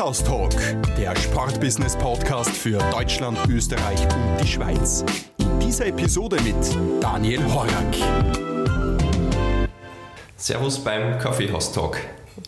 AT. 0.00 0.10
Kaffeehaus-Talk, 0.10 0.54
der 0.96 1.14
Sportbusiness-Podcast 1.14 2.50
für 2.50 2.78
Deutschland, 2.90 3.38
Österreich 3.50 4.00
und 4.02 4.38
die 4.42 4.46
Schweiz. 4.46 5.04
In 5.36 5.60
dieser 5.60 5.86
Episode 5.86 6.36
mit 6.40 6.56
Daniel 7.02 7.44
Horak. 7.44 7.94
Servus 10.36 10.82
beim 10.82 11.18
Kaffeehaus-Talk. 11.18 11.98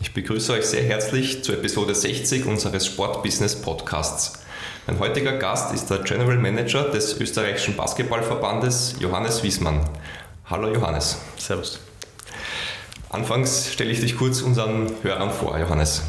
Ich 0.01 0.13
begrüße 0.15 0.53
euch 0.53 0.65
sehr 0.65 0.83
herzlich 0.83 1.43
zur 1.43 1.55
Episode 1.55 1.93
60 1.93 2.47
unseres 2.47 2.87
Sportbusiness-Podcasts. 2.87 4.39
Mein 4.87 4.97
heutiger 4.97 5.33
Gast 5.33 5.75
ist 5.75 5.91
der 5.91 5.99
General 5.99 6.37
Manager 6.37 6.89
des 6.89 7.19
österreichischen 7.19 7.75
Basketballverbandes, 7.75 8.95
Johannes 8.99 9.43
Wiesmann. 9.43 9.87
Hallo 10.49 10.73
Johannes. 10.73 11.19
Servus. 11.37 11.79
Anfangs 13.09 13.71
stelle 13.71 13.91
ich 13.91 13.99
dich 13.99 14.17
kurz 14.17 14.41
unseren 14.41 14.91
Hörern 15.03 15.29
vor, 15.29 15.59
Johannes. 15.59 16.01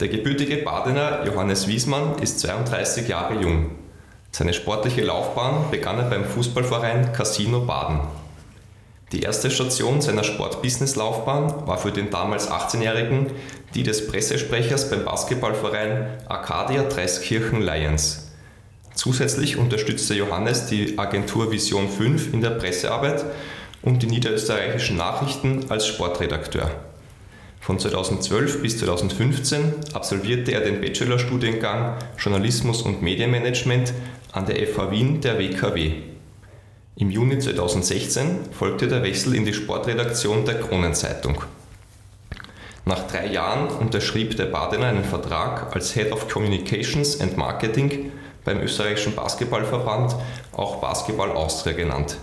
Der 0.00 0.08
gebürtige 0.08 0.56
Badener 0.56 1.24
Johannes 1.24 1.68
Wiesmann 1.68 2.18
ist 2.18 2.40
32 2.40 3.06
Jahre 3.06 3.40
jung. 3.40 3.70
Seine 4.32 4.52
sportliche 4.52 5.02
Laufbahn 5.02 5.70
begann 5.70 6.00
er 6.00 6.10
beim 6.10 6.24
Fußballverein 6.24 7.12
Casino 7.12 7.60
Baden. 7.60 8.00
Die 9.12 9.22
erste 9.22 9.52
Station 9.52 10.00
seiner 10.00 10.24
Sport-Business-Laufbahn 10.24 11.68
war 11.68 11.78
für 11.78 11.92
den 11.92 12.10
damals 12.10 12.50
18-Jährigen 12.50 13.30
die 13.74 13.84
des 13.84 14.08
Pressesprechers 14.08 14.90
beim 14.90 15.04
Basketballverein 15.04 16.08
Arcadia 16.26 16.82
Dreiskirchen 16.82 17.62
Lions. 17.62 18.32
Zusätzlich 18.96 19.56
unterstützte 19.56 20.14
Johannes 20.14 20.66
die 20.66 20.98
Agentur 20.98 21.52
Vision 21.52 21.88
5 21.88 22.32
in 22.32 22.40
der 22.40 22.50
Pressearbeit 22.50 23.24
und 23.82 24.02
die 24.02 24.06
niederösterreichischen 24.06 24.96
Nachrichten 24.96 25.66
als 25.68 25.86
Sportredakteur. 25.86 26.70
Von 27.64 27.78
2012 27.78 28.60
bis 28.60 28.78
2015 28.80 29.72
absolvierte 29.94 30.52
er 30.52 30.60
den 30.60 30.82
Bachelorstudiengang 30.82 31.96
Journalismus 32.18 32.82
und 32.82 33.00
Medienmanagement 33.00 33.94
an 34.32 34.44
der 34.44 34.56
FH 34.66 34.90
Wien 34.90 35.22
der 35.22 35.38
WKW. 35.38 35.92
Im 36.96 37.10
Juni 37.10 37.38
2016 37.38 38.50
folgte 38.52 38.86
der 38.86 39.02
Wechsel 39.02 39.34
in 39.34 39.46
die 39.46 39.54
Sportredaktion 39.54 40.44
der 40.44 40.60
Kronenzeitung. 40.60 41.42
Nach 42.84 43.06
drei 43.06 43.28
Jahren 43.28 43.68
unterschrieb 43.68 44.36
der 44.36 44.44
Badener 44.44 44.88
einen 44.88 45.04
Vertrag 45.04 45.74
als 45.74 45.94
Head 45.94 46.12
of 46.12 46.28
Communications 46.28 47.18
and 47.18 47.38
Marketing 47.38 48.12
beim 48.44 48.60
österreichischen 48.60 49.14
Basketballverband, 49.14 50.14
auch 50.52 50.82
Basketball 50.82 51.30
Austria 51.30 51.72
genannt. 51.72 52.18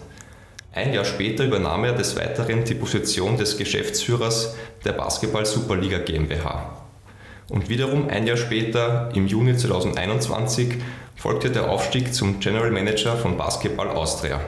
Ein 0.73 0.93
Jahr 0.93 1.03
später 1.03 1.43
übernahm 1.43 1.83
er 1.83 1.91
des 1.91 2.15
Weiteren 2.15 2.63
die 2.63 2.75
Position 2.75 3.35
des 3.35 3.57
Geschäftsführers 3.57 4.55
der 4.85 4.93
Basketball 4.93 5.45
Superliga 5.45 5.97
GmbH. 5.97 6.77
Und 7.49 7.67
wiederum 7.67 8.07
ein 8.07 8.25
Jahr 8.25 8.37
später, 8.37 9.09
im 9.13 9.27
Juni 9.27 9.57
2021, 9.57 10.75
folgte 11.17 11.49
der 11.49 11.69
Aufstieg 11.69 12.13
zum 12.13 12.39
General 12.39 12.71
Manager 12.71 13.17
von 13.17 13.35
Basketball 13.35 13.89
Austria. 13.89 14.39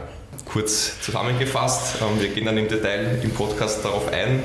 Kurz 0.46 1.02
zusammengefasst, 1.02 1.98
ähm, 2.02 2.22
wir 2.22 2.30
gehen 2.30 2.46
dann 2.46 2.58
im 2.58 2.70
Detail 2.70 3.20
im 3.22 3.32
Podcast 3.32 3.84
darauf 3.84 4.08
ein. 4.14 4.42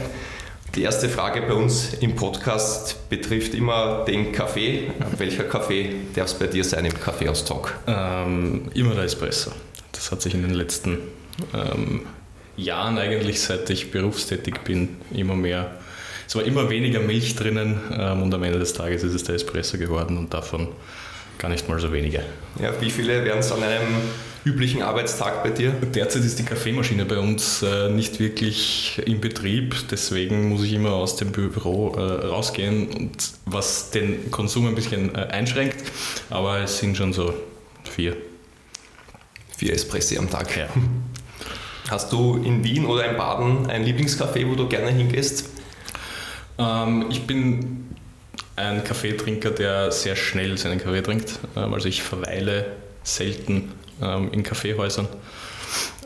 Die 0.74 0.82
erste 0.82 1.08
Frage 1.08 1.42
bei 1.42 1.54
uns 1.54 1.94
im 2.00 2.16
Podcast 2.16 3.08
betrifft 3.08 3.54
immer 3.54 4.04
den 4.04 4.32
Kaffee. 4.32 4.90
Welcher 5.16 5.44
Kaffee 5.44 5.94
darf 6.16 6.26
es 6.26 6.34
bei 6.34 6.48
dir 6.48 6.64
sein 6.64 6.84
im 6.86 7.00
Kaffeehaus-Talk? 7.00 7.78
Ähm, 7.86 8.68
immer 8.74 8.96
der 8.96 9.04
Espresso. 9.04 9.52
Das 9.92 10.10
hat 10.10 10.22
sich 10.22 10.34
in 10.34 10.42
den 10.42 10.54
letzten 10.54 10.98
ähm, 11.54 12.02
Jahren 12.56 12.98
eigentlich, 12.98 13.40
seit 13.40 13.70
ich 13.70 13.90
berufstätig 13.90 14.60
bin, 14.64 14.96
immer 15.12 15.36
mehr. 15.36 15.70
Es 16.26 16.34
war 16.34 16.44
immer 16.44 16.68
weniger 16.68 17.00
Milch 17.00 17.36
drinnen 17.36 17.80
ähm, 17.92 18.22
und 18.22 18.34
am 18.34 18.42
Ende 18.42 18.58
des 18.58 18.74
Tages 18.74 19.02
ist 19.02 19.14
es 19.14 19.24
der 19.24 19.36
Espresso 19.36 19.78
geworden 19.78 20.18
und 20.18 20.34
davon 20.34 20.68
gar 21.38 21.48
nicht 21.48 21.68
mal 21.68 21.78
so 21.78 21.92
wenige. 21.92 22.22
Ja, 22.60 22.78
wie 22.80 22.90
viele 22.90 23.24
wären 23.24 23.38
es 23.38 23.52
an 23.52 23.62
einem 23.62 23.86
üblichen 24.44 24.82
Arbeitstag 24.82 25.42
bei 25.42 25.50
dir? 25.50 25.70
Derzeit 25.70 26.24
ist 26.24 26.38
die 26.38 26.44
Kaffeemaschine 26.44 27.04
bei 27.04 27.18
uns 27.18 27.62
äh, 27.62 27.88
nicht 27.88 28.18
wirklich 28.18 29.00
in 29.06 29.20
Betrieb, 29.20 29.76
deswegen 29.90 30.48
muss 30.48 30.64
ich 30.64 30.72
immer 30.72 30.92
aus 30.92 31.16
dem 31.16 31.32
Büro 31.32 31.94
äh, 31.96 32.26
rausgehen, 32.26 32.88
und 32.88 33.16
was 33.46 33.90
den 33.90 34.30
Konsum 34.30 34.66
ein 34.66 34.74
bisschen 34.74 35.14
äh, 35.14 35.18
einschränkt, 35.18 35.76
aber 36.30 36.58
es 36.58 36.78
sind 36.78 36.96
schon 36.96 37.12
so 37.12 37.32
vier. 37.84 38.16
Vier 39.56 39.72
Espressi 39.72 40.18
am 40.18 40.28
Tag. 40.30 40.56
Ja. 40.56 40.68
Hast 41.88 42.12
du 42.12 42.36
in 42.36 42.62
Wien 42.64 42.84
oder 42.84 43.08
in 43.08 43.16
Baden 43.16 43.70
ein 43.70 43.82
Lieblingscafé, 43.82 44.46
wo 44.46 44.54
du 44.54 44.68
gerne 44.68 44.90
hingehst? 44.90 45.48
Ähm, 46.58 47.06
ich 47.10 47.26
bin 47.26 47.94
ein 48.56 48.84
Kaffeetrinker, 48.84 49.50
der 49.50 49.90
sehr 49.90 50.14
schnell 50.14 50.58
seinen 50.58 50.80
Kaffee 50.80 51.02
trinkt. 51.02 51.38
Ähm, 51.56 51.72
also 51.72 51.88
ich 51.88 52.02
verweile 52.02 52.66
selten 53.04 53.72
ähm, 54.02 54.30
in 54.32 54.42
Kaffeehäusern. 54.42 55.08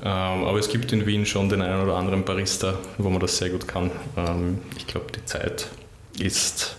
Ähm, 0.05 0.45
aber 0.45 0.59
es 0.59 0.69
gibt 0.69 0.93
in 0.93 1.05
Wien 1.05 1.27
schon 1.27 1.49
den 1.49 1.63
einen 1.63 1.83
oder 1.83 1.97
anderen 1.97 2.25
Barista, 2.25 2.79
wo 2.99 3.11
man 3.11 3.21
das 3.21 3.39
sehr 3.39 3.51
gut 3.51 3.67
kann. 3.67 3.91
Ähm, 4.17 4.59
ich 4.77 4.87
glaube, 4.87 5.07
die 5.13 5.25
Zeit 5.25 5.69
ist 6.17 6.77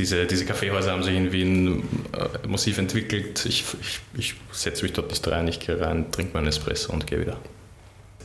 diese, 0.00 0.26
diese 0.26 0.46
Kaffeehäuser 0.46 0.92
haben 0.92 1.02
sich 1.02 1.14
in 1.14 1.30
Wien 1.30 1.82
äh, 2.12 2.48
massiv 2.48 2.78
entwickelt. 2.78 3.44
Ich, 3.44 3.66
ich, 3.82 4.00
ich 4.16 4.34
setze 4.50 4.82
mich 4.82 4.94
dort 4.94 5.10
nicht 5.10 5.28
rein, 5.28 5.46
ich 5.46 5.60
gehe 5.60 5.78
rein, 5.78 6.10
trinke 6.10 6.32
meinen 6.32 6.46
Espresso 6.46 6.90
und 6.92 7.06
gehe 7.06 7.20
wieder. 7.20 7.36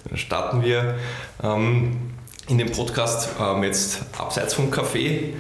Dann 0.07 0.17
starten 0.17 0.63
wir 0.63 0.95
ähm, 1.43 1.97
in 2.47 2.57
dem 2.57 2.71
Podcast 2.71 3.29
ähm, 3.41 3.63
jetzt 3.63 4.03
abseits 4.17 4.53
vom 4.53 4.71
Kaffee. 4.71 5.33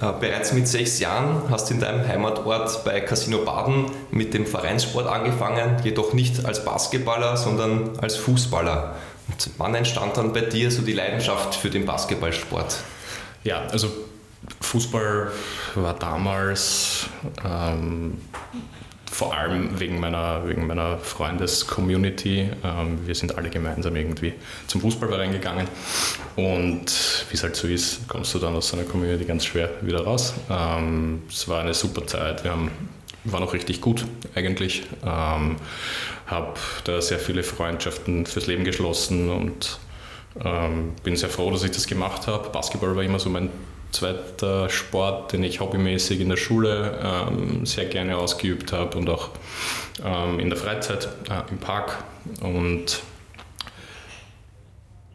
Äh, 0.00 0.12
bereits 0.18 0.52
mit 0.52 0.66
sechs 0.66 0.98
Jahren 0.98 1.48
hast 1.50 1.70
du 1.70 1.74
in 1.74 1.80
deinem 1.80 2.06
Heimatort 2.06 2.84
bei 2.84 3.00
Casino 3.00 3.44
Baden 3.44 3.86
mit 4.10 4.34
dem 4.34 4.44
Vereinssport 4.44 5.06
angefangen, 5.06 5.76
jedoch 5.84 6.14
nicht 6.14 6.44
als 6.44 6.64
Basketballer, 6.64 7.36
sondern 7.36 7.96
als 8.00 8.16
Fußballer. 8.16 8.96
Und 9.28 9.50
wann 9.58 9.74
entstand 9.76 10.16
dann 10.16 10.32
bei 10.32 10.40
dir 10.40 10.72
so 10.72 10.82
die 10.82 10.94
Leidenschaft 10.94 11.54
für 11.54 11.70
den 11.70 11.86
Basketballsport? 11.86 12.78
Ja, 13.44 13.66
also 13.70 13.88
Fußball 14.60 15.30
war 15.74 15.94
damals 15.94 17.08
ähm, 17.44 18.18
vor 19.16 19.34
allem 19.34 19.80
wegen 19.80 19.98
meiner, 19.98 20.46
wegen 20.46 20.66
meiner 20.66 20.98
Freundes-Community. 20.98 22.50
Ähm, 22.62 22.98
wir 23.06 23.14
sind 23.14 23.38
alle 23.38 23.48
gemeinsam 23.48 23.96
irgendwie 23.96 24.34
zum 24.66 24.82
Fußballverein 24.82 25.32
gegangen. 25.32 25.66
Und 26.36 27.24
wie 27.30 27.34
es 27.34 27.42
halt 27.42 27.56
so 27.56 27.66
ist, 27.66 28.06
kommst 28.08 28.34
du 28.34 28.38
dann 28.38 28.54
aus 28.54 28.68
so 28.68 28.76
einer 28.76 28.84
Community 28.84 29.24
ganz 29.24 29.46
schwer 29.46 29.70
wieder 29.80 30.04
raus. 30.04 30.34
Ähm, 30.50 31.22
es 31.30 31.48
war 31.48 31.60
eine 31.62 31.72
super 31.72 32.06
Zeit. 32.06 32.44
Wir 32.44 32.50
haben, 32.50 32.70
waren 33.24 33.42
auch 33.42 33.54
richtig 33.54 33.80
gut 33.80 34.04
eigentlich. 34.34 34.82
Ähm, 35.02 35.56
habe 36.26 36.54
da 36.84 37.00
sehr 37.00 37.18
viele 37.18 37.42
Freundschaften 37.42 38.26
fürs 38.26 38.46
Leben 38.46 38.64
geschlossen 38.64 39.30
und 39.30 39.78
ähm, 40.44 40.92
bin 41.02 41.16
sehr 41.16 41.30
froh, 41.30 41.50
dass 41.50 41.62
ich 41.62 41.70
das 41.70 41.86
gemacht 41.86 42.26
habe. 42.26 42.50
Basketball 42.50 42.94
war 42.94 43.02
immer 43.02 43.18
so 43.18 43.30
mein 43.30 43.48
zweiter 43.92 44.68
Sport, 44.68 45.32
den 45.32 45.42
ich 45.42 45.60
hobbymäßig 45.60 46.20
in 46.20 46.28
der 46.28 46.36
Schule 46.36 46.98
ähm, 47.02 47.66
sehr 47.66 47.86
gerne 47.86 48.16
ausgeübt 48.16 48.72
habe 48.72 48.96
und 48.98 49.08
auch 49.08 49.30
ähm, 50.04 50.38
in 50.38 50.50
der 50.50 50.58
Freizeit 50.58 51.08
äh, 51.28 51.50
im 51.50 51.58
Park. 51.58 52.04
Und 52.40 53.02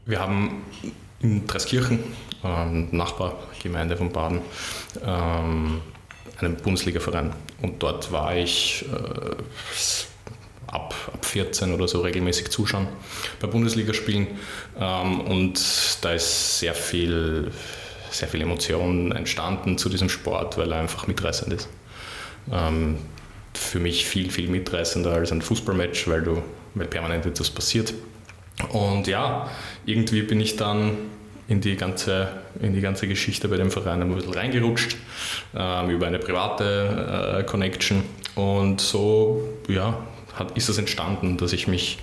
wir 0.05 0.19
haben 0.19 0.63
in 1.19 1.45
Dreiskirchen, 1.45 1.99
ähm, 2.43 2.87
Nachbargemeinde 2.91 3.97
von 3.97 4.11
Baden, 4.11 4.41
ähm, 5.05 5.81
einen 6.39 6.57
Bundesligaverein. 6.57 7.33
Und 7.61 7.83
dort 7.83 8.11
war 8.11 8.35
ich 8.35 8.85
äh, 8.91 9.35
ab, 10.67 10.95
ab 11.13 11.25
14 11.25 11.73
oder 11.73 11.87
so 11.87 12.01
regelmäßig 12.01 12.49
zuschauen 12.49 12.87
bei 13.39 13.47
Bundesligaspielen. 13.47 14.27
Ähm, 14.79 15.21
und 15.21 15.61
da 16.01 16.13
ist 16.13 16.59
sehr 16.59 16.73
viel 16.73 17.51
sehr 18.11 18.27
viel 18.27 18.41
Emotionen 18.41 19.11
entstanden 19.11 19.77
zu 19.77 19.89
diesem 19.89 20.09
Sport, 20.09 20.57
weil 20.57 20.71
er 20.71 20.79
einfach 20.79 21.07
mitreißend 21.07 21.53
ist. 21.53 21.69
Ähm, 22.51 22.97
für 23.53 23.79
mich 23.79 24.05
viel, 24.05 24.31
viel 24.31 24.49
mitreißender 24.49 25.11
als 25.11 25.31
ein 25.31 25.41
Fußballmatch, 25.41 26.07
weil, 26.07 26.21
du, 26.21 26.41
weil 26.75 26.87
permanent 26.87 27.25
etwas 27.25 27.49
passiert. 27.49 27.93
Und 28.69 29.07
ja, 29.07 29.49
irgendwie 29.85 30.21
bin 30.21 30.39
ich 30.39 30.55
dann 30.55 30.97
in 31.47 31.61
die 31.61 31.75
ganze, 31.75 32.29
in 32.61 32.73
die 32.73 32.81
ganze 32.81 33.07
Geschichte 33.07 33.49
bei 33.49 33.57
dem 33.57 33.71
Verein 33.71 34.01
ein 34.01 34.15
bisschen 34.15 34.33
reingerutscht, 34.33 34.95
ähm, 35.55 35.89
über 35.89 36.07
eine 36.07 36.19
private 36.19 37.39
äh, 37.39 37.43
Connection. 37.43 38.03
Und 38.35 38.79
so 38.79 39.49
ja, 39.67 39.97
hat, 40.35 40.55
ist 40.57 40.69
es 40.69 40.77
entstanden, 40.77 41.37
dass 41.37 41.51
ich 41.51 41.67
mich 41.67 41.97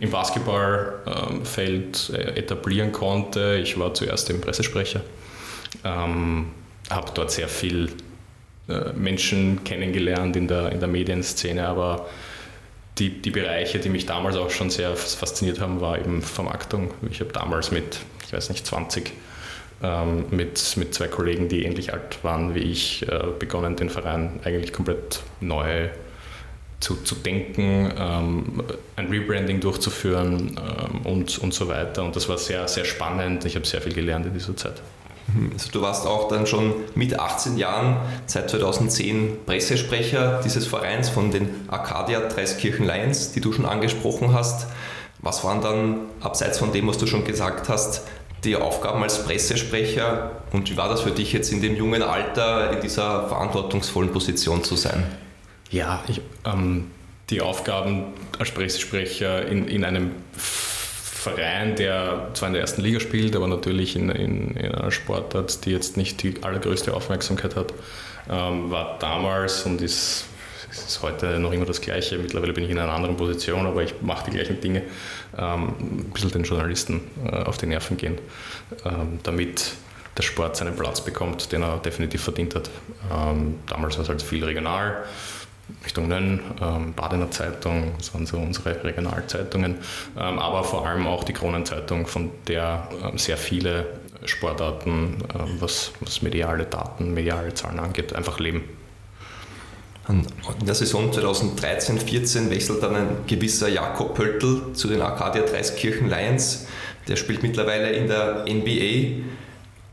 im 0.00 0.10
Basketballfeld 0.10 2.10
äh, 2.14 2.38
etablieren 2.38 2.92
konnte. 2.92 3.58
Ich 3.62 3.78
war 3.78 3.92
zuerst 3.94 4.30
im 4.30 4.40
Pressesprecher, 4.40 5.02
ähm, 5.86 6.46
habe 6.90 7.10
dort 7.14 7.30
sehr 7.30 7.48
viel 7.48 7.90
äh, 8.68 8.92
Menschen 8.94 9.62
kennengelernt 9.64 10.36
in 10.36 10.48
der, 10.48 10.72
in 10.72 10.80
der 10.80 10.88
Medienszene, 10.88 11.66
aber 11.66 12.06
die, 12.98 13.20
die 13.20 13.30
Bereiche, 13.30 13.78
die 13.78 13.88
mich 13.88 14.06
damals 14.06 14.36
auch 14.36 14.50
schon 14.50 14.70
sehr 14.70 14.96
fasziniert 14.96 15.60
haben, 15.60 15.80
war 15.80 15.98
eben 15.98 16.22
Vermarktung. 16.22 16.92
Ich 17.10 17.20
habe 17.20 17.32
damals 17.32 17.70
mit, 17.70 18.00
ich 18.26 18.32
weiß 18.32 18.48
nicht, 18.48 18.66
20 18.66 19.12
ähm, 19.82 20.24
mit, 20.30 20.76
mit 20.76 20.94
zwei 20.94 21.08
Kollegen, 21.08 21.48
die 21.48 21.64
ähnlich 21.64 21.92
alt 21.92 22.24
waren 22.24 22.54
wie 22.54 22.60
ich, 22.60 23.06
äh, 23.08 23.24
begonnen, 23.38 23.76
den 23.76 23.90
Verein 23.90 24.40
eigentlich 24.44 24.72
komplett 24.72 25.20
neu 25.40 25.90
zu, 26.80 26.96
zu 26.96 27.14
denken, 27.14 27.92
ähm, 27.98 28.62
ein 28.96 29.08
Rebranding 29.08 29.60
durchzuführen 29.60 30.58
ähm, 30.58 31.00
und, 31.04 31.38
und 31.38 31.52
so 31.52 31.68
weiter. 31.68 32.02
Und 32.02 32.16
das 32.16 32.28
war 32.28 32.38
sehr, 32.38 32.66
sehr 32.68 32.84
spannend. 32.84 33.44
Ich 33.44 33.54
habe 33.54 33.66
sehr 33.66 33.82
viel 33.82 33.94
gelernt 33.94 34.26
in 34.26 34.32
dieser 34.32 34.56
Zeit. 34.56 34.80
Mhm. 35.28 35.52
Also 35.52 35.70
du 35.70 35.82
warst 35.82 36.06
auch 36.06 36.28
dann 36.28 36.46
schon 36.46 36.74
mit 36.94 37.18
18 37.18 37.56
Jahren, 37.56 37.96
seit 38.26 38.50
2010, 38.50 39.44
Pressesprecher 39.46 40.40
dieses 40.44 40.66
Vereins 40.66 41.08
von 41.08 41.30
den 41.30 41.48
Arcadia 41.68 42.20
Dreiskirchen 42.20 42.86
Lions, 42.86 43.32
die 43.32 43.40
du 43.40 43.52
schon 43.52 43.66
angesprochen 43.66 44.32
hast. 44.32 44.66
Was 45.20 45.44
waren 45.44 45.60
dann, 45.60 45.96
abseits 46.20 46.58
von 46.58 46.72
dem, 46.72 46.86
was 46.86 46.98
du 46.98 47.06
schon 47.06 47.24
gesagt 47.24 47.68
hast, 47.68 48.02
die 48.44 48.56
Aufgaben 48.56 49.02
als 49.02 49.24
Pressesprecher 49.24 50.30
und 50.52 50.70
wie 50.70 50.76
war 50.76 50.88
das 50.88 51.00
für 51.00 51.10
dich 51.10 51.32
jetzt 51.32 51.50
in 51.50 51.60
dem 51.60 51.74
jungen 51.74 52.02
Alter 52.02 52.70
in 52.72 52.80
dieser 52.80 53.28
verantwortungsvollen 53.28 54.12
Position 54.12 54.62
zu 54.62 54.76
sein? 54.76 55.04
Ja, 55.70 56.02
ich, 56.06 56.20
ähm, 56.44 56.90
die 57.30 57.40
Aufgaben 57.40 58.04
als 58.38 58.52
Pressesprecher 58.52 59.46
in, 59.46 59.66
in 59.66 59.84
einem 59.84 60.12
Verein, 61.26 61.76
der 61.76 62.28
zwar 62.34 62.48
in 62.48 62.54
der 62.54 62.62
ersten 62.62 62.82
Liga 62.82 63.00
spielt, 63.00 63.34
aber 63.34 63.48
natürlich 63.48 63.96
in, 63.96 64.10
in, 64.10 64.50
in 64.56 64.72
einer 64.72 64.90
Sportart, 64.90 65.64
die 65.64 65.70
jetzt 65.70 65.96
nicht 65.96 66.22
die 66.22 66.42
allergrößte 66.42 66.94
Aufmerksamkeit 66.94 67.56
hat, 67.56 67.72
ähm, 68.30 68.70
war 68.70 68.98
damals 68.98 69.64
und 69.64 69.80
ist, 69.80 70.26
ist 70.70 71.02
heute 71.02 71.38
noch 71.38 71.52
immer 71.52 71.64
das 71.64 71.80
Gleiche. 71.80 72.18
Mittlerweile 72.18 72.52
bin 72.52 72.64
ich 72.64 72.70
in 72.70 72.78
einer 72.78 72.92
anderen 72.92 73.16
Position, 73.16 73.66
aber 73.66 73.82
ich 73.82 73.94
mache 74.02 74.30
die 74.30 74.36
gleichen 74.36 74.60
Dinge. 74.60 74.82
Ähm, 75.36 75.74
ein 75.80 76.10
bisschen 76.12 76.30
den 76.30 76.44
Journalisten 76.44 77.00
äh, 77.24 77.42
auf 77.42 77.58
die 77.58 77.66
Nerven 77.66 77.96
gehen, 77.96 78.18
ähm, 78.84 79.18
damit 79.22 79.72
der 80.16 80.22
Sport 80.22 80.56
seinen 80.56 80.76
Platz 80.76 81.00
bekommt, 81.00 81.52
den 81.52 81.62
er 81.62 81.78
definitiv 81.78 82.22
verdient 82.22 82.54
hat. 82.54 82.70
Ähm, 83.12 83.56
damals 83.66 83.96
war 83.96 84.02
es 84.04 84.08
halt 84.08 84.22
viel 84.22 84.44
regional. 84.44 85.04
Richtung 85.84 86.08
Nönn, 86.08 86.40
ähm, 86.60 86.94
Badener 86.94 87.30
Zeitung, 87.30 87.92
das 87.98 88.14
waren 88.14 88.26
so 88.26 88.36
unsere 88.36 88.84
Regionalzeitungen, 88.84 89.76
ähm, 90.16 90.38
aber 90.38 90.62
vor 90.62 90.86
allem 90.86 91.06
auch 91.06 91.24
die 91.24 91.32
Kronenzeitung, 91.32 92.06
von 92.06 92.30
der 92.46 92.88
ähm, 93.04 93.18
sehr 93.18 93.36
viele 93.36 93.86
Sportarten, 94.24 95.18
ähm, 95.34 95.56
was, 95.58 95.92
was 96.00 96.22
mediale 96.22 96.64
Daten, 96.64 97.14
mediale 97.14 97.52
Zahlen 97.54 97.80
angeht, 97.80 98.14
einfach 98.14 98.38
leben. 98.38 98.64
In 100.08 100.24
der 100.64 100.74
Saison 100.76 101.10
2013-14 101.10 102.48
wechselt 102.50 102.80
dann 102.80 102.94
ein 102.94 103.08
gewisser 103.26 103.68
Jakob 103.68 104.14
Pöltl 104.14 104.72
zu 104.72 104.86
den 104.86 105.02
Arcadia 105.02 105.42
Dreiskirchen 105.42 106.08
Lions. 106.08 106.68
Der 107.08 107.16
spielt 107.16 107.42
mittlerweile 107.42 107.90
in 107.90 108.06
der 108.06 108.44
NBA 108.48 109.24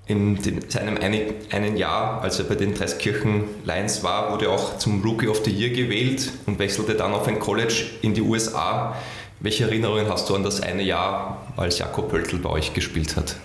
in 0.05 0.38
seinem 0.69 0.97
einen, 0.97 1.21
einen 1.51 1.77
Jahr, 1.77 2.21
als 2.21 2.39
er 2.39 2.45
bei 2.45 2.55
den 2.55 2.73
Dreiskirchen 2.73 3.45
Lions 3.63 4.03
war, 4.03 4.31
wurde 4.31 4.45
er 4.45 4.51
auch 4.51 4.77
zum 4.77 5.01
Rookie 5.01 5.29
of 5.29 5.44
the 5.45 5.51
Year 5.51 5.69
gewählt 5.69 6.29
und 6.45 6.59
wechselte 6.59 6.95
dann 6.95 7.13
auf 7.13 7.27
ein 7.27 7.39
College 7.39 7.85
in 8.01 8.13
die 8.13 8.21
USA. 8.21 8.97
Welche 9.39 9.63
Erinnerungen 9.63 10.09
hast 10.09 10.29
du 10.29 10.35
an 10.35 10.44
das 10.44 10.61
eine 10.61 10.83
Jahr, 10.83 11.45
als 11.55 11.79
Jakob 11.79 12.09
Pöltl 12.09 12.38
bei 12.38 12.50
euch 12.50 12.73
gespielt 12.73 13.15
hat? 13.15 13.38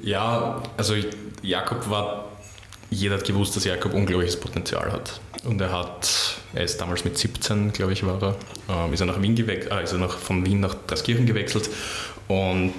Ja, 0.00 0.62
also 0.76 0.94
Jakob 1.42 1.88
war, 1.88 2.26
jeder 2.90 3.16
hat 3.16 3.24
gewusst, 3.24 3.56
dass 3.56 3.64
Jakob 3.64 3.94
unglaubliches 3.94 4.38
Potenzial 4.38 4.92
hat. 4.92 5.20
Und 5.44 5.60
er 5.60 5.72
hat, 5.72 6.36
er 6.52 6.64
ist 6.64 6.80
damals 6.80 7.04
mit 7.04 7.16
17, 7.16 7.72
glaube 7.72 7.94
ich, 7.94 8.04
war 8.06 8.22
er, 8.22 8.36
ähm, 8.68 8.92
ist 8.92 9.00
er 9.00 9.06
nach 9.06 9.20
Wien 9.22 9.34
gewechselt, 9.34 9.72
äh, 9.72 9.82
ist 9.82 9.92
er 9.92 9.98
nach, 9.98 10.18
von 10.18 10.44
Wien 10.44 10.60
nach 10.60 10.76
Dreiskirchen 10.86 11.26
gewechselt. 11.26 11.70
Und 12.28 12.74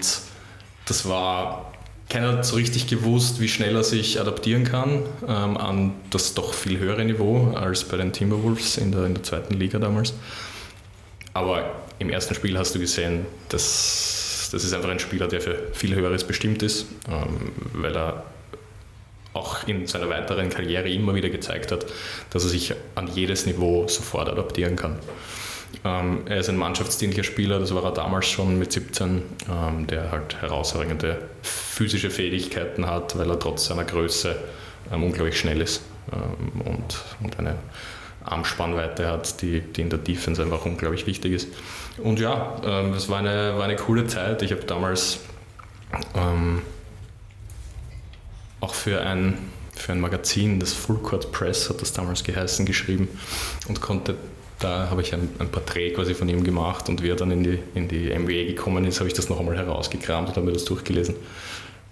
das 0.86 1.08
war 1.08 1.73
keiner 2.10 2.34
hat 2.34 2.46
so 2.46 2.56
richtig 2.56 2.88
gewusst, 2.88 3.40
wie 3.40 3.48
schnell 3.48 3.76
er 3.76 3.84
sich 3.84 4.20
adaptieren 4.20 4.64
kann 4.64 5.04
ähm, 5.28 5.58
an 5.58 5.94
das 6.10 6.34
doch 6.34 6.54
viel 6.54 6.78
höhere 6.78 7.04
Niveau 7.06 7.52
als 7.56 7.84
bei 7.86 7.98
den 7.98 8.14
Timberwolves 8.14 8.78
in 8.78 8.92
der, 8.92 9.06
in 9.06 9.16
der 9.16 9.24
zweiten 9.24 9.56
Liga 9.56 9.80
damals. 9.80 10.14
Aber 11.34 11.72
im 12.00 12.10
ersten 12.10 12.36
Spiel 12.36 12.58
hast 12.58 12.76
du 12.76 12.80
gesehen, 12.80 13.26
dass 13.50 14.50
das 14.52 14.64
ist 14.64 14.74
einfach 14.74 14.90
ein 14.90 15.00
Spieler, 15.00 15.28
der 15.28 15.42
für 15.42 15.56
viel 15.74 15.96
Höheres 15.96 16.24
bestimmt 16.24 16.62
ist, 16.62 16.86
ähm, 17.10 17.52
weil 17.74 17.96
er 17.96 18.24
auch 19.34 19.68
in 19.68 19.88
seiner 19.88 20.10
weiteren 20.10 20.50
Karriere 20.50 20.90
immer 20.90 21.16
wieder 21.16 21.30
gezeigt 21.30 21.72
hat, 21.72 21.88
dass 22.30 22.44
er 22.44 22.50
sich 22.50 22.74
an 22.94 23.08
jedes 23.08 23.48
Niveau 23.48 23.88
sofort 23.88 24.30
adaptieren 24.30 24.76
kann. 24.76 25.00
Ähm, 25.86 26.22
er 26.28 26.40
ist 26.40 26.50
ein 26.50 26.58
mannschaftsdienlicher 26.58 27.24
Spieler, 27.24 27.60
das 27.60 27.74
war 27.76 27.84
er 27.84 27.92
damals 27.92 28.28
schon 28.28 28.58
mit 28.58 28.72
17, 28.72 29.22
ähm, 29.50 29.88
der 29.88 30.12
halt 30.12 30.42
herausragende 30.42 31.18
physische 31.42 32.10
Fähigkeiten 32.10 32.86
hat, 32.86 33.18
weil 33.18 33.30
er 33.30 33.38
trotz 33.38 33.66
seiner 33.66 33.84
Größe 33.84 34.36
ähm, 34.92 35.04
unglaublich 35.04 35.38
schnell 35.38 35.62
ist 35.62 35.82
ähm, 36.12 36.62
und, 36.62 37.04
und 37.22 37.38
eine 37.38 37.56
Armspannweite 38.24 39.10
hat, 39.10 39.42
die, 39.42 39.60
die 39.60 39.82
in 39.82 39.90
der 39.90 40.00
Defense 40.00 40.42
einfach 40.42 40.66
unglaublich 40.66 41.06
wichtig 41.06 41.34
ist. 41.34 41.50
Und 41.98 42.20
ja, 42.20 42.56
ähm, 42.64 42.94
es 42.94 43.10
war 43.10 43.20
eine, 43.20 43.58
war 43.58 43.66
eine 43.66 43.76
coole 43.76 44.08
Zeit. 44.08 44.42
Ich 44.42 44.52
habe 44.52 44.64
damals 44.64 45.20
ähm, 46.16 46.62
auch 48.62 48.74
für 48.74 49.02
ein, 49.02 49.38
für 49.76 49.92
ein 49.92 50.00
Magazin, 50.00 50.60
das 50.62 50.72
Full 50.72 51.00
Court 51.00 51.32
Press 51.34 51.70
hat 51.70 51.82
das 51.82 51.92
damals 51.92 52.24
geheißen, 52.24 52.66
geschrieben 52.66 53.10
und 53.68 53.82
konnte 53.82 54.16
da 54.64 54.90
habe 54.90 55.02
ich 55.02 55.14
ein, 55.14 55.30
ein, 55.40 55.50
Porträt 55.50 55.92
quasi 55.92 56.14
von 56.14 56.30
ihm 56.30 56.44
gemacht 56.44 56.88
und 56.90 57.04
wie 57.04 57.10
er 57.10 57.16
dann 57.16 57.32
in 57.32 57.44
die, 57.44 57.60
in 57.76 57.88
die 57.88 58.18
MBA 58.18 58.46
gekommen 58.46 58.86
ist, 58.86 59.00
habe 59.00 59.08
ich 59.08 59.14
das 59.14 59.30
noch 59.30 59.40
einmal 59.40 59.58
herausgekramt 59.58 60.30
und 60.30 60.36
habe 60.36 60.46
mir 60.46 60.54
das 60.54 60.66
durchgelesen. 60.66 61.16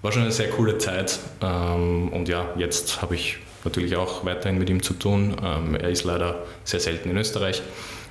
War 0.01 0.11
schon 0.11 0.23
eine 0.23 0.31
sehr 0.31 0.49
coole 0.49 0.77
Zeit 0.77 1.19
ähm, 1.41 2.09
und 2.09 2.27
ja, 2.27 2.49
jetzt 2.57 3.01
habe 3.01 3.15
ich 3.15 3.37
natürlich 3.63 3.95
auch 3.95 4.25
weiterhin 4.25 4.57
mit 4.57 4.69
ihm 4.69 4.81
zu 4.81 4.93
tun. 4.93 5.35
Ähm, 5.43 5.75
er 5.75 5.89
ist 5.89 6.03
leider 6.03 6.43
sehr 6.63 6.79
selten 6.79 7.09
in 7.09 7.17
Österreich, 7.17 7.61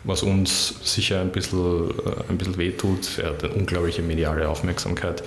was 0.05 0.23
uns 0.23 0.75
sicher 0.83 1.21
ein 1.21 1.31
bisschen, 1.31 1.91
äh, 1.91 2.31
ein 2.31 2.39
bisschen 2.39 2.59
wehtut. 2.59 3.19
Er 3.19 3.31
hat 3.31 3.45
eine 3.45 3.55
unglaubliche 3.55 4.03
mediale 4.03 4.49
Aufmerksamkeit 4.49 5.23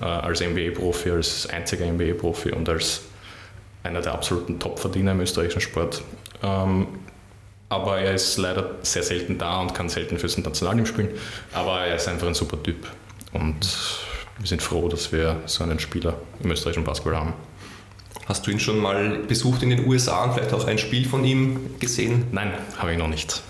äh, 0.00 0.04
als 0.04 0.40
NBA-Profi, 0.40 1.10
als 1.10 1.46
einziger 1.46 1.86
NBA-Profi 1.86 2.50
und 2.50 2.68
als 2.68 3.02
einer 3.82 4.00
der 4.00 4.12
absoluten 4.12 4.58
Top-Verdiener 4.58 5.12
im 5.12 5.20
österreichischen 5.20 5.60
Sport. 5.60 6.02
Ähm, 6.42 6.86
aber 7.72 7.98
er 7.98 8.12
ist 8.12 8.36
leider 8.36 8.72
sehr 8.82 9.02
selten 9.02 9.38
da 9.38 9.60
und 9.60 9.72
kann 9.72 9.88
selten 9.88 10.18
fürs 10.18 10.36
Nationalteam 10.36 10.84
spielen. 10.84 11.08
Aber 11.54 11.80
er 11.80 11.96
ist 11.96 12.06
einfach 12.06 12.26
ein 12.26 12.34
super 12.34 12.62
Typ 12.62 12.86
und 13.32 13.66
wir 14.38 14.46
sind 14.46 14.60
froh, 14.60 14.88
dass 14.88 15.10
wir 15.10 15.40
so 15.46 15.64
einen 15.64 15.78
Spieler 15.78 16.14
im 16.42 16.50
österreichischen 16.50 16.84
Basketball 16.84 17.16
haben. 17.16 17.32
Hast 18.26 18.46
du 18.46 18.50
ihn 18.50 18.60
schon 18.60 18.78
mal 18.78 19.20
besucht 19.26 19.62
in 19.62 19.70
den 19.70 19.86
USA 19.86 20.24
und 20.24 20.34
vielleicht 20.34 20.52
auch 20.52 20.66
ein 20.66 20.76
Spiel 20.76 21.08
von 21.08 21.24
ihm 21.24 21.78
gesehen? 21.80 22.26
Nein, 22.30 22.52
habe 22.76 22.92
ich 22.92 22.98
noch 22.98 23.08
nicht. 23.08 23.42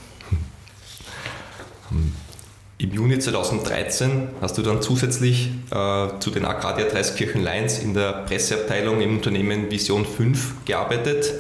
Im 2.79 2.93
Juni 2.93 3.19
2013 3.19 4.29
hast 4.41 4.57
du 4.57 4.63
dann 4.63 4.83
zusätzlich 4.83 5.51
äh, 5.71 6.09
zu 6.21 6.31
den 6.31 6.45
Arcadia 6.45 6.87
Dreiskirchen 6.87 7.43
Lions 7.43 7.81
in 7.81 7.95
der 7.95 8.25
Presseabteilung 8.25 9.01
im 9.01 9.17
Unternehmen 9.17 9.71
Vision 9.71 10.07
5 10.07 10.65
gearbeitet. 10.65 11.33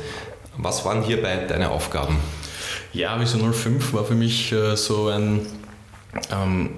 Was 0.56 0.84
waren 0.84 1.02
hierbei 1.02 1.46
deine 1.48 1.70
Aufgaben? 1.70 2.18
Ja, 2.92 3.18
Vision 3.18 3.52
05 3.52 3.94
war 3.94 4.04
für 4.04 4.14
mich 4.14 4.52
äh, 4.52 4.76
so 4.76 5.08
ein. 5.08 5.46
Ähm, 6.30 6.70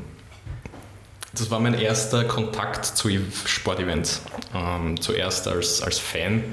das 1.33 1.51
war 1.51 1.59
mein 1.59 1.75
erster 1.75 2.23
Kontakt 2.25 2.85
zu 2.87 3.09
Sportevents. 3.45 4.23
Ähm, 4.55 5.01
zuerst 5.01 5.49
als, 5.49 5.83
als 5.83 5.99
Fan, 5.99 6.45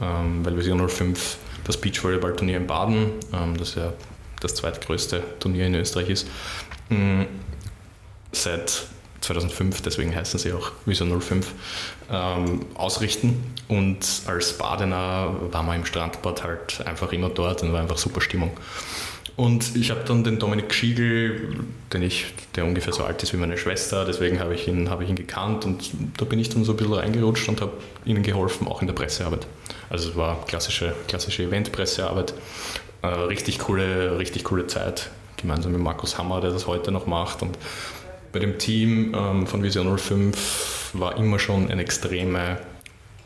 ähm, 0.00 0.44
weil 0.44 0.56
Vision 0.56 0.88
05 0.88 1.36
das 1.62 1.76
Beachvolleyball-Turnier 1.76 2.56
in 2.56 2.66
Baden, 2.66 3.12
ähm, 3.32 3.56
das 3.56 3.76
ja 3.76 3.92
das 4.40 4.56
zweitgrößte 4.56 5.22
Turnier 5.38 5.68
in 5.68 5.76
Österreich 5.76 6.10
ist, 6.10 6.26
ähm, 6.90 7.26
seit 8.32 8.86
2005, 9.20 9.80
deswegen 9.82 10.14
heißen 10.14 10.40
sie 10.40 10.52
auch 10.52 10.72
Vision 10.84 11.20
05, 11.20 11.52
ähm, 12.10 12.66
ausrichten. 12.74 13.54
Und 13.68 14.04
als 14.26 14.58
Badener 14.58 15.34
war 15.52 15.62
man 15.62 15.76
im 15.76 15.86
Strandbad 15.86 16.42
halt 16.42 16.86
einfach 16.86 17.12
immer 17.12 17.30
dort 17.30 17.62
und 17.62 17.72
war 17.72 17.80
einfach 17.80 17.96
super 17.96 18.20
Stimmung. 18.20 18.50
Und 19.36 19.74
ich 19.74 19.90
habe 19.90 20.02
dann 20.06 20.22
den 20.22 20.38
Dominik 20.38 20.72
Schiegel, 20.72 21.56
den 21.92 22.02
ich, 22.02 22.26
der 22.54 22.64
ungefähr 22.64 22.92
so 22.92 23.04
alt 23.04 23.22
ist 23.22 23.32
wie 23.32 23.36
meine 23.36 23.58
Schwester, 23.58 24.04
deswegen 24.04 24.38
habe 24.38 24.54
ich, 24.54 24.68
ihn, 24.68 24.90
hab 24.90 25.00
ich 25.00 25.08
ihn 25.08 25.16
gekannt 25.16 25.64
und 25.64 25.90
da 26.16 26.24
bin 26.24 26.38
ich 26.38 26.50
dann 26.50 26.64
so 26.64 26.72
ein 26.72 26.76
bisschen 26.76 26.92
reingerutscht 26.92 27.48
und 27.48 27.60
habe 27.60 27.72
ihnen 28.04 28.22
geholfen, 28.22 28.68
auch 28.68 28.80
in 28.80 28.86
der 28.86 28.94
Pressearbeit. 28.94 29.46
Also 29.90 30.10
es 30.10 30.16
war 30.16 30.44
klassische, 30.46 30.94
klassische 31.08 31.42
Event-Pressearbeit. 31.42 32.34
Äh, 33.02 33.06
richtig, 33.06 33.58
coole, 33.58 34.18
richtig 34.18 34.44
coole 34.44 34.66
Zeit, 34.68 35.10
gemeinsam 35.36 35.72
mit 35.72 35.80
Markus 35.80 36.16
Hammer, 36.16 36.40
der 36.40 36.50
das 36.50 36.68
heute 36.68 36.92
noch 36.92 37.06
macht. 37.06 37.42
Und 37.42 37.58
bei 38.32 38.38
dem 38.38 38.58
Team 38.58 39.14
ähm, 39.16 39.46
von 39.46 39.62
Vision 39.62 39.98
05 39.98 40.90
war 40.94 41.16
immer 41.16 41.40
schon 41.40 41.70
eine 41.70 41.82
extreme 41.82 42.58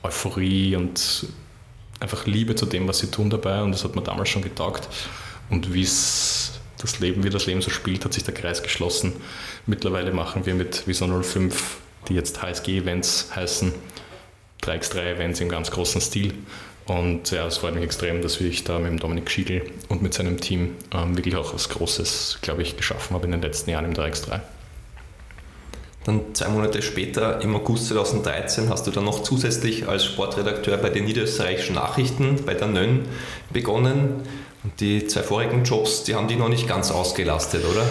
Euphorie 0.02 0.74
und 0.74 1.26
einfach 2.00 2.26
Liebe 2.26 2.54
zu 2.54 2.66
dem, 2.66 2.88
was 2.88 2.98
sie 2.98 3.10
tun 3.10 3.28
dabei 3.30 3.62
und 3.62 3.72
das 3.72 3.84
hat 3.84 3.94
mir 3.94 4.02
damals 4.02 4.28
schon 4.28 4.42
getaugt. 4.42 4.88
Und 5.50 5.72
wie 5.72 5.82
das 5.82 7.00
Leben, 7.00 7.24
wie 7.24 7.30
das 7.30 7.46
Leben 7.46 7.62
so 7.62 7.70
spielt, 7.70 8.04
hat 8.04 8.12
sich 8.12 8.24
der 8.24 8.34
Kreis 8.34 8.62
geschlossen. 8.62 9.14
Mittlerweile 9.66 10.12
machen 10.12 10.46
wir 10.46 10.54
mit 10.54 10.86
Vision 10.86 11.22
05, 11.22 11.78
die 12.08 12.14
jetzt 12.14 12.42
HSG-Events 12.42 13.30
heißen, 13.34 13.72
3x3-Events 14.62 15.40
im 15.40 15.48
ganz 15.48 15.70
großen 15.70 16.00
Stil. 16.00 16.34
Und 16.86 17.30
ja, 17.32 17.46
es 17.46 17.58
freut 17.58 17.74
mich 17.74 17.84
extrem, 17.84 18.22
dass 18.22 18.40
ich 18.40 18.64
da 18.64 18.78
mit 18.78 18.90
dem 18.90 18.98
Dominik 18.98 19.30
Schiegel 19.30 19.62
und 19.88 20.00
mit 20.00 20.14
seinem 20.14 20.40
Team 20.40 20.74
ähm, 20.94 21.16
wirklich 21.16 21.36
auch 21.36 21.52
was 21.52 21.68
Großes, 21.68 22.38
glaube 22.40 22.62
ich, 22.62 22.76
geschaffen 22.76 23.14
habe 23.14 23.26
in 23.26 23.32
den 23.32 23.42
letzten 23.42 23.70
Jahren 23.70 23.84
im 23.84 23.92
3x3. 23.92 24.40
Dann 26.04 26.34
zwei 26.34 26.48
Monate 26.48 26.80
später, 26.80 27.42
im 27.42 27.54
August 27.54 27.88
2013, 27.88 28.70
hast 28.70 28.86
du 28.86 28.90
dann 28.90 29.04
noch 29.04 29.22
zusätzlich 29.22 29.86
als 29.86 30.06
Sportredakteur 30.06 30.78
bei 30.78 30.88
den 30.88 31.04
Niederösterreichischen 31.04 31.74
Nachrichten, 31.74 32.42
bei 32.46 32.54
der 32.54 32.68
NÖN, 32.68 33.04
begonnen. 33.52 34.22
Die 34.80 35.06
zwei 35.06 35.22
vorigen 35.22 35.64
Jobs, 35.64 36.04
die 36.04 36.14
haben 36.14 36.28
die 36.28 36.36
noch 36.36 36.48
nicht 36.48 36.68
ganz 36.68 36.90
ausgelastet, 36.90 37.64
oder? 37.64 37.84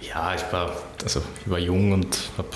Ja, 0.00 0.34
ich 0.34 0.52
war, 0.52 0.72
also 1.02 1.22
ich 1.44 1.50
war 1.50 1.58
jung 1.58 1.92
und 1.92 2.18
habe 2.36 2.48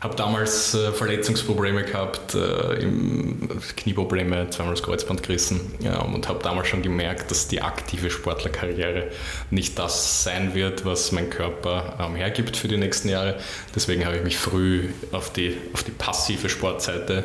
habe 0.00 0.14
damals 0.14 0.74
äh, 0.74 0.92
Verletzungsprobleme 0.92 1.84
gehabt, 1.84 2.34
äh, 2.34 2.74
im 2.82 3.48
Knieprobleme, 3.76 4.50
zweimal 4.50 4.74
das 4.74 4.82
Kreuzband 4.82 5.22
gerissen 5.22 5.60
ja, 5.80 6.00
und 6.00 6.28
habe 6.28 6.42
damals 6.42 6.68
schon 6.68 6.82
gemerkt, 6.82 7.30
dass 7.30 7.48
die 7.48 7.62
aktive 7.62 8.10
Sportlerkarriere 8.10 9.08
nicht 9.50 9.78
das 9.78 10.22
sein 10.22 10.54
wird, 10.54 10.84
was 10.84 11.12
mein 11.12 11.30
Körper 11.30 11.96
ähm, 11.98 12.14
hergibt 12.14 12.56
für 12.56 12.68
die 12.68 12.76
nächsten 12.76 13.08
Jahre. 13.08 13.36
Deswegen 13.74 14.04
habe 14.04 14.16
ich 14.16 14.22
mich 14.22 14.36
früh 14.36 14.90
auf 15.12 15.32
die, 15.32 15.56
auf 15.72 15.82
die 15.82 15.92
passive 15.92 16.48
Sportseite 16.48 17.24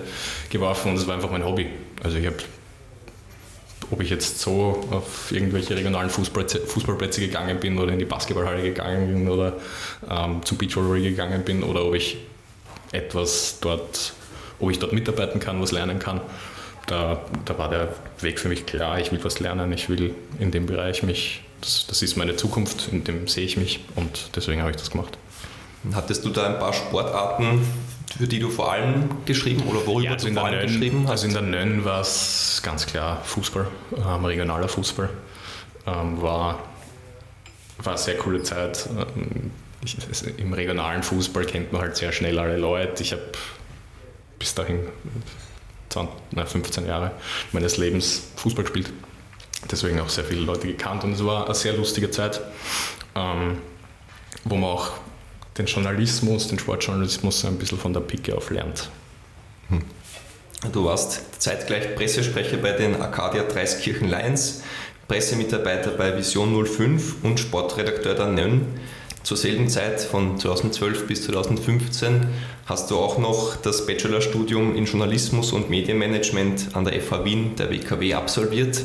geworfen 0.49 0.91
und 0.91 0.97
es 0.97 1.07
war 1.07 1.15
einfach 1.15 1.31
mein 1.31 1.45
Hobby. 1.45 1.67
Also 2.03 2.17
ich 2.17 2.25
habe 2.25 2.37
ob 3.91 4.01
ich 4.01 4.09
jetzt 4.09 4.39
so 4.39 4.87
auf 4.89 5.31
irgendwelche 5.31 5.75
regionalen 5.75 6.09
Fußballplätze, 6.09 6.65
Fußballplätze 6.65 7.21
gegangen 7.21 7.59
bin 7.59 7.77
oder 7.77 7.91
in 7.91 7.99
die 7.99 8.05
Basketballhalle 8.05 8.63
gegangen 8.63 9.07
bin 9.07 9.29
oder 9.29 9.53
ähm, 10.09 10.41
zum 10.43 10.57
Beachvolleyball 10.57 11.01
gegangen 11.01 11.43
bin 11.43 11.61
oder 11.61 11.85
ob 11.85 11.95
ich 11.95 12.17
etwas 12.93 13.59
dort, 13.59 14.13
ob 14.59 14.71
ich 14.71 14.79
dort 14.79 14.93
mitarbeiten 14.93 15.39
kann, 15.39 15.61
was 15.61 15.71
lernen 15.71 15.99
kann. 15.99 16.21
Da, 16.87 17.21
da 17.45 17.57
war 17.57 17.69
der 17.69 17.93
Weg 18.21 18.39
für 18.39 18.49
mich 18.49 18.65
klar, 18.65 18.99
ich 18.99 19.11
will 19.11 19.23
was 19.23 19.39
lernen, 19.39 19.71
ich 19.71 19.89
will 19.89 20.15
in 20.39 20.51
dem 20.51 20.65
Bereich 20.65 21.03
mich, 21.03 21.43
das, 21.61 21.85
das 21.87 22.01
ist 22.01 22.17
meine 22.17 22.35
Zukunft, 22.35 22.89
in 22.91 23.03
dem 23.03 23.27
sehe 23.27 23.45
ich 23.45 23.57
mich 23.57 23.81
und 23.95 24.31
deswegen 24.35 24.61
habe 24.61 24.71
ich 24.71 24.77
das 24.77 24.89
gemacht. 24.91 25.17
Hattest 25.93 26.25
du 26.25 26.29
da 26.29 26.47
ein 26.47 26.59
paar 26.59 26.73
Sportarten, 26.73 27.65
für 28.17 28.27
die 28.27 28.39
du 28.39 28.49
vor 28.49 28.71
allem 28.71 29.09
geschrieben 29.25 29.63
oder 29.67 29.85
worüber 29.85 30.05
ja, 30.05 30.11
also 30.13 30.27
du 30.27 30.33
vor 30.33 30.45
allem 30.45 30.59
Nön, 30.59 30.67
geschrieben 30.67 31.03
hast? 31.03 31.11
Also 31.11 31.27
in 31.27 31.33
der 31.33 31.41
Nön 31.41 31.85
war 31.85 32.01
es 32.01 32.61
ganz 32.63 32.85
klar 32.85 33.23
Fußball, 33.23 33.67
ähm, 33.97 34.25
regionaler 34.25 34.67
Fußball. 34.67 35.09
Ähm, 35.87 36.21
war, 36.21 36.59
war 37.79 37.93
eine 37.93 37.97
sehr 37.97 38.17
coole 38.17 38.43
Zeit. 38.43 38.87
Ähm, 38.97 39.51
ich, 39.83 39.97
im 40.37 40.53
regionalen 40.53 41.03
Fußball 41.03 41.45
kennt 41.45 41.71
man 41.71 41.81
halt 41.81 41.95
sehr 41.95 42.11
schnell 42.11 42.37
alle 42.37 42.57
Leute. 42.57 43.01
Ich 43.01 43.13
habe 43.13 43.23
bis 44.37 44.53
dahin 44.53 44.79
20, 45.89 46.15
na, 46.31 46.45
15 46.45 46.85
Jahre 46.85 47.11
meines 47.51 47.77
Lebens 47.77 48.29
Fußball 48.35 48.63
gespielt. 48.63 48.91
Deswegen 49.69 49.99
auch 49.99 50.09
sehr 50.09 50.23
viele 50.23 50.41
Leute 50.41 50.67
gekannt 50.67 51.03
und 51.03 51.13
es 51.13 51.23
war 51.23 51.45
eine 51.45 51.55
sehr 51.55 51.73
lustige 51.73 52.09
Zeit, 52.09 52.41
ähm, 53.15 53.59
wo 54.43 54.55
man 54.55 54.71
auch 54.71 54.91
den 55.57 55.65
Journalismus, 55.65 56.47
den 56.47 56.59
Sportjournalismus 56.59 57.45
ein 57.45 57.57
bisschen 57.57 57.77
von 57.77 57.93
der 57.93 58.01
Picke 58.01 58.35
auf 58.35 58.49
lernt. 58.49 58.89
Hm. 59.69 59.81
Du 60.71 60.85
warst 60.85 61.41
zeitgleich 61.41 61.95
Pressesprecher 61.95 62.57
bei 62.57 62.71
den 62.71 63.01
Arcadia 63.01 63.43
Dreiskirchen 63.43 64.09
Lions, 64.09 64.61
Pressemitarbeiter 65.07 65.91
bei 65.91 66.15
Vision 66.15 66.65
05 66.65 67.23
und 67.23 67.39
Sportredakteur 67.39 68.13
der 68.13 68.27
NÖN. 68.27 68.65
Zur 69.23 69.37
selben 69.37 69.69
Zeit, 69.69 70.01
von 70.01 70.39
2012 70.39 71.07
bis 71.07 71.23
2015, 71.25 72.27
hast 72.65 72.89
du 72.89 72.97
auch 72.97 73.17
noch 73.17 73.55
das 73.55 73.85
Bachelorstudium 73.85 74.75
in 74.75 74.85
Journalismus 74.85 75.51
und 75.51 75.69
Medienmanagement 75.69 76.69
an 76.73 76.85
der 76.85 76.99
FH 77.01 77.25
Wien, 77.25 77.55
der 77.55 77.69
WKW, 77.69 78.13
absolviert. 78.13 78.81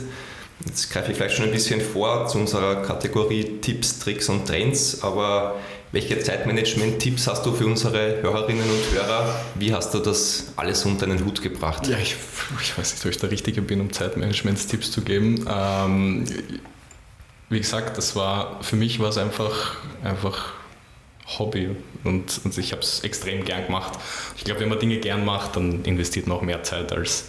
Jetzt 0.65 0.91
greife 0.91 1.13
ich 1.13 1.17
vielleicht 1.17 1.37
schon 1.37 1.47
ein 1.47 1.53
bisschen 1.53 1.81
vor 1.81 2.27
zu 2.27 2.39
unserer 2.39 2.83
Kategorie 2.83 3.61
Tipps, 3.61 3.99
Tricks 3.99 4.29
und 4.29 4.47
Trends, 4.47 5.03
aber 5.03 5.57
welche 5.97 6.21
Zeitmanagement-Tipps 6.21 7.27
hast 7.27 7.47
du 7.47 7.55
für 7.55 7.65
unsere 7.65 8.21
Hörerinnen 8.21 8.69
und 8.69 8.95
Hörer? 8.95 9.35
Wie 9.55 9.73
hast 9.73 9.95
du 9.95 9.99
das 9.99 10.53
alles 10.57 10.85
unter 10.85 11.07
einen 11.07 11.25
Hut 11.25 11.41
gebracht? 11.41 11.87
Ja, 11.87 11.97
ich, 11.97 12.17
ich 12.61 12.77
weiß 12.77 12.93
nicht, 12.93 13.07
ob 13.07 13.11
ich 13.13 13.17
der 13.17 13.31
Richtige 13.31 13.63
bin, 13.63 13.81
um 13.81 13.91
Zeitmanagement-Tipps 13.91 14.91
zu 14.91 15.01
geben. 15.01 15.47
Ähm, 15.51 16.27
wie 17.49 17.59
gesagt, 17.59 17.97
das 17.97 18.15
war 18.15 18.63
für 18.63 18.77
mich 18.77 19.01
war 19.01 19.09
es 19.09 19.17
einfach, 19.17 19.77
einfach 20.05 20.53
Hobby 21.39 21.71
und, 22.05 22.43
und 22.45 22.59
ich 22.59 22.73
habe 22.73 22.83
es 22.83 23.01
extrem 23.01 23.47
gern 23.47 23.65
gemacht. 23.65 23.99
Ich 24.37 24.45
glaube, 24.45 24.61
wenn 24.61 24.69
man 24.69 24.79
Dinge 24.79 24.99
gern 24.99 25.25
macht, 25.25 25.57
dann 25.57 25.83
investiert 25.87 26.27
man 26.27 26.37
auch 26.37 26.43
mehr 26.43 26.63
Zeit, 26.63 26.93
als, 26.93 27.25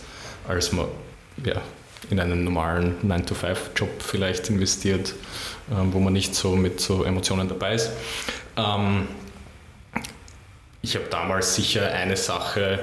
als 0.46 0.74
man 0.74 0.88
ja, 1.46 1.62
in 2.10 2.20
einen 2.20 2.44
normalen 2.44 2.96
9-to-5-Job 3.04 3.90
vielleicht 4.00 4.50
investiert, 4.50 5.14
ähm, 5.72 5.94
wo 5.94 6.00
man 6.00 6.14
nicht 6.14 6.36
so 6.36 6.56
mit 6.56 6.80
so 6.80 7.04
Emotionen 7.04 7.48
dabei 7.48 7.76
ist. 7.76 7.92
Ähm, 8.56 9.08
ich 10.82 10.96
habe 10.96 11.06
damals 11.10 11.56
sicher 11.56 11.92
eine 11.92 12.16
Sache 12.16 12.80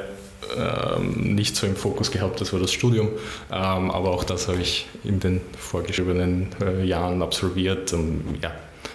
ähm, 0.56 1.34
nicht 1.34 1.56
so 1.56 1.66
im 1.66 1.76
Fokus 1.76 2.10
gehabt, 2.10 2.40
das 2.40 2.52
war 2.52 2.60
das 2.60 2.72
Studium. 2.72 3.08
Aber 3.48 4.10
auch 4.10 4.24
das 4.24 4.48
habe 4.48 4.60
ich 4.60 4.86
in 5.04 5.20
den 5.20 5.40
vorgeschriebenen 5.58 6.48
äh, 6.60 6.84
Jahren 6.84 7.22
absolviert. 7.22 7.94
Ja, 8.42 8.52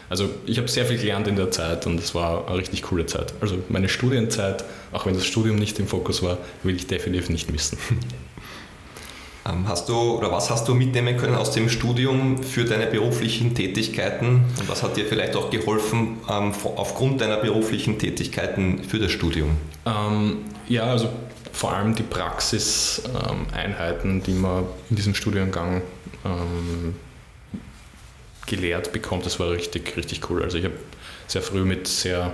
also 0.09 0.29
ich 0.45 0.57
habe 0.57 0.67
sehr 0.67 0.85
viel 0.85 0.97
gelernt 0.97 1.27
in 1.27 1.35
der 1.35 1.51
Zeit 1.51 1.85
und 1.85 1.99
es 1.99 2.15
war 2.15 2.47
eine 2.47 2.57
richtig 2.57 2.83
coole 2.83 3.05
Zeit. 3.05 3.33
Also 3.41 3.57
meine 3.69 3.89
Studienzeit, 3.89 4.63
auch 4.91 5.05
wenn 5.05 5.13
das 5.13 5.25
Studium 5.25 5.57
nicht 5.57 5.79
im 5.79 5.87
Fokus 5.87 6.23
war, 6.23 6.37
will 6.63 6.75
ich 6.75 6.87
definitiv 6.87 7.29
nicht 7.29 7.51
missen. 7.51 7.77
Ähm, 9.49 9.67
hast 9.67 9.89
du 9.89 10.17
oder 10.17 10.31
was 10.31 10.49
hast 10.49 10.67
du 10.67 10.73
mitnehmen 10.73 11.17
können 11.17 11.35
aus 11.35 11.51
dem 11.51 11.69
Studium 11.69 12.41
für 12.43 12.65
deine 12.65 12.87
beruflichen 12.87 13.53
Tätigkeiten 13.55 14.43
und 14.59 14.69
was 14.69 14.83
hat 14.83 14.97
dir 14.97 15.05
vielleicht 15.05 15.35
auch 15.35 15.49
geholfen 15.49 16.17
ähm, 16.29 16.53
aufgrund 16.75 17.21
deiner 17.21 17.37
beruflichen 17.37 17.97
Tätigkeiten 17.99 18.83
für 18.83 18.99
das 18.99 19.11
Studium? 19.11 19.57
Ähm, 19.85 20.39
ja, 20.67 20.83
also 20.83 21.09
vor 21.51 21.73
allem 21.73 21.95
die 21.95 22.03
Praxiseinheiten, 22.03 24.21
die 24.23 24.33
man 24.33 24.65
in 24.89 24.95
diesem 24.95 25.15
Studiengang 25.15 25.81
ähm, 26.25 26.95
gelehrt 28.45 28.93
bekommt, 28.93 29.25
das 29.25 29.39
war 29.39 29.49
richtig, 29.51 29.97
richtig 29.97 30.29
cool. 30.29 30.43
Also 30.43 30.57
ich 30.57 30.65
habe 30.65 30.75
sehr 31.27 31.41
früh 31.41 31.65
mit 31.65 31.87
sehr 31.87 32.33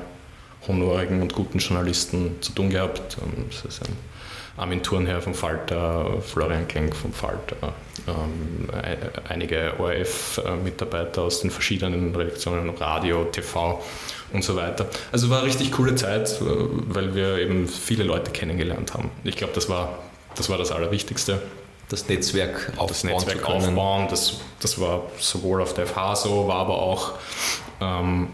honorigen 0.67 1.22
und 1.22 1.34
guten 1.34 1.60
Journalisten 1.60 2.41
zu 2.41 2.51
tun 2.53 2.69
gehabt. 2.69 3.17
Ähm, 3.22 3.45
das 3.50 3.65
ist 3.65 3.81
ein 3.88 3.95
Armin 4.57 4.81
Thurnherr 4.81 5.22
vom 5.22 5.34
Falter, 5.34 6.22
Florian 6.22 6.67
Klenk 6.67 6.95
vom 6.95 7.12
Falter, 7.12 7.74
ähm, 8.07 8.69
einige 9.27 9.74
ORF-Mitarbeiter 9.77 11.24
aus 11.24 11.41
den 11.41 11.51
verschiedenen 11.51 12.15
Redaktionen, 12.15 12.69
Radio, 12.69 13.25
TV 13.25 13.84
und 14.31 14.43
so 14.43 14.55
weiter. 14.55 14.88
Also 15.12 15.29
war 15.29 15.39
eine 15.39 15.48
richtig 15.48 15.74
coole 15.74 15.95
Zeit, 15.95 16.39
weil 16.39 17.15
wir 17.15 17.38
eben 17.39 17.67
viele 17.67 18.05
Leute 18.05 18.31
kennengelernt 18.31 18.93
haben. 18.93 19.12
Ich 19.25 19.36
glaube, 19.36 19.53
das 19.53 19.67
war, 19.67 20.00
das 20.36 20.50
war 20.50 20.57
das 20.57 20.72
Allerwichtigste. 20.72 21.41
Das 21.89 22.07
Netzwerk 22.07 22.72
aufbauen. 22.77 22.88
Das 22.88 23.03
Netzwerk 23.03 23.48
aufbauen, 23.48 24.07
das, 24.10 24.39
das 24.60 24.79
war 24.79 25.03
sowohl 25.19 25.62
auf 25.62 25.74
der 25.74 25.86
FH 25.86 26.15
so, 26.15 26.48
war 26.48 26.55
aber 26.55 26.81
auch 26.81 27.12
ähm, 27.79 28.29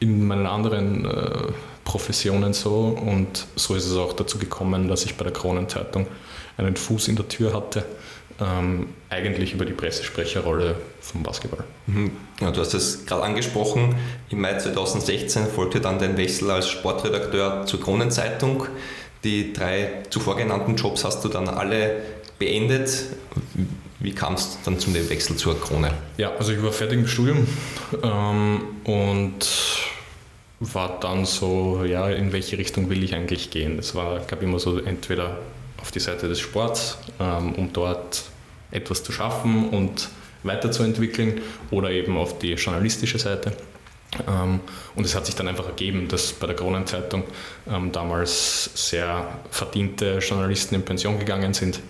in 0.00 0.26
meinen 0.26 0.46
anderen 0.46 1.04
äh, 1.04 1.52
Professionen 1.84 2.52
so 2.52 2.98
und 3.00 3.46
so 3.56 3.74
ist 3.74 3.86
es 3.86 3.96
auch 3.96 4.12
dazu 4.12 4.38
gekommen, 4.38 4.88
dass 4.88 5.04
ich 5.04 5.16
bei 5.16 5.24
der 5.24 5.32
Kronenzeitung 5.32 6.06
einen 6.56 6.76
Fuß 6.76 7.08
in 7.08 7.16
der 7.16 7.28
Tür 7.28 7.54
hatte, 7.54 7.84
ähm, 8.40 8.88
eigentlich 9.08 9.54
über 9.54 9.64
die 9.64 9.72
Pressesprecherrolle 9.72 10.76
vom 11.00 11.22
Basketball. 11.22 11.64
Mhm. 11.86 12.12
Ja, 12.40 12.50
du 12.50 12.60
hast 12.60 12.74
es 12.74 13.06
gerade 13.06 13.22
angesprochen, 13.22 13.94
im 14.30 14.40
Mai 14.40 14.58
2016 14.58 15.46
folgte 15.46 15.80
dann 15.80 15.98
dein 15.98 16.16
Wechsel 16.16 16.50
als 16.50 16.68
Sportredakteur 16.68 17.64
zur 17.66 17.80
Kronenzeitung. 17.80 18.66
Die 19.24 19.52
drei 19.52 20.02
zuvor 20.10 20.36
genannten 20.36 20.76
Jobs 20.76 21.04
hast 21.04 21.24
du 21.24 21.28
dann 21.28 21.48
alle 21.48 22.02
beendet. 22.38 23.06
Wie 23.98 24.12
kam 24.12 24.34
es 24.34 24.58
dann 24.64 24.78
zum 24.78 24.94
Wechsel 24.94 25.36
zur 25.36 25.60
Krone? 25.60 25.92
Ja, 26.18 26.32
also 26.36 26.52
ich 26.52 26.62
war 26.62 26.72
fertig 26.72 26.98
im 26.98 27.06
Studium 27.06 27.46
ähm, 28.02 28.60
und 28.84 29.46
war 30.60 31.00
dann 31.00 31.24
so, 31.24 31.84
ja, 31.84 32.08
in 32.10 32.32
welche 32.32 32.58
Richtung 32.58 32.90
will 32.90 33.02
ich 33.02 33.14
eigentlich 33.14 33.50
gehen? 33.50 33.78
Es 33.78 33.94
war, 33.94 34.20
gab 34.20 34.42
immer 34.42 34.58
so 34.58 34.78
entweder 34.78 35.38
auf 35.80 35.90
die 35.90 36.00
Seite 36.00 36.28
des 36.28 36.40
Sports, 36.40 36.98
ähm, 37.20 37.54
um 37.54 37.72
dort 37.72 38.24
etwas 38.70 39.02
zu 39.02 39.12
schaffen 39.12 39.70
und 39.70 40.08
weiterzuentwickeln 40.42 41.40
oder 41.70 41.90
eben 41.90 42.16
auf 42.16 42.38
die 42.38 42.52
journalistische 42.52 43.18
Seite. 43.18 43.52
Ähm, 44.28 44.60
und 44.94 45.04
es 45.04 45.14
hat 45.14 45.26
sich 45.26 45.34
dann 45.34 45.48
einfach 45.48 45.66
ergeben, 45.66 46.08
dass 46.08 46.32
bei 46.32 46.46
der 46.46 46.56
Kronenzeitung 46.56 47.24
ähm, 47.68 47.92
damals 47.92 48.70
sehr 48.74 49.28
verdiente 49.50 50.18
Journalisten 50.18 50.74
in 50.74 50.84
Pension 50.84 51.18
gegangen 51.18 51.54
sind. 51.54 51.80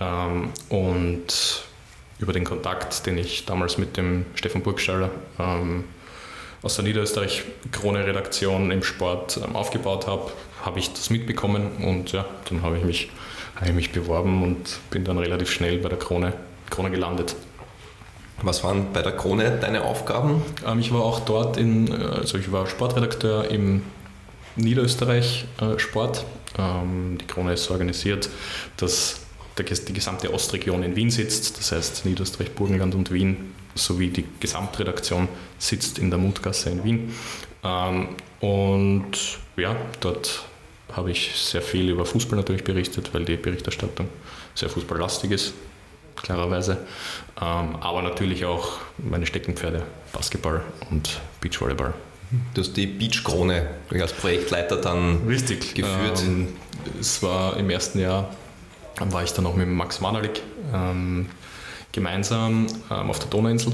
Ähm, 0.00 0.50
und 0.68 1.64
über 2.18 2.32
den 2.32 2.44
Kontakt, 2.44 3.06
den 3.06 3.16
ich 3.18 3.46
damals 3.46 3.78
mit 3.78 3.96
dem 3.96 4.26
Stefan 4.34 4.62
Burgstaller 4.62 5.08
aus 6.62 6.76
der 6.76 6.84
Niederösterreich 6.84 7.44
Krone-Redaktion 7.72 8.70
im 8.70 8.82
Sport 8.82 9.40
aufgebaut 9.54 10.06
habe, 10.06 10.30
habe 10.64 10.78
ich 10.78 10.92
das 10.92 11.10
mitbekommen 11.10 11.70
und 11.82 12.12
ja, 12.12 12.26
dann 12.48 12.62
habe 12.62 12.78
ich 12.78 12.84
mich, 12.84 13.10
habe 13.56 13.68
ich 13.68 13.74
mich 13.74 13.92
beworben 13.92 14.42
und 14.42 14.78
bin 14.90 15.04
dann 15.04 15.18
relativ 15.18 15.50
schnell 15.50 15.78
bei 15.78 15.88
der 15.88 15.98
Krone, 15.98 16.34
Krone 16.68 16.90
gelandet. 16.90 17.34
Was 18.42 18.64
waren 18.64 18.92
bei 18.92 19.02
der 19.02 19.12
Krone 19.12 19.58
deine 19.60 19.82
Aufgaben? 19.84 20.42
Ähm, 20.66 20.78
ich 20.78 20.92
war 20.92 21.02
auch 21.02 21.20
dort 21.20 21.56
in, 21.56 21.92
also 21.92 22.38
ich 22.38 22.50
war 22.52 22.66
Sportredakteur 22.66 23.50
im 23.50 23.82
Niederösterreich 24.56 25.46
äh, 25.60 25.78
Sport. 25.78 26.24
Ähm, 26.58 27.18
die 27.20 27.26
Krone 27.26 27.54
ist 27.54 27.64
so 27.64 27.72
organisiert, 27.72 28.28
dass 28.76 29.20
die 29.62 29.92
gesamte 29.92 30.32
Ostregion 30.32 30.82
in 30.82 30.96
Wien 30.96 31.10
sitzt, 31.10 31.58
das 31.58 31.72
heißt 31.72 32.06
Niederösterreich, 32.06 32.50
Burgenland 32.52 32.94
und 32.94 33.12
Wien, 33.12 33.52
sowie 33.74 34.08
die 34.08 34.24
Gesamtredaktion 34.40 35.28
sitzt 35.58 35.98
in 35.98 36.10
der 36.10 36.18
Mutgasse 36.18 36.70
in 36.70 36.84
Wien. 36.84 37.14
Ähm, 37.62 38.08
und 38.40 39.12
ja, 39.56 39.76
dort 40.00 40.44
habe 40.92 41.10
ich 41.10 41.32
sehr 41.36 41.62
viel 41.62 41.88
über 41.88 42.04
Fußball 42.04 42.36
natürlich 42.36 42.64
berichtet, 42.64 43.14
weil 43.14 43.24
die 43.24 43.36
Berichterstattung 43.36 44.08
sehr 44.54 44.68
fußballlastig 44.68 45.30
ist 45.30 45.54
klarerweise. 46.22 46.78
Ähm, 47.40 47.76
aber 47.80 48.02
natürlich 48.02 48.44
auch 48.44 48.78
meine 48.98 49.26
Steckenpferde, 49.26 49.82
Basketball 50.12 50.62
und 50.90 51.20
Beachvolleyball. 51.40 51.94
Du 52.54 52.60
hast 52.60 52.76
die 52.76 52.86
Beachkrone 52.86 53.66
als 53.90 54.12
Projektleiter 54.12 54.76
dann 54.76 55.26
Richtig. 55.26 55.74
geführt. 55.74 56.22
Ähm, 56.24 56.48
es 57.00 57.22
war 57.22 57.56
im 57.56 57.70
ersten 57.70 57.98
Jahr, 57.98 58.30
war 59.08 59.22
ich 59.22 59.32
dann 59.32 59.46
auch 59.46 59.56
mit 59.56 59.68
Max 59.68 60.00
Manalik 60.00 60.42
ähm, 60.74 61.28
gemeinsam 61.92 62.66
ähm, 62.90 63.10
auf 63.10 63.18
der 63.18 63.28
Donauinsel. 63.28 63.72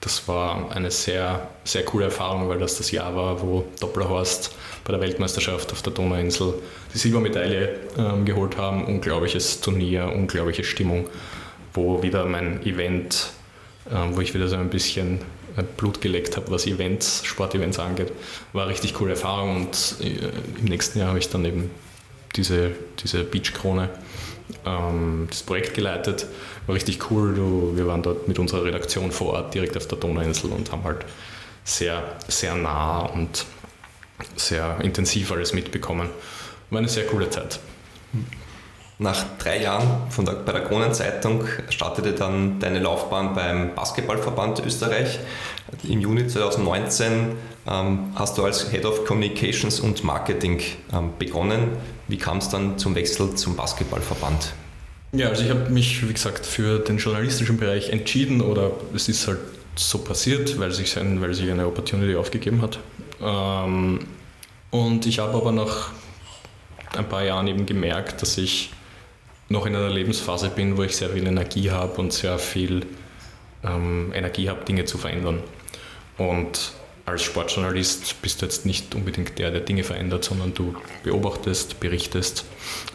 Das 0.00 0.28
war 0.28 0.70
eine 0.74 0.90
sehr, 0.90 1.48
sehr 1.64 1.84
coole 1.84 2.06
Erfahrung, 2.06 2.48
weil 2.48 2.58
das 2.58 2.78
das 2.78 2.90
Jahr 2.90 3.14
war, 3.16 3.42
wo 3.42 3.64
Dopplerhorst 3.80 4.54
bei 4.84 4.92
der 4.92 5.00
Weltmeisterschaft 5.00 5.72
auf 5.72 5.82
der 5.82 5.92
Donauinsel 5.92 6.54
die 6.94 6.98
Silbermedaille 6.98 7.80
ähm, 7.98 8.24
geholt 8.24 8.56
haben. 8.56 8.84
Unglaubliches 8.86 9.60
Turnier, 9.60 10.12
unglaubliche 10.14 10.64
Stimmung 10.64 11.06
wo 11.78 12.02
wieder 12.02 12.24
mein 12.24 12.62
Event, 12.64 13.30
ähm, 13.90 14.16
wo 14.16 14.20
ich 14.20 14.34
wieder 14.34 14.48
so 14.48 14.56
ein 14.56 14.70
bisschen 14.70 15.20
äh, 15.56 15.62
Blut 15.76 16.00
geleckt 16.00 16.36
habe, 16.36 16.50
was 16.50 16.66
Events, 16.66 17.24
Sportevents 17.24 17.78
angeht, 17.78 18.12
war 18.52 18.62
eine 18.62 18.72
richtig 18.72 18.94
coole 18.94 19.12
Erfahrung 19.12 19.56
und 19.56 19.96
äh, 20.00 20.58
im 20.58 20.64
nächsten 20.64 20.98
Jahr 20.98 21.08
habe 21.08 21.18
ich 21.18 21.28
dann 21.28 21.44
eben 21.44 21.70
diese, 22.36 22.72
diese 23.02 23.24
Beachkrone, 23.24 23.88
ähm, 24.64 25.26
das 25.30 25.42
Projekt 25.42 25.74
geleitet. 25.74 26.26
War 26.66 26.74
richtig 26.74 27.10
cool. 27.10 27.34
Du, 27.34 27.72
wir 27.76 27.86
waren 27.86 28.02
dort 28.02 28.28
mit 28.28 28.38
unserer 28.38 28.64
Redaktion 28.64 29.12
vor 29.12 29.34
Ort 29.34 29.54
direkt 29.54 29.76
auf 29.76 29.86
der 29.86 29.98
Donauinsel 29.98 30.50
und 30.50 30.70
haben 30.72 30.84
halt 30.84 31.04
sehr, 31.64 32.02
sehr 32.28 32.54
nah 32.54 33.00
und 33.00 33.46
sehr 34.36 34.78
intensiv 34.80 35.32
alles 35.32 35.52
mitbekommen. 35.52 36.08
War 36.70 36.78
eine 36.78 36.88
sehr 36.88 37.06
coole 37.06 37.30
Zeit. 37.30 37.60
Nach 39.00 39.24
drei 39.38 39.62
Jahren 39.62 40.10
von 40.10 40.24
der, 40.24 40.32
bei 40.32 40.50
der 40.50 40.62
Kronenzeitung 40.62 41.44
startete 41.70 42.12
dann 42.12 42.58
deine 42.58 42.80
Laufbahn 42.80 43.32
beim 43.32 43.74
Basketballverband 43.76 44.64
Österreich. 44.66 45.20
Im 45.84 46.00
Juni 46.00 46.26
2019 46.26 47.36
ähm, 47.68 48.12
hast 48.16 48.36
du 48.38 48.44
als 48.44 48.70
Head 48.70 48.84
of 48.84 49.04
Communications 49.04 49.78
und 49.78 50.02
Marketing 50.02 50.60
ähm, 50.92 51.12
begonnen. 51.16 51.76
Wie 52.08 52.16
kam 52.16 52.38
es 52.38 52.48
dann 52.48 52.78
zum 52.78 52.94
Wechsel 52.94 53.34
zum 53.34 53.54
Basketballverband? 53.56 54.52
Ja, 55.12 55.28
also 55.28 55.42
ich 55.42 55.50
habe 55.50 55.70
mich, 55.70 56.06
wie 56.06 56.12
gesagt, 56.12 56.44
für 56.44 56.78
den 56.78 56.98
journalistischen 56.98 57.56
Bereich 57.56 57.90
entschieden 57.90 58.40
oder 58.40 58.72
es 58.94 59.08
ist 59.08 59.26
halt 59.26 59.38
so 59.76 59.98
passiert, 59.98 60.58
weil 60.58 60.72
sich, 60.72 60.98
ein, 60.98 61.20
weil 61.20 61.34
sich 61.34 61.50
eine 61.50 61.66
Opportunity 61.66 62.16
aufgegeben 62.16 62.60
hat. 62.62 62.78
Ähm, 63.22 64.00
und 64.70 65.06
ich 65.06 65.18
habe 65.18 65.34
aber 65.34 65.52
nach 65.52 65.92
ein 66.96 67.08
paar 67.08 67.24
Jahren 67.24 67.46
eben 67.46 67.64
gemerkt, 67.64 68.22
dass 68.22 68.36
ich 68.38 68.70
noch 69.48 69.66
in 69.66 69.74
einer 69.74 69.88
Lebensphase 69.88 70.50
bin, 70.50 70.76
wo 70.76 70.82
ich 70.82 70.96
sehr 70.96 71.10
viel 71.10 71.26
Energie 71.26 71.70
habe 71.70 72.00
und 72.00 72.12
sehr 72.12 72.38
viel 72.38 72.84
ähm, 73.64 74.12
Energie 74.14 74.48
habe, 74.48 74.64
Dinge 74.64 74.84
zu 74.84 74.98
verändern. 74.98 75.40
Und 76.18 76.72
als 77.08 77.22
Sportjournalist 77.22 78.20
bist 78.22 78.40
du 78.40 78.46
jetzt 78.46 78.66
nicht 78.66 78.94
unbedingt 78.94 79.38
der, 79.38 79.50
der 79.50 79.60
Dinge 79.60 79.84
verändert, 79.84 80.24
sondern 80.24 80.54
du 80.54 80.74
beobachtest, 81.02 81.80
berichtest 81.80 82.44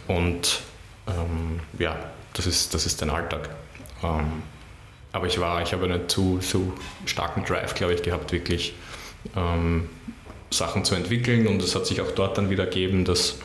und 0.07 0.61
ähm, 1.07 1.59
ja, 1.79 1.97
das 2.33 2.47
ist, 2.47 2.73
das 2.73 2.85
ist 2.85 3.01
dein 3.01 3.09
Alltag. 3.09 3.49
Ähm, 4.03 4.43
aber 5.11 5.27
ich 5.27 5.39
war, 5.39 5.61
ich 5.61 5.73
habe 5.73 5.85
einen 5.85 6.09
zu, 6.09 6.39
zu 6.39 6.73
starken 7.05 7.45
Drive, 7.45 7.75
glaube 7.75 7.93
ich, 7.93 8.01
gehabt, 8.01 8.31
wirklich 8.31 8.73
ähm, 9.35 9.89
Sachen 10.49 10.85
zu 10.85 10.95
entwickeln 10.95 11.47
und 11.47 11.61
es 11.61 11.75
hat 11.75 11.85
sich 11.85 12.01
auch 12.01 12.11
dort 12.11 12.37
dann 12.37 12.49
wieder 12.49 12.65
gegeben, 12.65 13.05
dass 13.05 13.37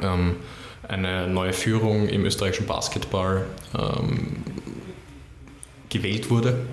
ähm, 0.00 0.36
eine 0.86 1.26
neue 1.28 1.52
Führung 1.52 2.08
im 2.08 2.24
österreichischen 2.24 2.66
Basketball 2.66 3.46
ähm, 3.78 4.44
gewählt 5.88 6.30
wurde, 6.30 6.66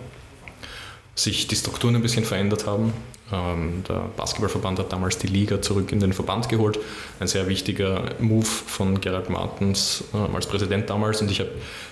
sich 1.16 1.48
die 1.48 1.56
Strukturen 1.56 1.96
ein 1.96 2.02
bisschen 2.02 2.26
verändert 2.26 2.66
haben. 2.66 2.94
Ähm, 3.32 3.84
der 3.88 4.10
Basketballverband 4.18 4.80
hat 4.80 4.92
damals 4.92 5.18
die 5.18 5.28
Liga 5.28 5.62
zurück 5.62 5.92
in 5.92 6.00
den 6.00 6.14
Verband 6.14 6.50
geholt. 6.50 6.80
Ein 7.20 7.28
sehr 7.28 7.48
wichtiger 7.48 8.04
Move 8.20 8.46
von 8.46 9.00
Gerald 9.02 9.30
Martens 9.30 10.04
ähm, 10.14 10.36
als 10.36 10.48
Präsident 10.48 10.90
damals. 10.90 11.22
Und 11.22 11.30
ich 11.32 11.40
habe 11.40 11.52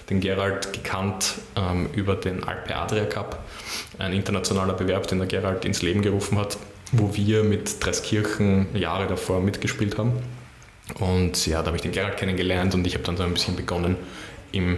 den 0.10 0.20
Gerald 0.20 0.74
gekannt 0.74 1.36
ähm, 1.56 1.90
über 1.94 2.16
den 2.16 2.44
Alpe 2.44 2.76
Adria 2.76 3.06
Cup, 3.06 3.44
ein 4.00 4.14
internationaler 4.14 4.74
Bewerb, 4.74 5.08
den 5.08 5.20
der 5.20 5.28
Gerald 5.28 5.66
ins 5.66 5.82
Leben 5.82 6.02
gerufen 6.02 6.38
hat, 6.38 6.58
wo 6.92 7.16
wir 7.16 7.44
mit 7.44 7.84
Dreiskirchen 7.84 8.76
Jahre 8.76 9.08
davor 9.08 9.40
mitgespielt 9.40 9.98
haben. 9.98 10.14
Und 11.00 11.46
ja, 11.46 11.62
da 11.62 11.68
habe 11.68 11.76
ich 11.76 11.84
den 11.84 11.92
Gerald 11.92 12.18
kennengelernt 12.18 12.74
und 12.74 12.88
ich 12.88 12.94
habe 12.94 13.04
dann 13.04 13.18
so 13.18 13.24
ein 13.24 13.34
bisschen 13.34 13.56
begonnen, 13.56 13.98
ihm 14.54 14.78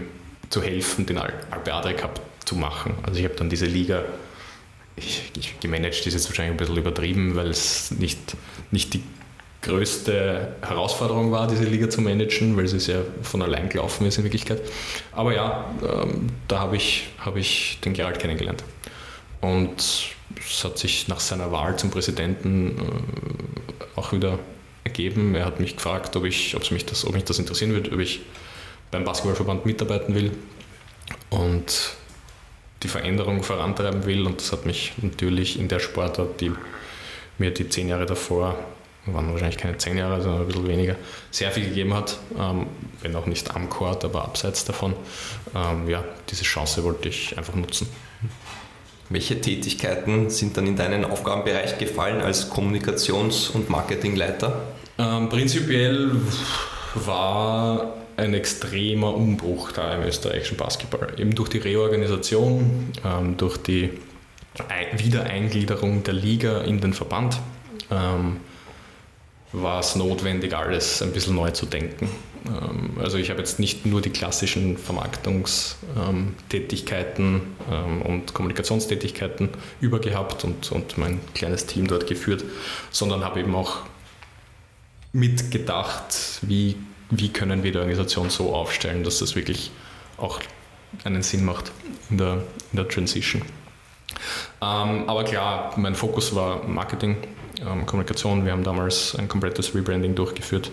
zu 0.50 0.62
helfen, 0.62 1.06
den 1.06 1.20
Alpe 1.20 1.74
Adria 1.74 1.94
Cup 1.94 2.20
zu 2.44 2.56
machen. 2.56 2.96
Also 3.04 3.20
ich 3.20 3.26
habe 3.26 3.36
dann 3.36 3.50
diese 3.50 3.68
Liga, 3.68 4.04
ich, 5.00 5.32
ich, 5.38 5.60
gemanagt 5.60 6.06
ist 6.06 6.14
jetzt 6.14 6.30
wahrscheinlich 6.30 6.54
ein 6.54 6.58
bisschen 6.58 6.78
übertrieben, 6.78 7.36
weil 7.36 7.48
es 7.50 7.92
nicht, 7.92 8.20
nicht 8.72 8.94
die 8.94 9.04
größte 9.62 10.56
Herausforderung 10.62 11.32
war, 11.32 11.48
diese 11.48 11.64
Liga 11.64 11.90
zu 11.90 12.02
managen, 12.02 12.56
weil 12.56 12.68
sie 12.68 12.80
sehr 12.80 13.04
von 13.22 13.42
allein 13.42 13.70
gelaufen 13.70 14.06
ist 14.08 14.18
in 14.18 14.24
Wirklichkeit. 14.24 14.62
Aber 15.12 15.34
ja, 15.34 15.66
ähm, 15.84 16.28
da 16.48 16.60
habe 16.60 16.78
ich, 16.78 17.10
hab 17.20 17.36
ich 17.36 17.80
den 17.84 17.94
Gerald 17.94 18.20
kennengelernt. 18.20 18.64
Und 19.42 20.16
es 20.38 20.64
hat 20.64 20.78
sich 20.78 21.08
nach 21.08 21.20
seiner 21.20 21.52
Wahl 21.52 21.78
zum 21.78 21.92
Präsidenten 21.92 22.78
äh, 22.78 24.00
auch 24.00 24.12
wieder 24.12 24.40
ergeben. 24.84 25.36
Er 25.36 25.46
hat 25.46 25.60
mich 25.60 25.76
gefragt, 25.76 26.16
ob, 26.16 26.26
ich, 26.26 26.56
ob, 26.56 26.70
mich, 26.72 26.86
das, 26.86 27.06
ob 27.06 27.14
mich 27.14 27.26
das 27.26 27.40
interessieren 27.40 27.72
würde, 27.72 27.92
ob 27.92 28.00
ich 28.00 28.22
beim 28.92 29.04
Basketballverband 29.04 29.66
mitarbeiten 29.66 30.16
will 30.16 30.32
und 31.30 31.96
die 32.84 32.88
Veränderung 32.88 33.44
vorantreiben 33.44 34.06
will. 34.06 34.26
Und 34.26 34.40
das 34.40 34.52
hat 34.52 34.66
mich 34.66 34.94
natürlich 35.02 35.60
in 35.60 35.68
der 35.68 35.80
Sportart, 35.80 36.40
die 36.42 36.52
mir 37.38 37.52
die 37.52 37.70
zehn 37.70 37.90
Jahre 37.90 38.06
davor, 38.06 38.56
waren 39.06 39.32
wahrscheinlich 39.32 39.58
keine 39.58 39.78
zehn 39.78 39.98
Jahre, 39.98 40.22
sondern 40.22 40.42
ein 40.42 40.48
bisschen 40.48 40.68
weniger, 40.68 40.96
sehr 41.32 41.52
viel 41.52 41.66
gegeben 41.66 41.94
hat. 41.94 42.18
Ähm, 42.38 42.68
wenn 43.02 43.16
auch 43.16 43.26
nicht 43.26 43.56
am 43.56 43.70
Court, 43.70 44.04
aber 44.06 44.24
abseits 44.24 44.66
davon. 44.66 44.94
Ähm, 45.56 45.88
ja, 45.88 46.04
diese 46.30 46.44
Chance 46.44 46.84
wollte 46.84 47.10
ich 47.10 47.38
einfach 47.38 47.56
nutzen. 47.56 47.88
Welche 49.10 49.42
Tätigkeiten 49.42 50.30
sind 50.30 50.56
dann 50.56 50.68
in 50.68 50.76
deinen 50.76 51.04
Aufgabenbereich 51.04 51.80
gefallen 51.80 52.22
als 52.22 52.52
Kommunikations- 52.52 53.50
und 53.50 53.70
Marketingleiter? 53.70 54.62
Ähm, 55.00 55.30
prinzipiell 55.30 56.12
war 56.94 57.99
ein 58.20 58.34
extremer 58.34 59.16
Umbruch 59.16 59.72
da 59.72 59.96
im 59.96 60.04
österreichischen 60.04 60.58
Basketball. 60.58 61.14
Eben 61.18 61.36
durch 61.36 61.50
die 61.50 61.60
Reorganisation, 61.60 62.92
ähm, 63.06 63.38
durch 63.38 63.58
die 63.58 63.92
Wiedereingliederung 64.98 66.04
der 66.04 66.14
Liga 66.14 66.62
in 66.62 66.82
den 66.82 66.94
Verband 66.94 67.40
ähm, 67.90 68.38
war 69.52 69.80
es 69.80 69.96
notwendig, 69.96 70.56
alles 70.56 71.02
ein 71.02 71.12
bisschen 71.12 71.34
neu 71.36 71.50
zu 71.52 71.66
denken. 71.66 72.10
Ähm, 72.46 72.92
also 73.00 73.18
ich 73.18 73.30
habe 73.30 73.40
jetzt 73.40 73.60
nicht 73.60 73.86
nur 73.86 74.02
die 74.02 74.10
klassischen 74.10 74.78
Vermarktungstätigkeiten 74.78 77.42
ähm, 77.72 78.02
und 78.02 78.34
Kommunikationstätigkeiten 78.34 79.50
übergehabt 79.82 80.44
und, 80.44 80.72
und 80.72 80.98
mein 80.98 81.20
kleines 81.34 81.66
Team 81.66 81.88
dort 81.88 82.08
geführt, 82.08 82.44
sondern 82.92 83.24
habe 83.24 83.40
eben 83.40 83.56
auch 83.56 83.78
mitgedacht, 85.12 86.40
wie, 86.42 86.76
wie 87.10 87.30
können 87.30 87.64
wir 87.64 87.72
die 87.72 87.78
Organisation 87.78 88.30
so 88.30 88.54
aufstellen, 88.54 89.04
dass 89.04 89.20
das 89.20 89.36
wirklich 89.36 89.72
auch 90.18 90.40
einen 91.04 91.24
Sinn 91.24 91.46
macht 91.46 91.72
in 92.10 92.18
der, 92.18 92.44
in 92.72 92.78
der 92.78 92.88
Transition. 92.88 93.42
Ähm, 94.62 95.08
aber 95.08 95.24
klar, 95.24 95.74
mein 95.78 95.96
Fokus 95.96 96.36
war 96.36 96.64
Marketing, 96.64 97.18
ähm, 97.66 97.86
Kommunikation. 97.86 98.46
Wir 98.46 98.52
haben 98.52 98.64
damals 98.64 99.16
ein 99.16 99.28
komplettes 99.28 99.74
Rebranding 99.76 100.16
durchgeführt. 100.16 100.72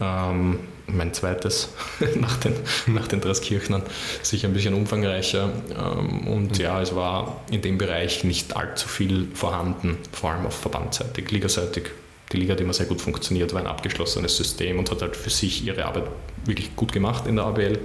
Ähm, 0.00 0.60
mein 0.86 1.14
zweites 1.14 1.70
nach 2.16 2.36
den, 2.38 2.54
nach 2.86 3.06
den 3.06 3.20
Draskirchnern, 3.20 3.82
sicher 4.22 4.48
ein 4.48 4.54
bisschen 4.54 4.74
umfangreicher. 4.74 5.50
Ähm, 5.70 6.26
und 6.26 6.58
mhm. 6.58 6.64
ja, 6.64 6.80
es 6.80 6.94
war 6.94 7.42
in 7.50 7.62
dem 7.62 7.78
Bereich 7.78 8.24
nicht 8.24 8.56
allzu 8.56 8.88
viel 8.88 9.28
vorhanden, 9.34 9.98
vor 10.12 10.32
allem 10.32 10.46
auf 10.46 10.58
verbandseitig, 10.58 11.30
ligaseitig. 11.30 11.90
Die 12.32 12.38
Liga 12.38 12.52
hat 12.52 12.60
immer 12.60 12.72
sehr 12.72 12.86
gut 12.86 13.00
funktioniert, 13.00 13.52
war 13.52 13.60
ein 13.60 13.66
abgeschlossenes 13.66 14.36
System 14.36 14.78
und 14.78 14.90
hat 14.90 15.02
halt 15.02 15.16
für 15.16 15.30
sich 15.30 15.64
ihre 15.64 15.84
Arbeit 15.84 16.04
wirklich 16.44 16.74
gut 16.74 16.92
gemacht 16.92 17.26
in 17.26 17.36
der 17.36 17.44
ABL. 17.44 17.78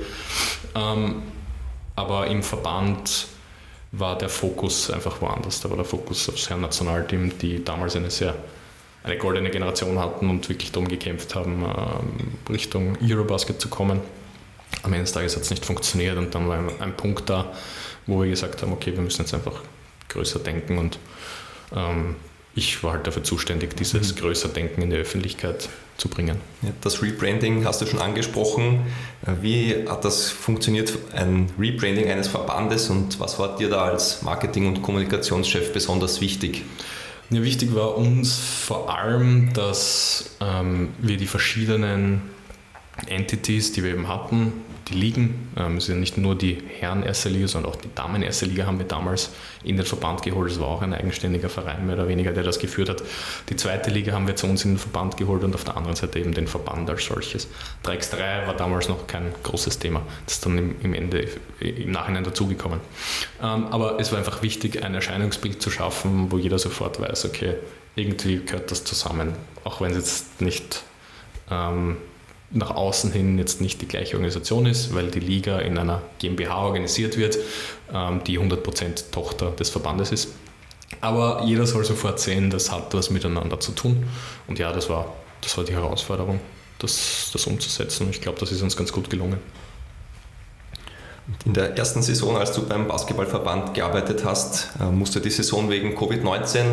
Ähm, 0.75 1.23
aber 1.95 2.27
im 2.27 2.43
Verband 2.43 3.27
war 3.91 4.17
der 4.17 4.29
Fokus 4.29 4.91
einfach 4.91 5.21
woanders. 5.21 5.61
Da 5.61 5.69
war 5.69 5.77
der 5.77 5.85
Fokus 5.85 6.29
aufs 6.29 6.49
Herren-Nationalteam, 6.49 7.37
die 7.39 7.63
damals 7.63 7.95
eine 7.95 8.09
sehr 8.09 8.35
eine 9.07 9.17
goldene 9.17 9.49
Generation 9.49 9.99
hatten 9.99 10.29
und 10.29 10.49
wirklich 10.49 10.71
darum 10.71 10.87
gekämpft 10.89 11.33
haben, 11.33 11.63
ähm, 11.63 12.53
Richtung 12.53 12.97
Eurobasket 13.01 13.59
zu 13.59 13.69
kommen. 13.69 14.01
Am 14.83 14.91
Ende 14.91 15.05
des 15.05 15.13
Tages 15.13 15.35
hat 15.35 15.43
es 15.43 15.49
nicht 15.49 15.65
funktioniert 15.65 16.17
und 16.17 16.35
dann 16.35 16.47
war 16.47 16.59
ein, 16.79 16.95
Punkt 16.97 17.29
da, 17.29 17.53
wo 18.05 18.21
wir 18.21 18.29
gesagt 18.29 18.61
haben, 18.61 18.73
okay, 18.73 18.93
wir 18.93 19.01
müssen 19.01 19.21
jetzt 19.21 19.33
einfach 19.33 19.61
größer 20.09 20.39
denken 20.39 20.77
und 20.77 20.99
ähm, 21.73 22.15
ich 22.57 22.83
war 22.83 22.93
halt 22.93 23.05
dafür 23.05 23.23
zuständig, 23.23 23.77
dieses 23.77 24.15
mhm. 24.15 24.19
größer 24.19 24.49
Denken 24.49 24.81
in 24.81 24.89
die 24.89 24.95
Öffentlichkeit 24.95 25.69
zu 25.97 26.09
bringen. 26.09 26.37
das 26.81 27.01
Rebranding 27.01 27.65
hast 27.65 27.81
du 27.81 27.85
schon 27.85 27.99
angesprochen. 27.99 28.85
Wie 29.41 29.87
hat 29.87 30.05
das 30.05 30.29
funktioniert, 30.29 30.93
ein 31.13 31.51
Rebranding 31.57 32.09
eines 32.09 32.27
Verbandes 32.27 32.89
und 32.89 33.19
was 33.19 33.39
war 33.39 33.55
dir 33.57 33.69
da 33.69 33.85
als 33.85 34.21
Marketing- 34.21 34.67
und 34.67 34.81
Kommunikationschef 34.81 35.71
besonders 35.73 36.21
wichtig? 36.21 36.63
Ja, 37.29 37.43
wichtig 37.43 37.75
war 37.75 37.97
uns 37.97 38.37
vor 38.37 38.95
allem, 38.95 39.53
dass 39.53 40.31
ähm, 40.39 40.89
wir 40.99 41.17
die 41.17 41.27
verschiedenen 41.27 42.21
Entities, 43.07 43.71
die 43.73 43.83
wir 43.83 43.91
eben 43.91 44.07
hatten, 44.07 44.53
die 44.89 44.93
Ligen. 44.93 45.49
Ähm, 45.57 45.77
es 45.77 45.87
ja 45.87 45.95
nicht 45.95 46.17
nur 46.17 46.35
die 46.35 46.57
Herren 46.79 47.03
erste 47.03 47.29
Liga, 47.29 47.47
sondern 47.47 47.71
auch 47.71 47.75
die 47.75 47.89
Damen 47.93 48.21
erste 48.21 48.45
Liga 48.45 48.65
haben 48.65 48.79
wir 48.79 48.85
damals 48.85 49.31
in 49.63 49.77
den 49.77 49.85
Verband 49.85 50.21
geholt. 50.23 50.51
Es 50.51 50.59
war 50.59 50.67
auch 50.67 50.81
ein 50.81 50.93
eigenständiger 50.93 51.49
Verein 51.49 51.85
mehr 51.85 51.95
oder 51.95 52.07
weniger, 52.07 52.31
der 52.31 52.43
das 52.43 52.59
geführt 52.59 52.89
hat. 52.89 53.03
Die 53.49 53.55
zweite 53.55 53.89
Liga 53.89 54.13
haben 54.13 54.27
wir 54.27 54.35
zu 54.35 54.47
uns 54.47 54.65
in 54.65 54.73
den 54.73 54.77
Verband 54.77 55.17
geholt 55.17 55.43
und 55.43 55.53
auf 55.55 55.63
der 55.63 55.77
anderen 55.77 55.95
Seite 55.95 56.19
eben 56.19 56.33
den 56.33 56.47
Verband 56.47 56.89
als 56.89 57.05
solches. 57.05 57.47
3x3 57.85 58.47
war 58.47 58.55
damals 58.55 58.87
noch 58.87 59.07
kein 59.07 59.33
großes 59.43 59.79
Thema. 59.79 60.01
Das 60.25 60.35
ist 60.35 60.45
dann 60.45 60.57
im, 60.57 60.75
im 60.81 60.93
Ende, 60.93 61.27
im 61.59 61.91
Nachhinein 61.91 62.23
dazugekommen. 62.23 62.79
Ähm, 63.41 63.65
aber 63.67 63.99
es 63.99 64.11
war 64.11 64.19
einfach 64.19 64.41
wichtig, 64.41 64.83
ein 64.83 64.93
Erscheinungsbild 64.93 65.61
zu 65.61 65.69
schaffen, 65.69 66.31
wo 66.31 66.37
jeder 66.37 66.59
sofort 66.59 66.99
weiß, 66.99 67.25
okay, 67.25 67.55
irgendwie 67.95 68.37
gehört 68.45 68.71
das 68.71 68.83
zusammen. 68.83 69.33
Auch 69.63 69.81
wenn 69.81 69.91
es 69.91 69.97
jetzt 69.97 70.41
nicht 70.41 70.83
ähm, 71.49 71.97
nach 72.51 72.71
außen 72.71 73.11
hin 73.11 73.37
jetzt 73.37 73.61
nicht 73.61 73.81
die 73.81 73.87
gleiche 73.87 74.15
Organisation 74.15 74.65
ist, 74.65 74.93
weil 74.95 75.11
die 75.11 75.19
Liga 75.19 75.59
in 75.59 75.77
einer 75.77 76.01
GmbH 76.19 76.63
organisiert 76.63 77.17
wird, 77.17 77.37
ähm, 77.93 78.21
die 78.25 78.39
100% 78.39 79.11
Tochter 79.11 79.51
des 79.51 79.69
Verbandes 79.69 80.11
ist. 80.11 80.29
Aber 81.01 81.43
jeder 81.45 81.67
soll 81.67 81.83
sofort 81.83 82.19
sehen, 82.19 82.49
das 82.49 82.71
hat 82.71 82.93
was 82.93 83.09
miteinander 83.09 83.59
zu 83.59 83.73
tun. 83.73 84.05
Und 84.47 84.59
ja, 84.59 84.71
das 84.71 84.89
war, 84.89 85.13
das 85.41 85.57
war 85.57 85.65
die 85.65 85.73
Herausforderung, 85.73 86.39
das, 86.79 87.29
das 87.33 87.45
umzusetzen. 87.45 88.07
Ich 88.09 88.21
glaube, 88.21 88.39
das 88.39 88.51
ist 88.51 88.61
uns 88.61 88.77
ganz 88.77 88.91
gut 88.91 89.09
gelungen. 89.09 89.39
In 91.45 91.53
der 91.53 91.77
ersten 91.77 92.01
Saison, 92.01 92.37
als 92.37 92.53
du 92.53 92.65
beim 92.65 92.87
Basketballverband 92.87 93.73
gearbeitet 93.73 94.23
hast, 94.23 94.69
äh, 94.79 94.85
musste 94.85 95.19
die 95.19 95.29
Saison 95.29 95.69
wegen 95.69 95.97
Covid-19 95.97 96.63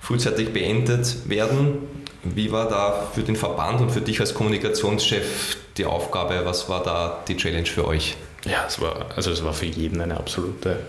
frühzeitig 0.00 0.52
beendet 0.52 1.28
werden. 1.28 2.01
Wie 2.24 2.52
war 2.52 2.68
da 2.68 3.06
für 3.12 3.22
den 3.22 3.36
Verband 3.36 3.80
und 3.80 3.90
für 3.90 4.00
dich 4.00 4.20
als 4.20 4.34
Kommunikationschef 4.34 5.56
die 5.76 5.84
Aufgabe? 5.84 6.42
Was 6.44 6.68
war 6.68 6.82
da 6.82 7.22
die 7.26 7.36
Challenge 7.36 7.66
für 7.66 7.86
euch? 7.86 8.16
Ja, 8.44 8.64
es 8.66 8.80
war, 8.80 9.06
also 9.16 9.30
es 9.30 9.44
war 9.44 9.52
für 9.52 9.66
jeden 9.66 10.00
eine 10.00 10.16
absolute 10.16 10.80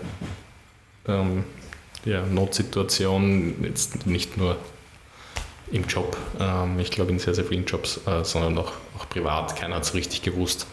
ähm, 1.06 1.44
ja, 2.04 2.22
Notsituation, 2.22 3.64
jetzt 3.64 4.06
nicht 4.06 4.36
nur 4.36 4.56
im 5.70 5.86
Job, 5.86 6.16
ähm, 6.38 6.78
ich 6.78 6.90
glaube 6.90 7.10
in 7.12 7.18
sehr, 7.18 7.34
sehr 7.34 7.44
vielen 7.44 7.64
Jobs, 7.64 8.00
äh, 8.06 8.24
sondern 8.24 8.58
auch, 8.58 8.72
auch 8.98 9.08
privat. 9.08 9.56
Keiner 9.56 9.76
hat 9.76 9.84
so 9.84 9.94
richtig 9.94 10.22
gewusst, 10.22 10.66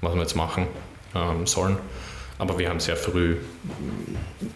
was 0.00 0.14
wir 0.14 0.20
jetzt 0.20 0.36
machen 0.36 0.66
ähm, 1.14 1.46
sollen. 1.46 1.78
Aber 2.38 2.58
wir 2.58 2.70
haben 2.70 2.80
sehr 2.80 2.96
früh 2.96 3.36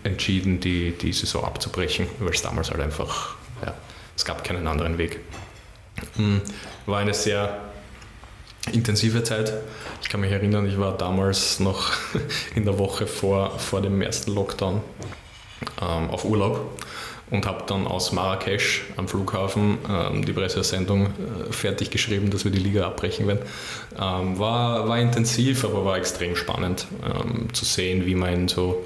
entschieden, 0.05 0.59
die, 0.59 0.93
die 0.93 1.13
Saison 1.13 1.45
abzubrechen, 1.45 2.07
weil 2.19 2.31
es 2.31 2.41
damals 2.41 2.71
halt 2.71 2.81
einfach, 2.81 3.35
ja, 3.65 3.75
es 4.17 4.25
gab 4.25 4.43
keinen 4.43 4.67
anderen 4.67 4.97
Weg. 4.97 5.21
Hm, 6.17 6.41
war 6.87 6.99
eine 6.99 7.15
sehr 7.15 7.61
intensive 8.73 9.23
Zeit. 9.23 9.53
Ich 10.03 10.09
kann 10.09 10.21
mich 10.21 10.33
erinnern, 10.33 10.67
ich 10.67 10.79
war 10.79 10.97
damals 10.97 11.61
noch 11.61 11.93
in 12.55 12.65
der 12.65 12.79
Woche 12.79 13.07
vor, 13.07 13.59
vor 13.59 13.81
dem 13.81 14.01
ersten 14.01 14.33
Lockdown 14.35 14.81
ähm, 15.81 16.11
auf 16.11 16.25
Urlaub 16.25 16.81
und 17.31 17.47
habe 17.47 17.65
dann 17.67 17.87
aus 17.87 18.13
Marrakesch 18.13 18.85
am 18.97 19.09
Flughafen 19.09 19.79
ähm, 19.89 20.25
die 20.25 20.33
Pressesendung 20.33 21.07
äh, 21.07 21.53
fertig 21.53 21.91
geschrieben, 21.91 22.31
dass 22.31 22.45
wir 22.45 22.53
die 22.53 22.59
Liga 22.59 22.87
abbrechen 22.87 23.27
werden. 23.27 23.41
Ähm, 23.99 24.39
war, 24.39 24.89
war 24.89 24.99
intensiv, 24.99 25.65
aber 25.65 25.85
war 25.85 25.97
extrem 25.97 26.37
spannend 26.37 26.87
ähm, 27.05 27.53
zu 27.53 27.65
sehen, 27.65 28.07
wie 28.07 28.15
man 28.15 28.33
in 28.33 28.49
so 28.49 28.85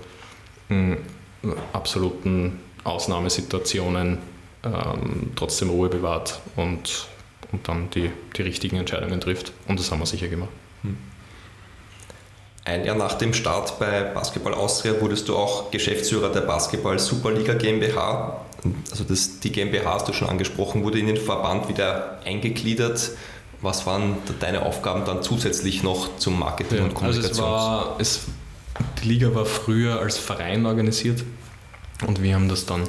mh, 0.68 0.96
hm, 1.42 1.52
absoluten 1.72 2.60
Ausnahmesituationen 2.84 4.18
ähm, 4.64 5.32
trotzdem 5.36 5.70
Ruhe 5.70 5.88
bewahrt 5.88 6.40
und, 6.56 7.06
und 7.52 7.68
dann 7.68 7.90
die, 7.90 8.10
die 8.36 8.42
richtigen 8.42 8.76
Entscheidungen 8.76 9.20
trifft. 9.20 9.52
Und 9.66 9.78
das 9.78 9.90
haben 9.90 10.00
wir 10.00 10.06
sicher 10.06 10.28
gemacht. 10.28 10.50
Hm. 10.82 10.96
Ein 12.64 12.84
Jahr 12.84 12.96
nach 12.96 13.14
dem 13.14 13.32
Start 13.32 13.78
bei 13.78 14.02
Basketball 14.02 14.54
Austria 14.54 15.00
wurdest 15.00 15.28
du 15.28 15.36
auch 15.36 15.70
Geschäftsführer 15.70 16.30
der 16.30 16.42
Basketball 16.42 16.98
Superliga 16.98 17.54
GmbH. 17.54 18.44
Also 18.90 19.04
das, 19.04 19.40
die 19.40 19.52
GmbH 19.52 19.94
hast 19.94 20.08
du 20.08 20.12
schon 20.12 20.28
angesprochen, 20.28 20.84
wurde 20.84 20.98
in 20.98 21.06
den 21.06 21.16
Verband 21.16 21.68
wieder 21.68 22.18
eingegliedert. 22.24 23.12
Was 23.60 23.86
waren 23.86 24.18
deine 24.40 24.66
Aufgaben 24.66 25.04
dann 25.04 25.22
zusätzlich 25.22 25.82
noch 25.82 26.16
zum 26.18 26.38
Marketing 26.38 26.78
ja, 26.78 26.84
und 26.84 26.94
Kommunikation? 26.94 27.44
Also 27.44 27.46
es 27.46 27.86
war, 27.88 27.96
es, 27.98 28.20
die 29.02 29.08
Liga 29.08 29.34
war 29.34 29.46
früher 29.46 29.98
als 30.00 30.18
Verein 30.18 30.66
organisiert 30.66 31.24
und 32.06 32.22
wir 32.22 32.34
haben 32.34 32.48
das 32.48 32.66
dann 32.66 32.82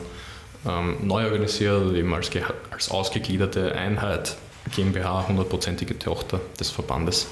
ähm, 0.67 0.98
neu 1.04 1.26
organisiert, 1.26 1.95
eben 1.95 2.13
als, 2.13 2.30
als 2.72 2.91
ausgegliederte 2.91 3.74
Einheit, 3.76 4.36
GmbH, 4.76 5.28
hundertprozentige 5.28 5.98
Tochter 5.98 6.39
des 6.60 6.69
Verbandes, 6.69 7.28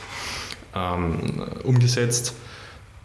ähm, 0.75 1.43
umgesetzt. 1.63 2.33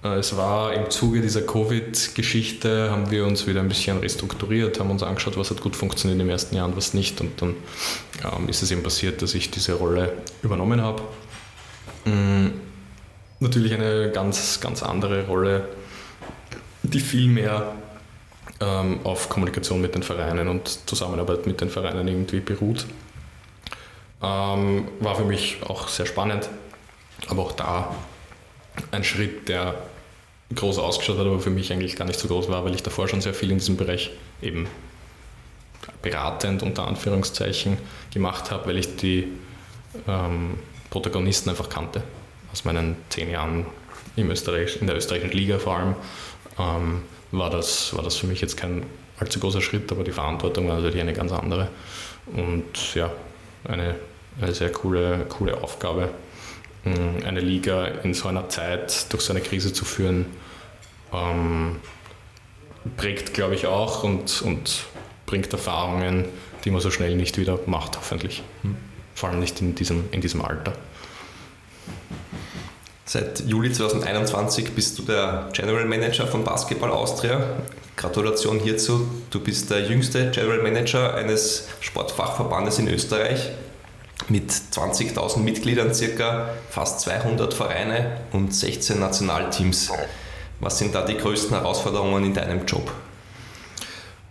Äh, 0.05 0.17
es 0.19 0.37
war 0.37 0.73
im 0.75 0.91
Zuge 0.91 1.21
dieser 1.21 1.43
Covid-Geschichte, 1.43 2.91
haben 2.91 3.11
wir 3.11 3.27
uns 3.27 3.47
wieder 3.47 3.61
ein 3.61 3.69
bisschen 3.69 3.99
restrukturiert, 3.99 4.79
haben 4.81 4.91
uns 4.91 5.03
angeschaut, 5.03 5.37
was 5.37 5.51
hat 5.51 5.61
gut 5.61 5.77
funktioniert 5.77 6.21
im 6.21 6.31
ersten 6.31 6.57
Jahr 6.57 6.67
und 6.67 6.77
was 6.77 6.95
nicht. 6.95 7.21
Und 7.21 7.41
dann 7.41 7.55
ähm, 8.25 8.49
ist 8.49 8.63
es 8.63 8.71
eben 8.71 8.83
passiert, 8.83 9.23
dass 9.23 9.35
ich 9.35 9.51
diese 9.51 9.75
Rolle 9.75 10.13
übernommen 10.43 10.81
habe. 10.81 11.03
Mhm. 12.05 12.53
Natürlich 13.41 13.75
eine 13.75 14.13
ganz, 14.13 14.61
ganz 14.61 14.85
andere 14.85 15.27
Rolle, 15.27 15.69
die 16.85 17.01
viel 17.01 17.27
mehr 17.27 17.75
ähm, 18.61 19.01
auf 19.05 19.29
Kommunikation 19.29 19.81
mit 19.81 19.95
den 19.95 20.03
Vereinen 20.03 20.49
und 20.49 20.89
Zusammenarbeit 20.89 21.47
mit 21.47 21.61
den 21.61 21.71
Vereinen 21.71 22.07
irgendwie 22.07 22.41
beruht. 22.41 22.87
Ähm, 24.23 24.89
war 25.01 25.17
für 25.17 25.25
mich 25.25 25.59
auch 25.67 25.89
sehr 25.89 26.07
spannend, 26.07 26.49
aber 27.29 27.43
auch 27.43 27.53
da 27.53 27.95
ein 28.91 29.05
Schritt, 29.05 29.49
der 29.49 29.75
groß 30.55 30.79
ausgeschaut 30.79 31.19
hat, 31.19 31.27
aber 31.27 31.41
für 31.41 31.51
mich 31.51 31.73
eigentlich 31.73 31.97
gar 31.97 32.05
nicht 32.05 32.21
so 32.21 32.29
groß 32.29 32.49
war, 32.49 32.65
weil 32.65 32.75
ich 32.75 32.83
davor 32.83 33.09
schon 33.09 33.21
sehr 33.21 33.35
viel 33.35 33.51
in 33.51 33.59
diesem 33.59 33.77
Bereich 33.77 34.11
eben 34.41 34.69
beratend 36.03 36.63
unter 36.63 36.87
Anführungszeichen 36.87 37.79
gemacht 38.13 38.51
habe, 38.51 38.69
weil 38.69 38.79
ich 38.79 38.97
die 38.97 39.29
ähm, 40.07 40.59
Protagonisten 40.91 41.51
einfach 41.51 41.69
kannte 41.69 42.03
aus 42.53 42.65
meinen 42.65 42.97
zehn 43.09 43.31
Jahren 43.31 43.67
in 44.15 44.29
der 44.29 44.97
österreichischen 44.97 45.33
Liga 45.33 45.59
vor 45.59 45.77
allem. 45.77 45.95
Ähm, 46.59 47.03
war 47.33 47.51
das, 47.51 47.95
war 47.97 48.03
das 48.05 48.17
für 48.17 48.27
mich 48.27 48.41
jetzt 48.41 48.57
kein 48.57 48.85
allzu 49.19 49.41
großer 49.41 49.61
Schritt, 49.61 49.91
aber 49.91 50.05
die 50.05 50.13
Verantwortung 50.13 50.69
war 50.69 50.77
natürlich 50.77 51.01
eine 51.01 51.13
ganz 51.13 51.33
andere. 51.33 51.69
Und 52.35 52.95
ja, 52.95 53.11
eine, 53.65 53.97
eine 54.41 54.55
sehr 54.55 54.71
coole, 54.71 55.27
coole 55.29 55.63
Aufgabe. 55.63 56.11
Mm, 56.85 57.25
eine 57.25 57.41
Liga 57.41 57.87
in 57.87 58.15
so 58.15 58.29
einer 58.29 58.49
Zeit 58.49 59.13
durch 59.13 59.23
so 59.23 59.33
eine 59.33 59.41
Krise 59.41 59.73
zu 59.73 59.85
führen, 59.85 60.27
ähm, 61.13 61.77
prägt, 62.97 63.35
glaube 63.35 63.55
ich, 63.55 63.67
auch 63.67 64.03
und, 64.03 64.43
und 64.43 64.85
bringt 65.27 65.53
Erfahrungen, 65.53 66.27
die 66.65 66.71
man 66.71 66.81
so 66.81 66.91
schnell 66.91 67.17
nicht 67.17 67.39
wieder 67.39 67.59
macht, 67.67 67.97
hoffentlich. 67.97 68.43
Hm. 68.63 68.77
Vor 69.15 69.29
allem 69.29 69.41
nicht 69.41 69.61
in 69.61 69.75
diesem, 69.75 70.05
in 70.11 70.21
diesem 70.21 70.43
Alter. 70.43 70.73
Seit 73.05 73.41
Juli 73.47 73.73
2021 73.73 74.73
bist 74.73 74.99
du 74.99 75.03
der 75.03 75.49
General 75.53 75.85
Manager 75.85 76.27
von 76.27 76.45
Basketball 76.45 76.91
Austria. 76.91 77.41
Gratulation 77.97 78.59
hierzu. 78.61 79.09
Du 79.31 79.41
bist 79.41 79.71
der 79.71 79.83
jüngste 79.87 80.31
General 80.31 80.63
Manager 80.63 81.15
eines 81.15 81.69
Sportfachverbandes 81.81 82.79
in 82.79 82.89
Österreich 82.89 83.51
mit 84.29 84.51
20.000 84.51 85.39
Mitgliedern, 85.41 85.95
circa 85.95 86.51
fast 86.71 87.01
200 87.01 87.53
Vereine 87.53 88.19
und 88.33 88.55
16 88.55 88.99
Nationalteams. 88.99 89.91
Was 90.61 90.79
sind 90.79 90.95
da 90.95 91.05
die 91.05 91.17
größten 91.17 91.57
Herausforderungen 91.57 92.25
in 92.25 92.35
deinem 92.35 92.65
Job? 92.67 92.93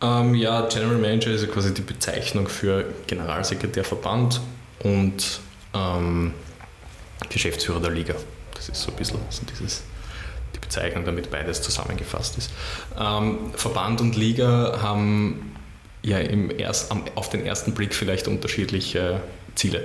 Ähm, 0.01 0.33
ja, 0.33 0.61
General 0.67 0.97
Manager 0.97 1.31
ist 1.31 1.41
ja 1.41 1.47
quasi 1.47 1.73
die 1.73 1.81
Bezeichnung 1.81 2.47
für 2.47 2.85
Generalsekretärverband 3.05 4.41
und 4.83 5.41
ähm, 5.75 6.33
Geschäftsführer 7.29 7.81
der 7.81 7.91
Liga. 7.91 8.15
Das 8.67 8.77
ist 8.77 8.83
so 8.83 8.91
ein 8.91 8.97
bisschen 8.97 9.19
so 9.31 9.41
dieses, 9.51 9.81
die 10.53 10.59
Bezeichnung, 10.59 11.03
damit 11.03 11.31
beides 11.31 11.63
zusammengefasst 11.63 12.37
ist. 12.37 12.51
Ähm, 12.99 13.51
Verband 13.55 14.01
und 14.01 14.15
Liga 14.15 14.79
haben 14.81 15.55
ja 16.03 16.19
im 16.19 16.51
erst, 16.59 16.91
auf 17.15 17.29
den 17.29 17.43
ersten 17.43 17.73
Blick 17.73 17.95
vielleicht 17.95 18.27
unterschiedliche 18.27 19.21
Ziele. 19.55 19.83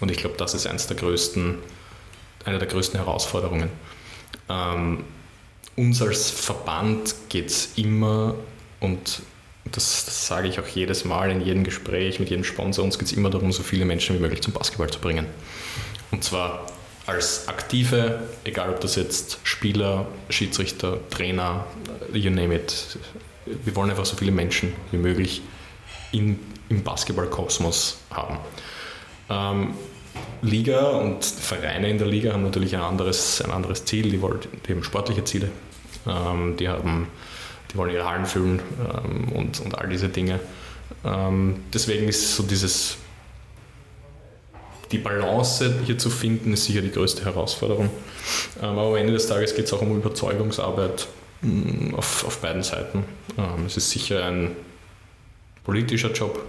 Und 0.00 0.10
ich 0.10 0.18
glaube, 0.18 0.36
das 0.36 0.52
ist 0.52 0.66
eines 0.66 0.86
der 0.86 0.98
größten, 0.98 1.56
eine 2.44 2.58
der 2.58 2.68
größten 2.68 3.00
Herausforderungen. 3.00 3.70
Ähm, 4.50 5.04
uns 5.76 6.02
als 6.02 6.30
Verband 6.30 7.14
geht 7.30 7.48
es 7.48 7.70
immer 7.76 8.34
und 8.80 9.22
das, 9.64 10.04
das, 10.04 10.26
sage 10.26 10.48
ich 10.48 10.60
auch 10.60 10.66
jedes 10.66 11.04
Mal 11.04 11.30
in 11.30 11.40
jedem 11.40 11.64
Gespräch 11.64 12.20
mit 12.20 12.28
jedem 12.28 12.44
Sponsor, 12.44 12.84
uns 12.84 12.98
geht 12.98 13.08
es 13.08 13.12
immer 13.12 13.30
darum, 13.30 13.52
so 13.52 13.62
viele 13.62 13.84
Menschen 13.86 14.16
wie 14.16 14.20
möglich 14.20 14.42
zum 14.42 14.52
Basketball 14.52 14.90
zu 14.90 14.98
bringen. 14.98 15.26
Und 16.10 16.24
zwar 16.24 16.66
als 17.08 17.48
Aktive, 17.48 18.20
egal 18.44 18.68
ob 18.68 18.80
das 18.80 18.94
jetzt 18.94 19.38
Spieler, 19.42 20.06
Schiedsrichter, 20.28 20.98
Trainer, 21.08 21.64
you 22.12 22.30
name 22.30 22.54
it. 22.54 22.98
Wir 23.46 23.74
wollen 23.74 23.88
einfach 23.88 24.04
so 24.04 24.14
viele 24.14 24.30
Menschen 24.30 24.74
wie 24.90 24.98
möglich 24.98 25.40
in, 26.12 26.38
im 26.68 26.82
Basketballkosmos 26.82 27.98
haben. 28.10 28.36
Ähm, 29.30 29.74
Liga 30.42 30.90
und 30.90 31.24
Vereine 31.24 31.88
in 31.88 31.96
der 31.96 32.06
Liga 32.06 32.34
haben 32.34 32.42
natürlich 32.42 32.76
ein 32.76 32.82
anderes, 32.82 33.40
ein 33.40 33.52
anderes 33.52 33.86
Ziel, 33.86 34.10
die, 34.10 34.20
wollen, 34.20 34.40
die 34.66 34.72
haben 34.72 34.84
sportliche 34.84 35.24
Ziele, 35.24 35.48
ähm, 36.06 36.58
die, 36.58 36.68
haben, 36.68 37.08
die 37.72 37.78
wollen 37.78 37.90
ihre 37.90 38.06
Hallen 38.06 38.26
füllen 38.26 38.60
ähm, 38.80 39.32
und, 39.32 39.60
und 39.60 39.78
all 39.78 39.88
diese 39.88 40.10
Dinge. 40.10 40.40
Ähm, 41.06 41.64
deswegen 41.72 42.06
ist 42.06 42.36
so 42.36 42.42
dieses, 42.42 42.98
die 44.90 44.98
Balance 44.98 45.80
hier 45.84 45.98
zu 45.98 46.10
finden, 46.10 46.52
ist 46.52 46.64
sicher 46.64 46.80
die 46.80 46.90
größte 46.90 47.24
Herausforderung. 47.24 47.90
Ähm, 48.60 48.68
aber 48.68 48.88
am 48.88 48.96
Ende 48.96 49.12
des 49.12 49.26
Tages 49.26 49.54
geht 49.54 49.66
es 49.66 49.72
auch 49.72 49.82
um 49.82 49.96
Überzeugungsarbeit 49.96 51.08
mm, 51.42 51.94
auf, 51.94 52.24
auf 52.26 52.38
beiden 52.38 52.62
Seiten. 52.62 53.04
Ähm, 53.36 53.66
es 53.66 53.76
ist 53.76 53.90
sicher 53.90 54.24
ein 54.24 54.56
politischer 55.64 56.10
Job. 56.12 56.42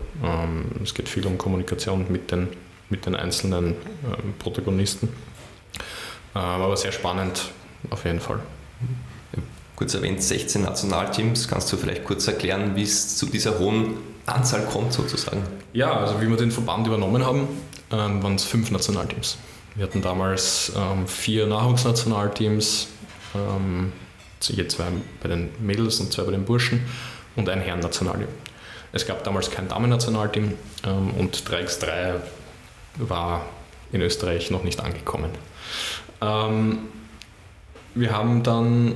es 0.81 0.93
geht 0.93 1.09
viel 1.09 1.27
um 1.27 1.37
Kommunikation 1.37 2.05
mit 2.09 2.31
den 2.31 2.47
mit 2.89 3.05
den 3.05 3.15
einzelnen 3.15 3.67
ähm, 3.67 4.33
Protagonisten. 4.37 5.09
Ähm, 6.35 6.41
aber 6.41 6.75
sehr 6.77 6.91
spannend 6.91 7.51
auf 7.89 8.05
jeden 8.05 8.19
Fall. 8.19 8.39
Kurz 9.75 9.93
erwähnt, 9.93 10.21
16 10.21 10.63
Nationalteams. 10.63 11.47
Kannst 11.47 11.71
du 11.71 11.77
vielleicht 11.77 12.03
kurz 12.03 12.27
erklären, 12.27 12.75
wie 12.75 12.83
es 12.83 13.17
zu 13.17 13.27
dieser 13.27 13.59
hohen 13.59 13.93
Anzahl 14.25 14.65
kommt 14.65 14.91
sozusagen? 14.91 15.41
Ja, 15.71 15.93
also 15.93 16.19
wie 16.21 16.27
wir 16.27 16.35
den 16.35 16.51
Verband 16.51 16.85
übernommen 16.85 17.25
haben, 17.25 17.47
ähm, 17.91 18.23
waren 18.23 18.35
es 18.35 18.43
fünf 18.43 18.71
Nationalteams. 18.71 19.37
Wir 19.75 19.85
hatten 19.85 20.01
damals 20.01 20.71
ähm, 20.75 21.07
vier 21.07 21.47
Nachwuchsnationalteams, 21.47 22.87
ähm, 23.35 23.91
je 24.41 24.67
zwei 24.67 24.85
bei 25.21 25.29
den 25.29 25.49
Mädels 25.59 25.99
und 25.99 26.11
zwei 26.11 26.23
bei 26.23 26.31
den 26.31 26.45
Burschen 26.45 26.85
und 27.35 27.47
ein 27.49 27.61
Herren-Nationalteam. 27.61 28.27
Es 28.91 29.05
gab 29.05 29.23
damals 29.23 29.51
kein 29.51 29.67
Damen-Nationalteam 29.67 30.53
ähm, 30.85 31.11
und 31.17 31.37
3x3 31.37 32.15
war 32.97 33.45
in 33.91 34.01
Österreich 34.01 34.51
noch 34.51 34.63
nicht 34.63 34.79
angekommen. 34.81 35.31
Ähm, 36.21 36.79
wir 37.95 38.11
haben 38.11 38.43
dann 38.43 38.95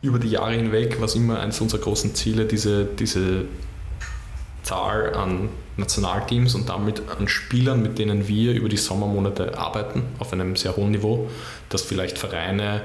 über 0.00 0.18
die 0.18 0.30
Jahre 0.30 0.52
hinweg, 0.52 1.00
was 1.00 1.14
immer 1.14 1.40
eines 1.40 1.60
unserer 1.60 1.80
großen 1.80 2.14
Ziele, 2.14 2.44
diese, 2.44 2.84
diese 2.84 3.44
Zahl 4.62 5.14
an 5.14 5.48
Nationalteams 5.76 6.54
und 6.54 6.68
damit 6.68 7.02
an 7.08 7.28
Spielern, 7.28 7.82
mit 7.82 7.98
denen 7.98 8.28
wir 8.28 8.52
über 8.52 8.68
die 8.68 8.76
Sommermonate 8.76 9.56
arbeiten, 9.56 10.02
auf 10.18 10.32
einem 10.32 10.56
sehr 10.56 10.76
hohen 10.76 10.90
Niveau, 10.90 11.30
dass 11.68 11.82
vielleicht 11.82 12.18
Vereine 12.18 12.82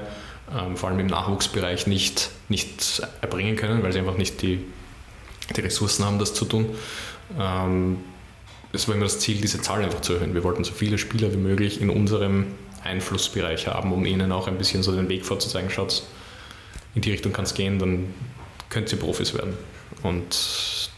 ähm, 0.56 0.76
vor 0.76 0.88
allem 0.88 1.00
im 1.00 1.06
Nachwuchsbereich 1.06 1.86
nicht, 1.86 2.30
nicht 2.48 3.02
erbringen 3.20 3.56
können, 3.56 3.82
weil 3.82 3.92
sie 3.92 3.98
einfach 3.98 4.16
nicht 4.16 4.42
die, 4.42 4.64
die 5.56 5.60
Ressourcen 5.60 6.04
haben, 6.04 6.18
das 6.18 6.34
zu 6.34 6.44
tun. 6.44 6.66
Ähm, 7.38 7.98
es 8.72 8.88
war 8.88 8.94
immer 8.94 9.04
das 9.04 9.20
Ziel, 9.20 9.40
diese 9.40 9.60
Zahl 9.60 9.82
einfach 9.82 10.00
zu 10.00 10.14
erhöhen. 10.14 10.34
Wir 10.34 10.44
wollten 10.44 10.64
so 10.64 10.72
viele 10.72 10.98
Spieler 10.98 11.32
wie 11.32 11.38
möglich 11.38 11.80
in 11.80 11.90
unserem 11.90 12.46
Einflussbereich 12.82 13.66
haben, 13.66 13.92
um 13.92 14.04
ihnen 14.04 14.32
auch 14.32 14.46
ein 14.48 14.58
bisschen 14.58 14.82
so 14.82 14.94
den 14.94 15.08
Weg 15.08 15.24
vorzuzeigen. 15.24 15.70
Schaut, 15.70 16.02
in 16.94 17.02
die 17.02 17.10
Richtung 17.10 17.32
kann 17.32 17.44
es 17.44 17.54
gehen, 17.54 17.78
dann 17.78 18.12
könnt 18.68 18.90
ihr 18.92 18.98
Profis 18.98 19.34
werden. 19.34 19.54
Und 20.02 20.90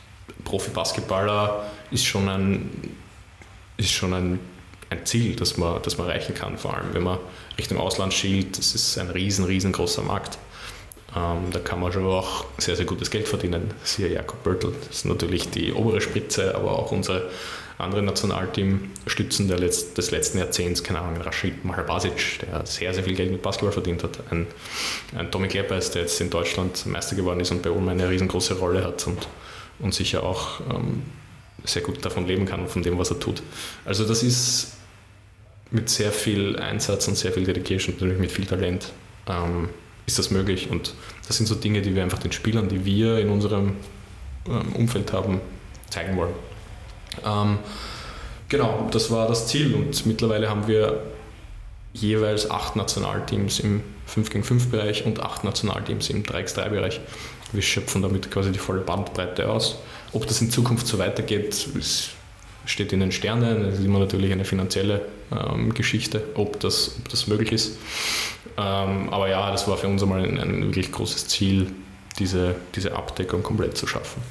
Profi-Basketballer 0.47 1.67
ist 1.91 2.07
schon 2.07 2.29
ein, 2.29 2.71
ist 3.77 3.93
schon 3.93 4.15
ein, 4.15 4.41
ein 4.89 5.05
Ziel, 5.05 5.37
das 5.37 5.59
man, 5.59 5.83
das 5.83 5.99
man 5.99 6.09
erreichen 6.09 6.35
kann, 6.35 6.57
vor 6.57 6.75
allem 6.75 6.95
wenn 6.95 7.03
man 7.03 7.19
Richtung 7.59 7.79
Ausland 7.79 8.15
schielt. 8.15 8.57
Das 8.57 8.75
ist 8.75 8.97
ein 8.97 9.11
riesen, 9.11 9.45
riesengroßer 9.45 10.03
Markt. 10.03 10.39
Ähm, 11.15 11.51
da 11.53 11.59
kann 11.59 11.81
man 11.81 11.93
schon 11.93 12.07
auch 12.07 12.47
sehr, 12.59 12.77
sehr 12.77 12.87
gutes 12.87 13.11
Geld 13.11 13.29
verdienen. 13.29 13.75
Siehe 13.85 14.09
Jakob 14.09 14.43
Börtl, 14.43 14.73
das 14.89 14.99
ist 14.99 15.05
natürlich 15.05 15.51
die 15.51 15.73
obere 15.73 16.01
Spitze, 16.01 16.55
aber 16.55 16.79
auch 16.79 16.93
unsere 16.93 17.31
andere 17.79 18.03
Nationalteam-Stützen 18.03 19.49
Letz-, 19.51 19.95
des 19.95 20.11
letzten 20.11 20.39
Jahrzehnts, 20.39 20.83
keine 20.83 21.01
Ahnung, 21.01 21.21
Rashid 21.21 21.65
Mahalbasic, 21.65 22.41
der 22.41 22.65
sehr, 22.65 22.95
sehr 22.95 23.05
viel 23.05 23.15
Geld 23.15 23.31
mit 23.31 23.43
Basketball 23.43 23.73
verdient 23.73 24.03
hat. 24.03 24.19
Ein, 24.31 24.47
ein 25.17 25.31
Tommy 25.31 25.49
Kleppeis, 25.49 25.91
der 25.91 26.03
jetzt 26.03 26.21
in 26.21 26.31
Deutschland 26.31 26.87
Meister 26.87 27.17
geworden 27.17 27.41
ist 27.41 27.51
und 27.51 27.63
bei 27.63 27.71
Ulm 27.71 27.89
eine 27.89 28.09
riesengroße 28.09 28.59
Rolle 28.59 28.83
hat 28.85 29.07
und, 29.07 29.29
und 29.79 29.95
sicher 29.95 30.23
auch 30.23 30.61
ähm, 30.61 31.03
sehr 31.65 31.83
gut 31.83 32.05
davon 32.05 32.27
leben 32.27 32.47
kann, 32.47 32.69
von 32.69 32.83
dem, 32.83 32.99
was 32.99 33.11
er 33.11 33.19
tut. 33.19 33.43
Also 33.85 34.07
das 34.07 34.23
ist 34.23 34.77
mit 35.71 35.89
sehr 35.89 36.13
viel 36.13 36.57
Einsatz 36.59 37.09
und 37.09 37.17
sehr 37.17 37.33
viel 37.33 37.45
Dedication, 37.45 37.95
natürlich 37.95 38.19
mit 38.19 38.31
viel 38.31 38.47
Talent, 38.47 38.93
ähm, 39.27 39.69
ist 40.07 40.19
das 40.19 40.31
möglich. 40.31 40.71
Und 40.71 40.95
das 41.27 41.37
sind 41.37 41.47
so 41.47 41.55
Dinge, 41.55 41.83
die 41.83 41.95
wir 41.95 42.03
einfach 42.03 42.19
den 42.19 42.33
Spielern, 42.33 42.69
die 42.69 42.85
wir 42.85 43.19
in 43.19 43.29
unserem 43.29 43.77
ähm, 44.47 44.73
Umfeld 44.75 45.13
haben, 45.13 45.41
zeigen 45.91 46.17
wollen. 46.17 46.35
Ähm, 47.25 47.59
genau, 48.49 48.89
das 48.91 49.11
war 49.11 49.29
das 49.29 49.49
Ziel 49.49 49.75
und 49.75 50.07
mittlerweile 50.07 50.49
haben 50.49 50.69
wir 50.69 51.03
jeweils 51.93 52.51
acht 52.51 52.77
Nationalteams 52.77 53.61
im 53.61 53.83
5 54.07 54.31
gegen 54.31 54.45
5 54.45 54.71
Bereich 54.71 55.05
und 55.05 55.21
acht 55.21 55.45
Nationalteams 55.45 56.11
im 56.11 56.23
3x3 56.23 56.69
Bereich. 56.69 57.01
Wir 57.53 57.63
schöpfen 57.63 58.03
damit 58.03 58.31
quasi 58.31 58.53
die 58.53 58.59
volle 58.59 58.81
Bandbreite 58.81 59.49
aus. 59.49 59.79
Ob 60.13 60.27
das 60.27 60.41
in 60.41 60.51
Zukunft 60.51 60.87
so 60.87 60.99
weitergeht, 60.99 61.69
steht 62.65 62.93
in 62.93 63.01
den 63.01 63.13
Sternen. 63.13 63.65
Das 63.65 63.79
ist 63.79 63.85
immer 63.85 63.99
natürlich 63.99 64.33
eine 64.33 64.45
finanzielle 64.45 65.03
ähm, 65.33 65.73
Geschichte, 65.75 66.23
ob 66.35 66.61
das, 66.61 66.97
ob 66.99 67.09
das 67.09 67.27
möglich 67.27 67.53
ist. 67.53 67.79
Ähm, 68.59 69.09
aber 69.11 69.29
ja, 69.29 69.51
das 69.51 69.69
war 69.69 69.77
für 69.77 69.89
uns 69.89 70.03
einmal 70.03 70.25
ein, 70.25 70.39
ein 70.39 70.63
wirklich 70.63 70.91
großes 70.93 71.29
Ziel, 71.29 71.71
diese, 72.19 72.57
diese 72.75 72.95
Abdeckung 72.95 73.43
komplett 73.43 73.77
zu 73.77 73.87
schaffen. 73.87 74.23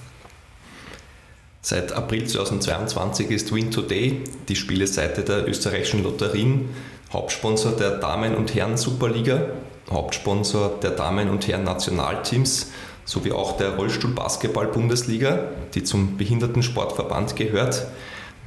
Seit 1.62 1.94
April 1.94 2.28
2022 2.28 3.32
ist 3.32 3.54
Win 3.54 3.72
Today 3.72 4.22
die 4.48 4.56
Spieleseite 4.56 5.24
der 5.24 5.48
österreichischen 5.48 6.04
Lotterien, 6.04 6.70
Hauptsponsor 7.12 7.72
der 7.72 7.98
Damen- 7.98 8.36
und 8.36 8.54
Herren 8.54 8.78
Superliga, 8.78 9.48
Hauptsponsor 9.90 10.80
der 10.82 10.92
Damen- 10.92 11.30
und 11.30 11.48
Herren 11.48 11.64
Nationalteams 11.64 12.72
sowie 13.06 13.32
auch 13.32 13.58
der 13.58 13.76
Rollstuhl-Basketball-Bundesliga, 13.76 15.50
die 15.74 15.84
zum 15.84 16.18
Behindertensportverband 16.18 17.36
gehört. 17.36 17.86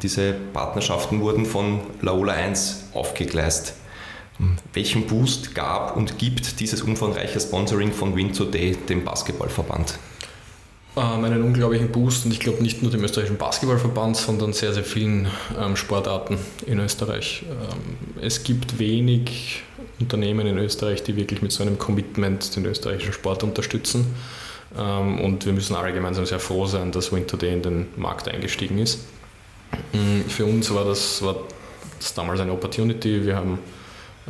Diese 0.02 0.34
Partnerschaften 0.52 1.20
wurden 1.20 1.46
von 1.46 1.80
Laola 2.02 2.34
1 2.34 2.90
aufgegleist. 2.92 3.74
Welchen 4.72 5.06
Boost 5.06 5.54
gab 5.54 5.96
und 5.96 6.18
gibt 6.18 6.60
dieses 6.60 6.82
umfangreiche 6.82 7.40
Sponsoring 7.40 7.92
von 7.92 8.14
Win 8.14 8.32
Today 8.32 8.76
dem 8.88 9.04
Basketballverband? 9.04 9.98
ähm, 10.98 11.24
einen 11.24 11.42
unglaublichen 11.42 11.90
Boost 11.90 12.24
und 12.24 12.32
ich 12.32 12.40
glaube 12.40 12.62
nicht 12.62 12.82
nur 12.82 12.90
dem 12.90 13.02
österreichischen 13.04 13.36
Basketballverband, 13.36 14.16
sondern 14.16 14.52
sehr, 14.52 14.72
sehr 14.72 14.84
vielen 14.84 15.28
ähm, 15.58 15.76
Sportarten 15.76 16.38
in 16.66 16.78
Österreich. 16.80 17.44
Ähm, 17.48 18.22
es 18.22 18.42
gibt 18.42 18.78
wenig 18.78 19.62
Unternehmen 20.00 20.46
in 20.46 20.58
Österreich, 20.58 21.02
die 21.02 21.16
wirklich 21.16 21.42
mit 21.42 21.52
so 21.52 21.62
einem 21.62 21.78
Commitment 21.78 22.54
den 22.56 22.64
österreichischen 22.66 23.12
Sport 23.12 23.42
unterstützen. 23.42 24.06
Ähm, 24.76 25.20
und 25.20 25.46
wir 25.46 25.52
müssen 25.52 25.74
alle 25.74 25.92
gemeinsam 25.92 26.26
sehr 26.26 26.40
froh 26.40 26.66
sein, 26.66 26.92
dass 26.92 27.12
Winter 27.12 27.36
Day 27.36 27.52
in 27.52 27.62
den 27.62 27.86
Markt 27.96 28.28
eingestiegen 28.28 28.78
ist. 28.78 29.00
Mm, 29.92 30.28
für 30.28 30.44
uns 30.44 30.72
war 30.74 30.84
das, 30.84 31.22
war 31.22 31.36
das 31.98 32.14
damals 32.14 32.40
eine 32.40 32.52
Opportunity. 32.52 33.24
Wir 33.24 33.36
haben 33.36 33.58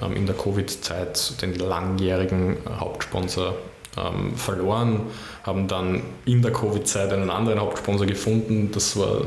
ähm, 0.01 0.15
in 0.15 0.27
der 0.27 0.37
Covid-Zeit 0.37 1.43
den 1.43 1.55
langjährigen 1.55 2.59
Hauptsponsor 2.79 3.57
ähm, 3.97 4.37
verloren, 4.37 5.03
haben 5.43 5.67
dann 5.67 6.03
in 6.25 6.43
der 6.43 6.53
Covid-Zeit 6.53 7.13
einen 7.13 7.31
anderen 7.31 7.61
Hauptsponsor 7.61 8.07
gefunden. 8.07 8.71
Das 8.73 8.97
war 8.97 9.23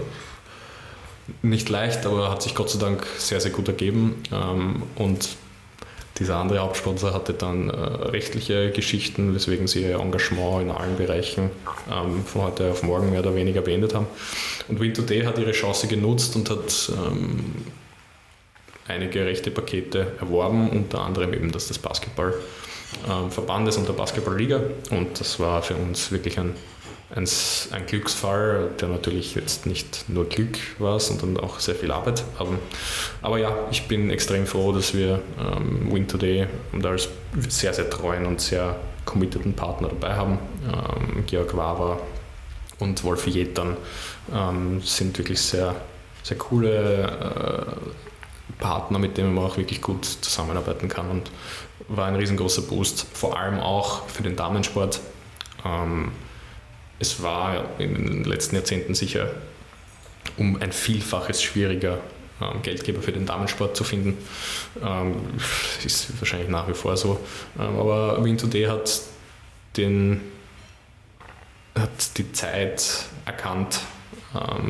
nicht 1.42 1.70
leicht, 1.70 2.06
aber 2.06 2.32
hat 2.32 2.42
sich 2.42 2.56
Gott 2.56 2.70
sei 2.70 2.80
Dank 2.80 3.06
sehr, 3.18 3.40
sehr 3.40 3.52
gut 3.52 3.68
ergeben. 3.68 4.24
Und 4.96 5.30
dieser 6.22 6.38
andere 6.38 6.60
Hauptsponsor 6.60 7.14
hatte 7.16 7.34
dann 7.34 7.72
äh, 7.72 7.74
rechtliche 7.74 8.70
Geschichten, 8.70 9.34
weswegen 9.34 9.66
sie 9.68 9.82
ihr 9.82 10.00
Engagement 10.00 10.62
in 10.62 10.70
allen 10.70 10.96
Bereichen 10.96 11.50
ähm, 11.92 12.24
von 12.24 12.44
heute 12.44 12.70
auf 12.70 12.84
morgen 12.84 13.10
mehr 13.10 13.22
oder 13.22 13.34
weniger 13.34 13.62
beendet 13.62 13.96
haben. 13.96 14.06
Und 14.68 14.80
Win 14.80 14.94
Today 14.94 15.24
hat 15.24 15.40
ihre 15.40 15.52
Chance 15.52 15.88
genutzt 15.88 16.36
und 16.36 16.48
hat 16.52 16.92
ähm, 17.08 17.56
einige 18.88 19.26
rechte 19.26 19.50
Pakete 19.50 20.14
erworben, 20.20 20.70
unter 20.70 21.02
anderem 21.02 21.34
eben 21.34 21.52
das 21.52 21.68
des 21.70 21.80
Basketballverbandes 21.80 23.76
ähm, 23.78 23.82
und 23.82 23.90
der 23.90 23.94
Basketballliga. 23.94 24.62
Und 24.92 25.20
das 25.20 25.40
war 25.40 25.64
für 25.64 25.74
uns 25.74 26.12
wirklich 26.12 26.38
ein, 26.38 26.54
ein, 27.16 27.28
ein, 27.72 27.86
Glücksfall, 27.86 28.70
der 28.80 28.88
natürlich 28.88 29.36
jetzt 29.36 29.66
nicht 29.66 30.10
nur 30.10 30.28
Glück 30.28 30.58
war, 30.80 31.00
sondern 31.00 31.38
auch 31.38 31.60
sehr 31.60 31.76
viel 31.76 31.92
Arbeit. 31.92 32.24
Aber, 32.38 32.58
aber 33.22 33.38
ja, 33.38 33.56
ich 33.72 33.88
bin 33.88 34.10
extrem 34.10 34.46
froh, 34.46 34.72
dass 34.72 34.94
wir 34.94 35.22
ähm, 35.40 35.92
Win 35.92 36.08
Today 36.08 36.48
und 36.72 36.86
als 36.86 37.10
sehr, 37.50 37.74
sehr 37.74 37.90
treuen 37.90 38.26
und 38.26 38.42
sehr 38.42 38.76
committeden 39.06 39.54
Partner 39.54 39.90
dabei 39.90 40.16
haben. 40.16 40.40
Ähm, 40.66 41.26
Georg 41.26 41.56
Wawa 41.56 42.00
und 42.80 43.04
Wolfi 43.04 43.30
Jetern 43.32 43.78
ähm, 44.34 44.82
sind 44.82 45.18
wirklich 45.18 45.42
sehr, 45.42 45.76
sehr 46.24 46.38
coole 46.38 47.04
äh, 47.04 48.62
Partner, 48.62 49.00
mit 49.00 49.18
denen 49.18 49.34
man 49.34 49.46
auch 49.46 49.58
wirklich 49.58 49.82
gut 49.82 50.06
zusammenarbeiten 50.06 50.88
kann 50.88 51.10
und 51.10 51.32
war 51.88 52.08
ein 52.08 52.16
riesengroßer 52.16 52.62
Boost, 52.64 53.06
vor 53.14 53.38
allem 53.38 53.60
auch 53.60 54.08
für 54.08 54.24
den 54.24 54.36
Damensport. 54.36 55.02
Ähm, 55.66 56.12
es 57.02 57.22
war 57.22 57.66
in 57.80 57.94
den 57.96 58.24
letzten 58.24 58.56
Jahrzehnten 58.56 58.94
sicher 58.94 59.32
um 60.38 60.62
ein 60.62 60.72
Vielfaches 60.72 61.42
schwieriger, 61.42 62.00
ähm, 62.40 62.62
Geldgeber 62.62 63.02
für 63.02 63.12
den 63.12 63.26
Damensport 63.26 63.76
zu 63.76 63.84
finden. 63.84 64.18
Ähm, 64.84 65.16
ist 65.84 66.08
wahrscheinlich 66.20 66.50
nach 66.50 66.68
wie 66.68 66.74
vor 66.74 66.96
so. 66.96 67.20
Ähm, 67.60 67.78
aber 67.78 68.24
Win 68.24 68.38
Today 68.38 68.66
hat, 68.66 69.02
hat 71.76 72.18
die 72.18 72.32
Zeit 72.32 73.06
erkannt. 73.26 73.80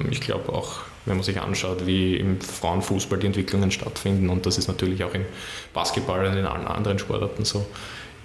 Ich 0.10 0.22
glaube 0.22 0.52
auch 0.54 0.80
wenn 1.06 1.16
man 1.16 1.24
sich 1.24 1.40
anschaut, 1.42 1.86
wie 1.86 2.16
im 2.16 2.40
Frauenfußball 2.40 3.18
die 3.18 3.28
Entwicklungen 3.28 3.72
stattfinden, 3.72 4.30
und 4.30 4.46
das 4.46 4.58
ist 4.58 4.68
natürlich 4.68 5.04
auch 5.04 5.14
im 5.14 5.26
Basketball 5.74 6.26
und 6.26 6.38
in 6.38 6.46
allen 6.46 6.68
anderen 6.68 7.00
Sportarten 7.00 7.44
so, 7.44 7.66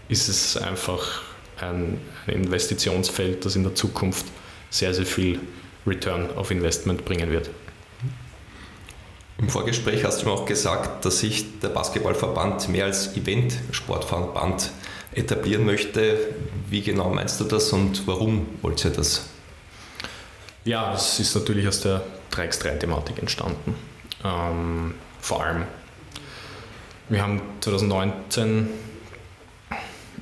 ist 0.08 0.28
es 0.28 0.56
einfach 0.56 1.22
ein, 1.60 2.00
ein 2.26 2.34
Investitionsfeld, 2.34 3.44
das 3.44 3.56
in 3.56 3.62
der 3.62 3.74
Zukunft 3.74 4.26
sehr, 4.70 4.94
sehr 4.94 5.06
viel 5.06 5.40
Return 5.86 6.28
auf 6.36 6.50
Investment 6.50 7.04
bringen 7.04 7.30
wird. 7.30 7.50
Im 9.38 9.50
Vorgespräch 9.50 10.02
hast 10.04 10.22
du 10.22 10.26
mir 10.26 10.32
auch 10.32 10.46
gesagt, 10.46 11.04
dass 11.04 11.20
sich 11.20 11.60
der 11.60 11.68
Basketballverband 11.68 12.68
mehr 12.70 12.86
als 12.86 13.16
Event-Sportverband 13.16 14.70
etablieren 15.12 15.66
möchte. 15.66 16.18
Wie 16.70 16.80
genau 16.80 17.10
meinst 17.10 17.38
du 17.40 17.44
das 17.44 17.70
und 17.72 18.06
warum 18.06 18.46
wollt 18.62 18.82
ihr 18.84 18.92
das? 18.92 19.26
Ja, 20.64 20.94
es 20.94 21.20
ist 21.20 21.34
natürlich 21.34 21.68
aus 21.68 21.80
der 21.82 22.02
3x3-Thematik 22.32 23.18
entstanden. 23.18 23.74
Ähm, 24.24 24.94
vor 25.20 25.44
allem, 25.44 25.64
wir 27.08 27.22
haben 27.22 27.40
2019 27.60 28.68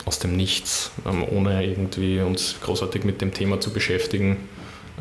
aus 0.04 0.18
dem 0.18 0.36
Nichts, 0.36 0.90
ähm, 1.06 1.24
ohne 1.28 1.64
irgendwie 1.64 2.20
uns 2.20 2.56
großartig 2.62 3.04
mit 3.04 3.20
dem 3.20 3.32
Thema 3.32 3.60
zu 3.60 3.72
beschäftigen, 3.72 4.48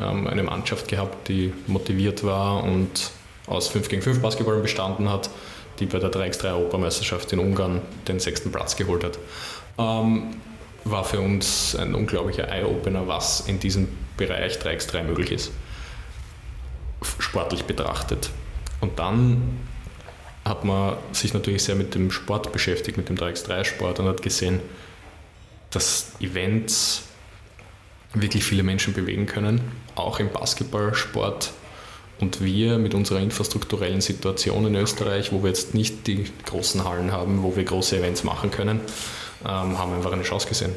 ähm, 0.00 0.26
eine 0.26 0.42
Mannschaft 0.42 0.88
gehabt, 0.88 1.28
die 1.28 1.52
motiviert 1.66 2.24
war 2.24 2.64
und 2.64 3.10
aus 3.46 3.68
5 3.68 3.88
gegen 3.88 4.02
5 4.02 4.20
Basketball 4.20 4.60
bestanden 4.60 5.10
hat, 5.10 5.30
die 5.78 5.86
bei 5.86 5.98
der 5.98 6.10
3x3 6.10 6.52
Europameisterschaft 6.52 7.32
in 7.32 7.38
Ungarn 7.38 7.82
den 8.08 8.20
sechsten 8.20 8.50
Platz 8.50 8.76
geholt 8.76 9.04
hat. 9.04 9.18
Ähm, 9.78 10.36
war 10.84 11.04
für 11.04 11.20
uns 11.20 11.74
ein 11.76 11.94
unglaublicher 11.94 12.48
Eye-Opener, 12.48 13.08
was 13.08 13.40
in 13.46 13.58
diesem 13.58 13.88
Bereich 14.16 14.58
3x3 14.58 15.02
möglich 15.02 15.32
ist 15.32 15.50
sportlich 17.18 17.64
betrachtet. 17.64 18.30
Und 18.80 18.98
dann 18.98 19.58
hat 20.44 20.64
man 20.64 20.96
sich 21.12 21.32
natürlich 21.32 21.64
sehr 21.64 21.74
mit 21.74 21.94
dem 21.94 22.10
Sport 22.10 22.52
beschäftigt, 22.52 22.96
mit 22.96 23.08
dem 23.08 23.16
3x3-Sport 23.16 24.00
und 24.00 24.08
hat 24.08 24.22
gesehen, 24.22 24.60
dass 25.74 26.12
Events 26.20 27.02
wirklich 28.12 28.44
viele 28.44 28.62
Menschen 28.62 28.94
bewegen 28.94 29.26
können, 29.26 29.60
auch 29.94 30.20
im 30.20 30.30
Basketballsport. 30.30 31.52
Und 32.20 32.42
wir 32.42 32.78
mit 32.78 32.94
unserer 32.94 33.18
infrastrukturellen 33.18 34.00
Situation 34.00 34.66
in 34.66 34.76
Österreich, 34.76 35.32
wo 35.32 35.42
wir 35.42 35.48
jetzt 35.48 35.74
nicht 35.74 36.06
die 36.06 36.24
großen 36.46 36.84
Hallen 36.84 37.10
haben, 37.10 37.42
wo 37.42 37.56
wir 37.56 37.64
große 37.64 37.98
Events 37.98 38.22
machen 38.22 38.52
können, 38.52 38.80
ähm, 39.42 39.78
haben 39.78 39.92
einfach 39.92 40.12
eine 40.12 40.22
Chance 40.22 40.48
gesehen. 40.48 40.72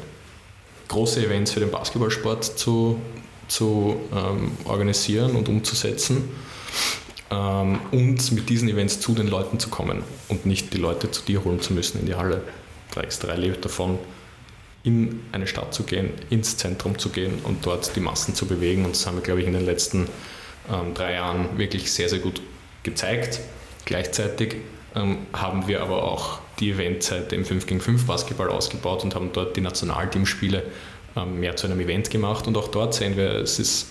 Große 0.88 1.24
Events 1.24 1.52
für 1.52 1.60
den 1.60 1.70
Basketballsport 1.70 2.58
zu 2.58 3.00
zu 3.48 3.96
ähm, 4.14 4.52
organisieren 4.64 5.34
und 5.34 5.48
umzusetzen 5.48 6.28
ähm, 7.30 7.80
und 7.90 8.32
mit 8.32 8.48
diesen 8.48 8.68
Events 8.68 9.00
zu 9.00 9.14
den 9.14 9.26
Leuten 9.26 9.58
zu 9.58 9.70
kommen 9.70 10.02
und 10.28 10.46
nicht 10.46 10.72
die 10.72 10.78
Leute 10.78 11.10
zu 11.10 11.22
dir 11.22 11.44
holen 11.44 11.60
zu 11.60 11.72
müssen 11.72 12.00
in 12.00 12.06
die 12.06 12.14
Halle. 12.14 12.42
3x3 12.94 13.34
lebt 13.34 13.64
davon, 13.64 13.98
in 14.84 15.20
eine 15.32 15.46
Stadt 15.46 15.74
zu 15.74 15.82
gehen, 15.82 16.10
ins 16.30 16.56
Zentrum 16.56 16.98
zu 16.98 17.10
gehen 17.10 17.40
und 17.44 17.66
dort 17.66 17.94
die 17.96 18.00
Massen 18.00 18.34
zu 18.34 18.46
bewegen. 18.46 18.84
Und 18.84 18.94
das 18.94 19.06
haben 19.06 19.16
wir, 19.16 19.22
glaube 19.22 19.40
ich, 19.40 19.46
in 19.46 19.52
den 19.52 19.64
letzten 19.64 20.08
ähm, 20.72 20.94
drei 20.94 21.14
Jahren 21.14 21.58
wirklich 21.58 21.92
sehr, 21.92 22.08
sehr 22.08 22.20
gut 22.20 22.40
gezeigt. 22.82 23.40
Gleichzeitig 23.84 24.56
ähm, 24.94 25.26
haben 25.32 25.66
wir 25.66 25.82
aber 25.82 26.04
auch 26.04 26.38
die 26.60 26.70
Eventzeit 26.70 27.32
im 27.32 27.44
5 27.44 27.66
gegen 27.66 27.80
5 27.80 28.06
Basketball 28.06 28.48
ausgebaut 28.50 29.04
und 29.04 29.14
haben 29.14 29.30
dort 29.32 29.56
die 29.56 29.60
Nationalteamspiele 29.60 30.64
ähm, 31.16 31.40
mehr 31.40 31.56
zu 31.56 31.66
einem 31.66 31.80
Event 31.80 32.10
gemacht 32.10 32.46
und 32.46 32.56
auch 32.56 32.68
dort 32.68 32.94
sehen 32.94 33.16
wir, 33.16 33.36
es 33.36 33.58
ist, 33.58 33.88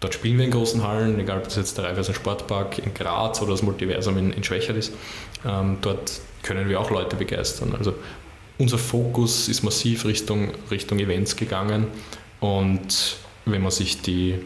dort 0.00 0.14
spielen 0.14 0.38
wir 0.38 0.44
in 0.44 0.50
großen 0.50 0.82
Hallen, 0.86 1.18
egal 1.20 1.38
ob 1.38 1.44
das 1.44 1.56
jetzt 1.56 1.78
der 1.78 1.84
Raiffeisen 1.84 2.14
Sportpark 2.14 2.78
in 2.78 2.94
Graz 2.94 3.40
oder 3.42 3.52
das 3.52 3.62
Multiversum 3.62 4.18
in, 4.18 4.32
in 4.32 4.44
Schwächert 4.44 4.76
ist, 4.76 4.92
ähm, 5.46 5.78
dort 5.80 6.20
können 6.42 6.68
wir 6.68 6.80
auch 6.80 6.90
Leute 6.90 7.16
begeistern. 7.16 7.74
Also 7.76 7.94
unser 8.58 8.78
Fokus 8.78 9.48
ist 9.48 9.62
massiv 9.62 10.04
Richtung, 10.04 10.52
Richtung 10.70 10.98
Events 10.98 11.36
gegangen 11.36 11.86
und 12.40 13.16
wenn 13.46 13.62
man 13.62 13.70
sich 13.70 14.00
die, 14.00 14.38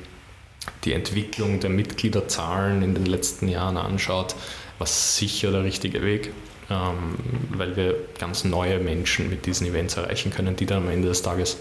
die 0.84 0.92
Entwicklung 0.92 1.60
der 1.60 1.70
Mitgliederzahlen 1.70 2.82
in 2.82 2.94
den 2.94 3.06
letzten 3.06 3.48
Jahren 3.48 3.76
anschaut, 3.76 4.34
war 4.78 4.86
sicher 4.86 5.50
der 5.50 5.64
richtige 5.64 6.02
Weg, 6.02 6.32
ähm, 6.70 7.16
weil 7.50 7.76
wir 7.76 7.96
ganz 8.18 8.44
neue 8.44 8.78
Menschen 8.78 9.28
mit 9.28 9.46
diesen 9.46 9.66
Events 9.66 9.96
erreichen 9.96 10.32
können, 10.32 10.56
die 10.56 10.66
dann 10.66 10.84
am 10.84 10.90
Ende 10.90 11.08
des 11.08 11.22
Tages 11.22 11.58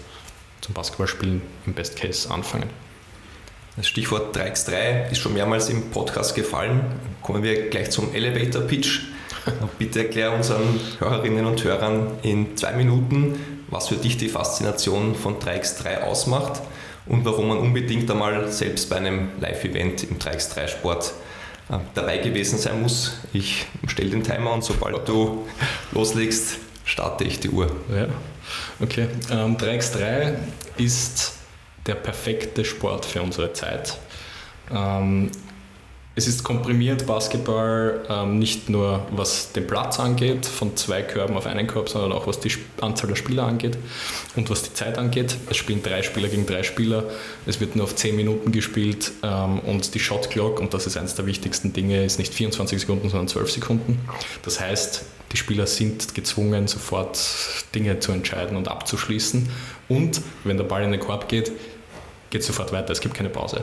zum 0.60 0.74
Basketballspielen 0.74 1.42
im 1.66 1.74
Best 1.74 1.96
Case 1.96 2.30
anfangen. 2.30 2.68
Das 3.76 3.86
Stichwort 3.86 4.36
3x3 4.36 5.12
ist 5.12 5.18
schon 5.18 5.34
mehrmals 5.34 5.68
im 5.68 5.90
Podcast 5.90 6.34
gefallen. 6.34 6.80
Kommen 7.22 7.44
wir 7.44 7.70
gleich 7.70 7.90
zum 7.90 8.12
Elevator 8.12 8.62
Pitch. 8.62 9.02
Bitte 9.78 10.00
erklär 10.00 10.32
unseren 10.32 10.80
Hörerinnen 10.98 11.46
und 11.46 11.62
Hörern 11.64 12.18
in 12.22 12.56
zwei 12.56 12.72
Minuten, 12.72 13.38
was 13.68 13.88
für 13.88 13.96
dich 13.96 14.16
die 14.16 14.28
Faszination 14.28 15.14
von 15.14 15.38
3x3 15.38 16.02
ausmacht 16.02 16.60
und 17.06 17.24
warum 17.24 17.48
man 17.48 17.58
unbedingt 17.58 18.10
einmal 18.10 18.50
selbst 18.50 18.90
bei 18.90 18.96
einem 18.96 19.30
Live-Event 19.40 20.04
im 20.04 20.18
3x3-Sport 20.18 21.12
äh, 21.70 21.78
dabei 21.94 22.18
gewesen 22.18 22.58
sein 22.58 22.82
muss. 22.82 23.18
Ich 23.32 23.66
stelle 23.86 24.10
den 24.10 24.22
Timer 24.22 24.52
und 24.52 24.64
sobald 24.64 25.08
du 25.08 25.46
loslegst, 25.92 26.58
starte 26.84 27.24
ich 27.24 27.40
die 27.40 27.50
Uhr. 27.50 27.70
Ja. 27.94 28.08
Okay, 28.80 29.08
ähm, 29.30 29.56
3x3 29.56 30.34
ist 30.78 31.34
der 31.86 31.94
perfekte 31.94 32.64
Sport 32.64 33.04
für 33.04 33.22
unsere 33.22 33.52
Zeit. 33.52 33.98
Ähm, 34.74 35.30
es 36.18 36.26
ist 36.26 36.42
komprimiert 36.42 37.06
Basketball, 37.06 38.04
ähm, 38.08 38.40
nicht 38.40 38.68
nur 38.68 39.06
was 39.12 39.52
den 39.52 39.68
Platz 39.68 40.00
angeht, 40.00 40.46
von 40.46 40.76
zwei 40.76 41.02
Körben 41.02 41.36
auf 41.36 41.46
einen 41.46 41.68
Korb, 41.68 41.88
sondern 41.88 42.10
auch 42.10 42.26
was 42.26 42.40
die 42.40 42.52
Anzahl 42.80 43.08
der 43.08 43.14
Spieler 43.14 43.44
angeht 43.44 43.78
und 44.34 44.50
was 44.50 44.64
die 44.64 44.74
Zeit 44.74 44.98
angeht. 44.98 45.36
Es 45.48 45.56
spielen 45.56 45.80
drei 45.80 46.02
Spieler 46.02 46.26
gegen 46.26 46.44
drei 46.44 46.64
Spieler, 46.64 47.04
es 47.46 47.60
wird 47.60 47.76
nur 47.76 47.84
auf 47.84 47.94
zehn 47.94 48.16
Minuten 48.16 48.50
gespielt 48.50 49.12
ähm, 49.22 49.60
und 49.60 49.94
die 49.94 50.00
Shot 50.00 50.28
Clock, 50.30 50.58
und 50.58 50.74
das 50.74 50.88
ist 50.88 50.96
eines 50.96 51.14
der 51.14 51.24
wichtigsten 51.26 51.72
Dinge, 51.72 52.04
ist 52.04 52.18
nicht 52.18 52.34
24 52.34 52.80
Sekunden, 52.80 53.08
sondern 53.10 53.28
12 53.28 53.52
Sekunden. 53.52 54.00
Das 54.42 54.58
heißt, 54.58 55.04
die 55.30 55.36
Spieler 55.36 55.68
sind 55.68 56.16
gezwungen, 56.16 56.66
sofort 56.66 57.16
Dinge 57.76 58.00
zu 58.00 58.10
entscheiden 58.10 58.56
und 58.56 58.66
abzuschließen. 58.66 59.48
Und 59.88 60.20
wenn 60.42 60.56
der 60.56 60.64
Ball 60.64 60.82
in 60.82 60.90
den 60.90 61.00
Korb 61.00 61.28
geht, 61.28 61.52
geht 62.30 62.40
es 62.40 62.48
sofort 62.48 62.72
weiter, 62.72 62.90
es 62.90 63.00
gibt 63.00 63.14
keine 63.14 63.28
Pause. 63.28 63.62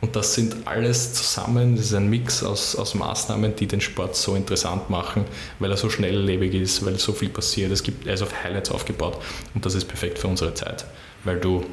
Und 0.00 0.14
das 0.14 0.34
sind 0.34 0.56
alles 0.66 1.14
zusammen, 1.14 1.76
das 1.76 1.86
ist 1.86 1.94
ein 1.94 2.10
Mix 2.10 2.42
aus, 2.42 2.76
aus 2.76 2.94
Maßnahmen, 2.94 3.56
die 3.56 3.66
den 3.66 3.80
Sport 3.80 4.14
so 4.14 4.36
interessant 4.36 4.90
machen, 4.90 5.24
weil 5.58 5.70
er 5.70 5.76
so 5.76 5.88
schnelllebig 5.88 6.54
ist, 6.54 6.84
weil 6.84 6.98
so 6.98 7.12
viel 7.12 7.30
passiert. 7.30 7.72
Es 7.72 7.82
gibt, 7.82 8.06
er 8.06 8.14
ist 8.14 8.22
auf 8.22 8.44
Highlights 8.44 8.70
aufgebaut 8.70 9.22
und 9.54 9.64
das 9.64 9.74
ist 9.74 9.86
perfekt 9.86 10.18
für 10.18 10.28
unsere 10.28 10.52
Zeit, 10.52 10.84
weil 11.24 11.40
du 11.40 11.64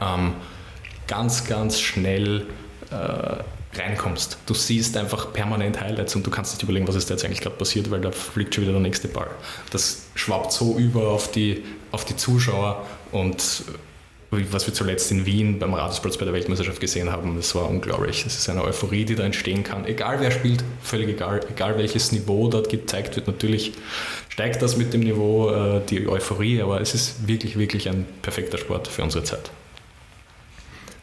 ähm, 0.00 0.32
ganz, 1.06 1.44
ganz 1.44 1.78
schnell 1.78 2.46
äh, 2.90 3.42
reinkommst. 3.78 4.38
Du 4.46 4.54
siehst 4.54 4.96
einfach 4.96 5.32
permanent 5.32 5.80
Highlights 5.80 6.14
und 6.16 6.26
du 6.26 6.30
kannst 6.30 6.54
nicht 6.54 6.62
überlegen, 6.62 6.86
was 6.88 6.94
ist 6.94 7.10
da 7.10 7.14
jetzt 7.14 7.24
eigentlich 7.24 7.40
gerade 7.40 7.56
passiert, 7.56 7.90
weil 7.90 8.00
da 8.00 8.10
fliegt 8.10 8.54
schon 8.54 8.62
wieder 8.62 8.72
der 8.72 8.82
nächste 8.82 9.08
Ball. 9.08 9.30
Das 9.70 10.06
schwappt 10.14 10.52
so 10.52 10.78
über 10.78 11.08
auf 11.08 11.30
die, 11.30 11.64
auf 11.90 12.04
die 12.04 12.16
Zuschauer 12.16 12.86
und 13.10 13.64
was 14.32 14.66
wir 14.66 14.72
zuletzt 14.72 15.10
in 15.10 15.26
Wien 15.26 15.58
beim 15.58 15.74
Rathausplatz 15.74 16.16
bei 16.16 16.24
der 16.24 16.32
Weltmeisterschaft 16.32 16.80
gesehen 16.80 17.12
haben, 17.12 17.36
das 17.36 17.54
war 17.54 17.68
unglaublich. 17.68 18.24
Es 18.24 18.38
ist 18.38 18.48
eine 18.48 18.64
Euphorie, 18.64 19.04
die 19.04 19.14
da 19.14 19.24
entstehen 19.24 19.62
kann. 19.62 19.84
Egal 19.84 20.20
wer 20.20 20.30
spielt, 20.30 20.64
völlig 20.82 21.08
egal, 21.08 21.40
egal 21.50 21.76
welches 21.76 22.12
Niveau 22.12 22.48
dort 22.48 22.70
gezeigt 22.70 23.14
wird. 23.16 23.26
Natürlich 23.26 23.74
steigt 24.30 24.62
das 24.62 24.78
mit 24.78 24.94
dem 24.94 25.02
Niveau 25.02 25.50
äh, 25.50 25.82
die 25.88 26.08
Euphorie, 26.08 26.62
aber 26.62 26.80
es 26.80 26.94
ist 26.94 27.28
wirklich, 27.28 27.58
wirklich 27.58 27.90
ein 27.90 28.06
perfekter 28.22 28.56
Sport 28.56 28.88
für 28.88 29.02
unsere 29.02 29.22
Zeit. 29.22 29.50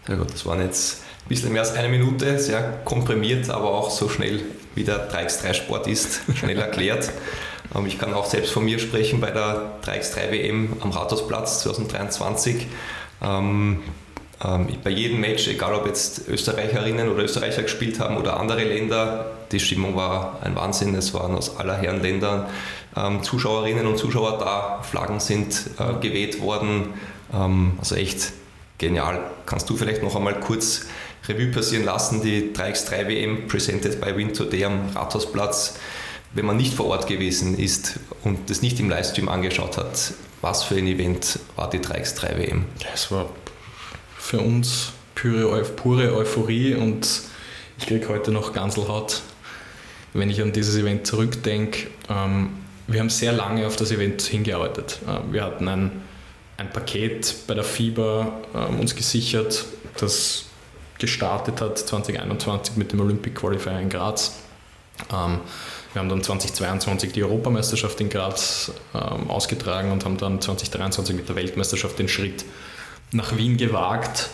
Sehr 0.07 0.17
gut, 0.17 0.33
das 0.33 0.43
waren 0.47 0.61
jetzt 0.61 1.03
ein 1.25 1.29
bisschen 1.29 1.51
mehr 1.51 1.61
als 1.61 1.73
eine 1.73 1.87
Minute, 1.87 2.39
sehr 2.39 2.79
komprimiert, 2.83 3.47
aber 3.51 3.69
auch 3.75 3.91
so 3.91 4.09
schnell, 4.09 4.41
wie 4.73 4.83
der 4.83 5.11
3x3-Sport 5.11 5.85
ist, 5.85 6.21
schnell 6.35 6.57
erklärt. 6.57 7.11
Ähm, 7.75 7.85
ich 7.85 7.99
kann 7.99 8.15
auch 8.15 8.25
selbst 8.25 8.51
von 8.51 8.65
mir 8.65 8.79
sprechen 8.79 9.21
bei 9.21 9.29
der 9.29 9.73
3x3 9.83 10.31
WM 10.31 10.77
am 10.79 10.89
Rathausplatz 10.89 11.61
2023 11.61 12.65
ähm, 13.21 13.81
ähm, 14.43 14.67
bei 14.83 14.89
jedem 14.89 15.19
Match, 15.19 15.47
egal 15.47 15.73
ob 15.73 15.85
jetzt 15.85 16.27
Österreicherinnen 16.27 17.09
oder 17.09 17.23
Österreicher 17.23 17.63
gespielt 17.63 17.99
haben 17.99 18.17
oder 18.17 18.39
andere 18.39 18.63
Länder, 18.63 19.31
die 19.51 19.59
Stimmung 19.59 19.95
war 19.95 20.39
ein 20.41 20.55
Wahnsinn. 20.55 20.95
Es 20.95 21.13
waren 21.13 21.35
aus 21.35 21.57
aller 21.57 21.75
Herren 21.75 22.01
Ländern 22.01 22.45
ähm, 22.95 23.23
Zuschauerinnen 23.23 23.85
und 23.85 23.97
Zuschauer 23.97 24.37
da, 24.39 24.81
Flaggen 24.83 25.19
sind 25.19 25.71
äh, 25.77 25.99
geweht 25.99 26.41
worden. 26.41 26.93
Ähm, 27.33 27.73
also 27.79 27.95
echt 27.95 28.31
genial. 28.77 29.19
Kannst 29.45 29.69
du 29.69 29.75
vielleicht 29.75 30.03
noch 30.03 30.15
einmal 30.15 30.39
kurz 30.39 30.87
Revue 31.27 31.47
passieren 31.47 31.85
lassen, 31.85 32.21
die 32.21 32.53
3x3 32.53 33.07
WM 33.07 33.47
presented 33.47 33.99
by 33.99 34.15
Win 34.15 34.33
Today 34.33 34.65
am 34.65 34.89
Rathausplatz, 34.95 35.77
wenn 36.33 36.45
man 36.45 36.57
nicht 36.57 36.73
vor 36.73 36.87
Ort 36.87 37.07
gewesen 37.07 37.57
ist 37.57 37.99
und 38.23 38.49
das 38.49 38.61
nicht 38.61 38.79
im 38.79 38.89
Livestream 38.89 39.29
angeschaut 39.29 39.77
hat, 39.77 40.13
was 40.41 40.63
für 40.63 40.75
ein 40.75 40.87
Event 40.87 41.39
war 41.55 41.69
die 41.69 41.79
3x3 41.79 42.37
WM? 42.37 42.65
Es 42.93 43.11
war 43.11 43.29
für 44.17 44.39
uns 44.39 44.93
pure, 45.15 45.63
pure 45.63 46.15
Euphorie 46.15 46.75
und 46.75 47.07
ich 47.77 47.87
kriege 47.87 48.07
heute 48.09 48.31
noch 48.31 48.53
Ganselhaut, 48.53 49.21
wenn 50.13 50.29
ich 50.29 50.41
an 50.41 50.51
dieses 50.51 50.75
Event 50.75 51.07
zurückdenke. 51.07 51.87
Ähm, 52.09 52.51
wir 52.87 52.99
haben 52.99 53.09
sehr 53.09 53.31
lange 53.31 53.67
auf 53.67 53.75
das 53.75 53.91
Event 53.91 54.21
hingearbeitet. 54.21 54.99
Ähm, 55.07 55.33
wir 55.33 55.43
hatten 55.43 55.67
ein, 55.67 56.01
ein 56.57 56.69
Paket 56.69 57.47
bei 57.47 57.53
der 57.53 57.63
FIBA 57.63 58.39
ähm, 58.55 58.79
uns 58.79 58.95
gesichert, 58.95 59.65
das 59.97 60.45
gestartet 60.99 61.61
hat 61.61 61.77
2021 61.77 62.75
mit 62.75 62.91
dem 62.91 62.99
Olympic 62.99 63.35
Qualifier 63.35 63.79
in 63.79 63.89
Graz. 63.89 64.39
Wir 65.93 66.01
haben 66.01 66.09
dann 66.09 66.21
2022 66.21 67.13
die 67.13 67.23
Europameisterschaft 67.23 67.99
in 67.99 68.09
Graz 68.09 68.71
ähm, 68.93 69.29
ausgetragen 69.29 69.91
und 69.91 70.05
haben 70.05 70.17
dann 70.17 70.39
2023 70.39 71.15
mit 71.15 71.27
der 71.27 71.35
Weltmeisterschaft 71.35 71.97
den 71.97 72.07
Schritt 72.07 72.45
nach 73.11 73.35
Wien 73.35 73.57
gewagt, 73.57 74.29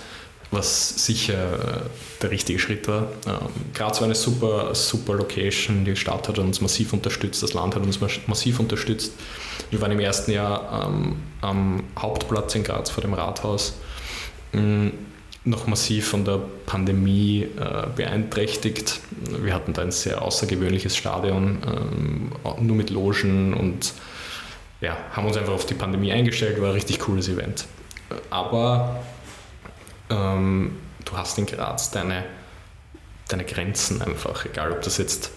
was 0.51 1.05
sicher 1.05 1.33
äh, 1.33 2.21
der 2.21 2.31
richtige 2.31 2.59
Schritt 2.59 2.87
war. 2.89 3.07
Ähm, 3.25 3.37
Graz 3.73 3.99
war 3.99 4.05
eine 4.05 4.15
super, 4.15 4.75
super 4.75 5.13
Location, 5.13 5.85
die 5.85 5.95
Stadt 5.95 6.27
hat 6.27 6.39
uns 6.39 6.59
massiv 6.59 6.91
unterstützt, 6.91 7.41
das 7.41 7.53
Land 7.53 7.75
hat 7.75 7.83
uns 7.83 7.99
massiv 8.27 8.59
unterstützt. 8.59 9.13
Wir 9.69 9.79
waren 9.79 9.91
im 9.91 9.99
ersten 10.01 10.31
Jahr 10.31 10.87
ähm, 10.87 11.15
am 11.41 11.83
Hauptplatz 11.97 12.53
in 12.55 12.63
Graz 12.63 12.89
vor 12.89 13.01
dem 13.01 13.13
Rathaus. 13.13 13.75
Mm, 14.51 14.89
noch 15.45 15.67
massiv 15.67 16.09
von 16.09 16.25
der 16.25 16.41
Pandemie 16.65 17.43
äh, 17.43 17.87
beeinträchtigt. 17.95 18.99
Wir 19.39 19.53
hatten 19.53 19.73
da 19.73 19.83
ein 19.83 19.91
sehr 19.91 20.21
außergewöhnliches 20.21 20.97
Stadion, 20.97 21.59
ähm, 21.65 22.31
nur 22.65 22.75
mit 22.75 22.89
Logen 22.89 23.53
und 23.53 23.93
ja, 24.81 24.97
haben 25.11 25.27
uns 25.27 25.37
einfach 25.37 25.53
auf 25.53 25.67
die 25.67 25.75
Pandemie 25.75 26.11
eingestellt, 26.11 26.59
war 26.59 26.69
ein 26.69 26.73
richtig 26.73 26.99
cooles 26.99 27.29
Event. 27.29 27.65
Aber 28.31 29.03
ähm, 30.09 30.77
du 31.05 31.17
hast 31.17 31.37
in 31.37 31.45
Graz 31.45 31.91
deine, 31.91 32.23
deine 33.27 33.45
Grenzen 33.45 34.01
einfach, 34.01 34.45
egal 34.45 34.71
ob 34.71 34.81
das 34.81 34.97
jetzt 34.97 35.31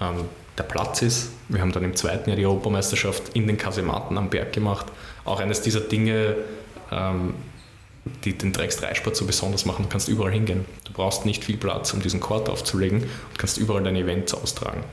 ähm, 0.00 0.24
der 0.56 0.64
Platz 0.64 1.02
ist. 1.02 1.30
Wir 1.48 1.60
haben 1.60 1.72
dann 1.72 1.84
im 1.84 1.96
zweiten 1.96 2.30
Jahr 2.30 2.36
die 2.36 2.46
Europameisterschaft 2.46 3.30
in 3.34 3.46
den 3.46 3.58
Kasematen 3.58 4.16
am 4.16 4.30
Berg 4.30 4.52
gemacht. 4.52 4.86
Auch 5.24 5.40
eines 5.40 5.60
dieser 5.62 5.80
Dinge, 5.80 6.36
ähm, 6.90 7.34
die 8.24 8.36
den 8.36 8.52
Drecks-3-Sport 8.52 9.16
so 9.16 9.24
besonders 9.24 9.64
machen. 9.64 9.84
Du 9.84 9.88
kannst 9.88 10.08
überall 10.08 10.32
hingehen. 10.32 10.64
Du 10.84 10.92
brauchst 10.92 11.24
nicht 11.26 11.44
viel 11.44 11.56
Platz, 11.56 11.92
um 11.92 12.00
diesen 12.00 12.20
Court 12.20 12.48
aufzulegen 12.48 13.02
und 13.02 13.38
kannst 13.38 13.58
überall 13.58 13.82
deine 13.82 14.00
Events 14.00 14.34
austragen. 14.34 14.84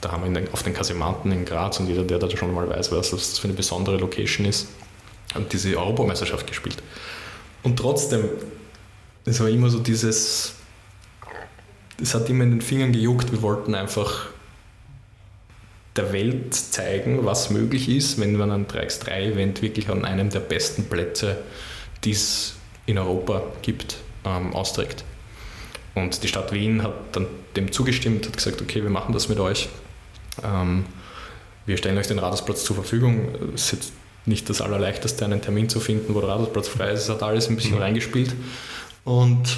Da 0.00 0.12
haben 0.12 0.24
wir 0.24 0.40
den, 0.40 0.52
auf 0.52 0.62
den 0.62 0.74
Kasematen 0.74 1.30
in 1.32 1.44
Graz 1.44 1.78
und 1.80 1.88
jeder, 1.88 2.04
der 2.04 2.18
da 2.18 2.28
schon 2.30 2.54
mal 2.54 2.68
weiß, 2.68 2.92
was 2.92 3.10
das 3.10 3.38
für 3.38 3.48
eine 3.48 3.56
besondere 3.56 3.96
Location 3.96 4.46
ist, 4.46 4.68
und 5.34 5.52
diese 5.52 5.76
Europameisterschaft 5.78 6.46
gespielt. 6.46 6.82
Und 7.62 7.78
trotzdem, 7.78 8.24
es 9.24 9.40
war 9.40 9.48
immer 9.48 9.70
so 9.70 9.78
dieses, 9.78 10.54
es 12.00 12.14
hat 12.14 12.28
immer 12.28 12.44
in 12.44 12.50
den 12.50 12.60
Fingern 12.60 12.92
gejuckt, 12.92 13.32
wir 13.32 13.40
wollten 13.40 13.74
einfach 13.74 14.26
der 15.96 16.12
Welt 16.12 16.54
zeigen, 16.54 17.24
was 17.24 17.50
möglich 17.50 17.88
ist, 17.88 18.18
wenn 18.20 18.36
man 18.36 18.50
ein 18.50 18.66
3x3-Event 18.66 19.62
wirklich 19.62 19.88
an 19.88 20.04
einem 20.04 20.30
der 20.30 20.40
besten 20.40 20.84
Plätze 20.84 21.38
die 22.04 22.12
es 22.12 22.54
in 22.86 22.98
Europa 22.98 23.42
gibt, 23.62 23.98
ähm, 24.24 24.54
austrägt. 24.54 25.04
Und 25.94 26.22
die 26.22 26.28
Stadt 26.28 26.52
Wien 26.52 26.82
hat 26.82 26.94
dann 27.12 27.26
dem 27.56 27.70
zugestimmt, 27.70 28.26
hat 28.26 28.36
gesagt, 28.36 28.62
okay, 28.62 28.82
wir 28.82 28.90
machen 28.90 29.12
das 29.12 29.28
mit 29.28 29.38
euch. 29.38 29.68
Ähm, 30.42 30.84
wir 31.66 31.76
stellen 31.76 31.98
euch 31.98 32.08
den 32.08 32.18
Radarsplatz 32.18 32.64
zur 32.64 32.76
Verfügung. 32.76 33.28
Es 33.54 33.64
ist 33.64 33.72
jetzt 33.72 33.92
nicht 34.24 34.48
das 34.48 34.60
Allerleichteste, 34.60 35.24
einen 35.24 35.42
Termin 35.42 35.68
zu 35.68 35.80
finden, 35.80 36.14
wo 36.14 36.20
der 36.20 36.30
Radarsplatz 36.30 36.68
frei 36.68 36.90
ist. 36.92 37.02
Es 37.02 37.08
hat 37.08 37.22
alles 37.22 37.48
ein 37.48 37.56
bisschen 37.56 37.76
mhm. 37.76 37.82
reingespielt. 37.82 38.34
Und 39.04 39.56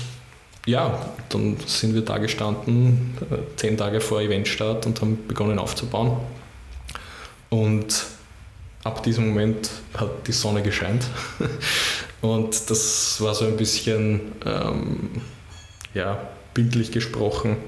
ja, 0.67 1.13
dann 1.29 1.57
sind 1.67 1.95
wir 1.95 2.03
da 2.03 2.19
gestanden, 2.19 3.17
äh, 3.31 3.57
zehn 3.57 3.77
Tage 3.77 4.01
vor 4.01 4.21
Eventstart 4.21 4.87
und 4.87 5.01
haben 5.01 5.27
begonnen 5.29 5.59
aufzubauen. 5.59 6.19
Und 7.51 8.07
ab 8.83 9.03
diesem 9.03 9.29
Moment 9.29 9.71
hat 9.95 10.27
die 10.27 10.33
Sonne 10.33 10.63
gescheint. 10.63 11.07
Und 12.25 12.71
das 12.71 13.21
war 13.21 13.35
so 13.35 13.45
ein 13.45 13.59
bisschen, 13.59 14.33
ähm, 14.47 15.11
ja, 15.93 16.27
bildlich 16.55 16.91
gesprochen, 16.91 17.59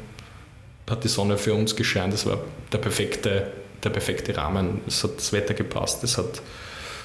hat 0.89 1.05
die 1.05 1.09
Sonne 1.09 1.37
für 1.37 1.53
uns 1.53 1.77
gescheint. 1.77 2.15
Das 2.15 2.25
war 2.25 2.39
der 2.73 2.79
perfekte, 2.79 3.53
der 3.85 3.91
perfekte 3.91 4.35
Rahmen. 4.35 4.81
Es 4.87 5.05
hat 5.05 5.19
das 5.19 5.35
Wetter 5.35 5.53
gepasst, 5.53 6.03
es, 6.05 6.17
hat, 6.17 6.41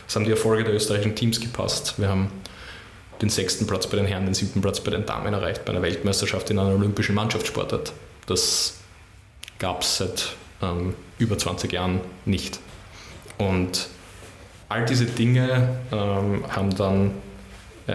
es 0.08 0.16
haben 0.16 0.24
die 0.24 0.32
Erfolge 0.32 0.64
der 0.64 0.74
österreichischen 0.76 1.14
Teams 1.14 1.42
gepasst. 1.42 1.96
Wir 1.98 2.08
haben 2.08 2.32
den 3.22 3.28
sechsten 3.28 3.68
Platz 3.68 3.86
bei 3.86 3.98
den 3.98 4.06
Herren, 4.06 4.24
den 4.24 4.34
siebten 4.34 4.62
Platz 4.62 4.80
bei 4.80 4.92
den 4.92 5.06
Damen 5.06 5.34
erreicht, 5.34 5.66
bei 5.66 5.74
einer 5.74 5.82
Weltmeisterschaft 5.82 6.50
in 6.52 6.58
einer 6.58 6.74
olympischen 6.74 7.16
Mannschaftssportart. 7.16 7.92
Das 8.28 8.76
gab 9.60 9.82
es 9.82 9.98
seit 9.98 10.38
ähm, 10.62 10.94
über 11.18 11.38
20 11.38 11.74
Jahren 11.74 12.00
nicht. 12.24 12.62
Und 13.38 13.90
all 14.70 14.86
diese 14.86 15.04
Dinge 15.06 15.80
ähm, 15.92 16.46
haben 16.50 16.74
dann 16.78 17.12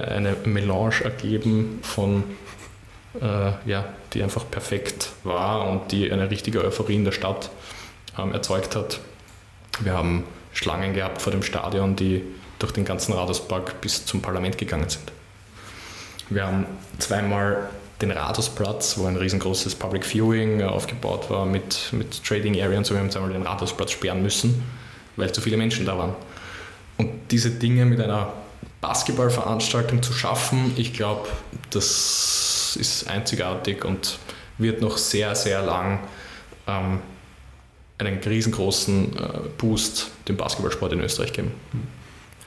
eine 0.01 0.37
Melange 0.45 1.05
ergeben 1.05 1.81
von, 1.83 2.25
äh, 3.21 3.53
ja, 3.67 3.85
die 4.13 4.23
einfach 4.23 4.51
perfekt 4.51 5.11
war 5.25 5.69
und 5.69 5.93
die 5.93 6.11
eine 6.11 6.31
richtige 6.31 6.65
Euphorie 6.65 6.97
in 6.97 7.05
der 7.05 7.13
Stadt 7.13 7.51
ähm, 8.19 8.33
erzeugt 8.33 8.77
hat. 8.77 9.01
Wir 9.81 9.95
haben 9.95 10.25
Schlangen 10.53 10.95
gehabt 10.95 11.21
vor 11.21 11.33
dem 11.33 11.43
Stadion, 11.43 11.97
die 11.97 12.23
durch 12.59 12.73
den 12.73 12.85
ganzen 12.85 13.13
Raderspark 13.13 13.81
bis 13.81 14.07
zum 14.07 14.23
Parlament 14.23 14.57
gegangen 14.57 14.89
sind. 14.89 15.13
Wir 16.31 16.47
haben 16.47 16.67
zweimal 16.99 17.69
den 18.01 18.11
Rathausplatz, 18.11 18.99
wo 18.99 19.07
ein 19.07 19.17
riesengroßes 19.17 19.75
Public 19.75 20.05
Viewing 20.05 20.63
aufgebaut 20.63 21.31
war 21.31 21.47
mit, 21.47 21.91
mit 21.93 22.23
Trading 22.25 22.61
Area 22.61 22.79
und 22.79 22.85
so. 22.85 22.95
Wir 22.95 22.99
haben 22.99 23.07
jetzt 23.07 23.17
einmal 23.17 23.33
den 23.33 23.43
Rathausplatz 23.43 23.93
sperren 23.93 24.23
müssen, 24.23 24.63
weil 25.17 25.33
zu 25.33 25.41
viele 25.41 25.57
Menschen 25.57 25.87
da 25.87 25.97
waren. 25.97 26.15
Und 26.99 27.11
diese 27.31 27.51
Dinge 27.51 27.85
mit 27.85 28.01
einer 28.01 28.33
Basketballveranstaltung 28.87 30.01
zu 30.01 30.13
schaffen, 30.13 30.73
ich 30.77 30.93
glaube, 30.93 31.29
das 31.71 32.77
ist 32.79 33.09
einzigartig 33.09 33.85
und 33.85 34.21
wird 34.59 34.81
noch 34.81 34.97
sehr, 34.97 35.35
sehr 35.35 35.61
lang 35.61 35.99
ähm, 36.69 37.01
einen 37.99 38.19
riesengroßen 38.19 39.17
äh, 39.17 39.19
Boost 39.59 40.11
dem 40.29 40.37
Basketballsport 40.37 40.93
in 40.93 41.01
Österreich 41.01 41.33
geben. 41.33 41.51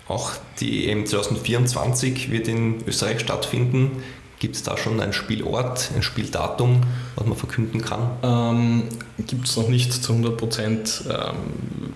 Auch 0.08 0.32
die 0.62 0.90
EM 0.90 1.06
2024 1.06 2.32
wird 2.32 2.48
in 2.48 2.88
Österreich 2.88 3.20
stattfinden. 3.20 4.02
Gibt 4.40 4.56
es 4.56 4.64
da 4.64 4.78
schon 4.78 5.02
einen 5.02 5.12
Spielort, 5.12 5.92
ein 5.94 6.04
Spieldatum, 6.04 6.82
was 7.16 7.28
man 7.28 7.38
verkünden 7.38 7.82
kann? 7.82 8.12
Ähm, 8.24 8.84
Gibt 9.28 9.46
es 9.46 9.58
noch 9.58 9.68
nicht 9.68 9.92
zu 9.92 10.14
100 10.14 10.38
Prozent. 10.38 11.04
Ähm, 11.10 11.94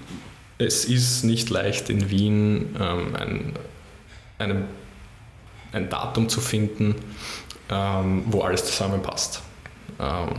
es 0.58 0.84
ist 0.84 1.24
nicht 1.24 1.50
leicht 1.50 1.90
in 1.90 2.10
Wien 2.10 2.76
ähm, 2.80 3.16
ein, 3.16 3.54
eine, 4.40 4.66
ein 5.72 5.90
Datum 5.90 6.30
zu 6.30 6.42
finden, 6.42 6.96
ähm, 7.70 8.24
wo 8.28 8.42
alles 8.42 8.66
zusammenpasst. 8.66 9.42
Ähm, 10.00 10.30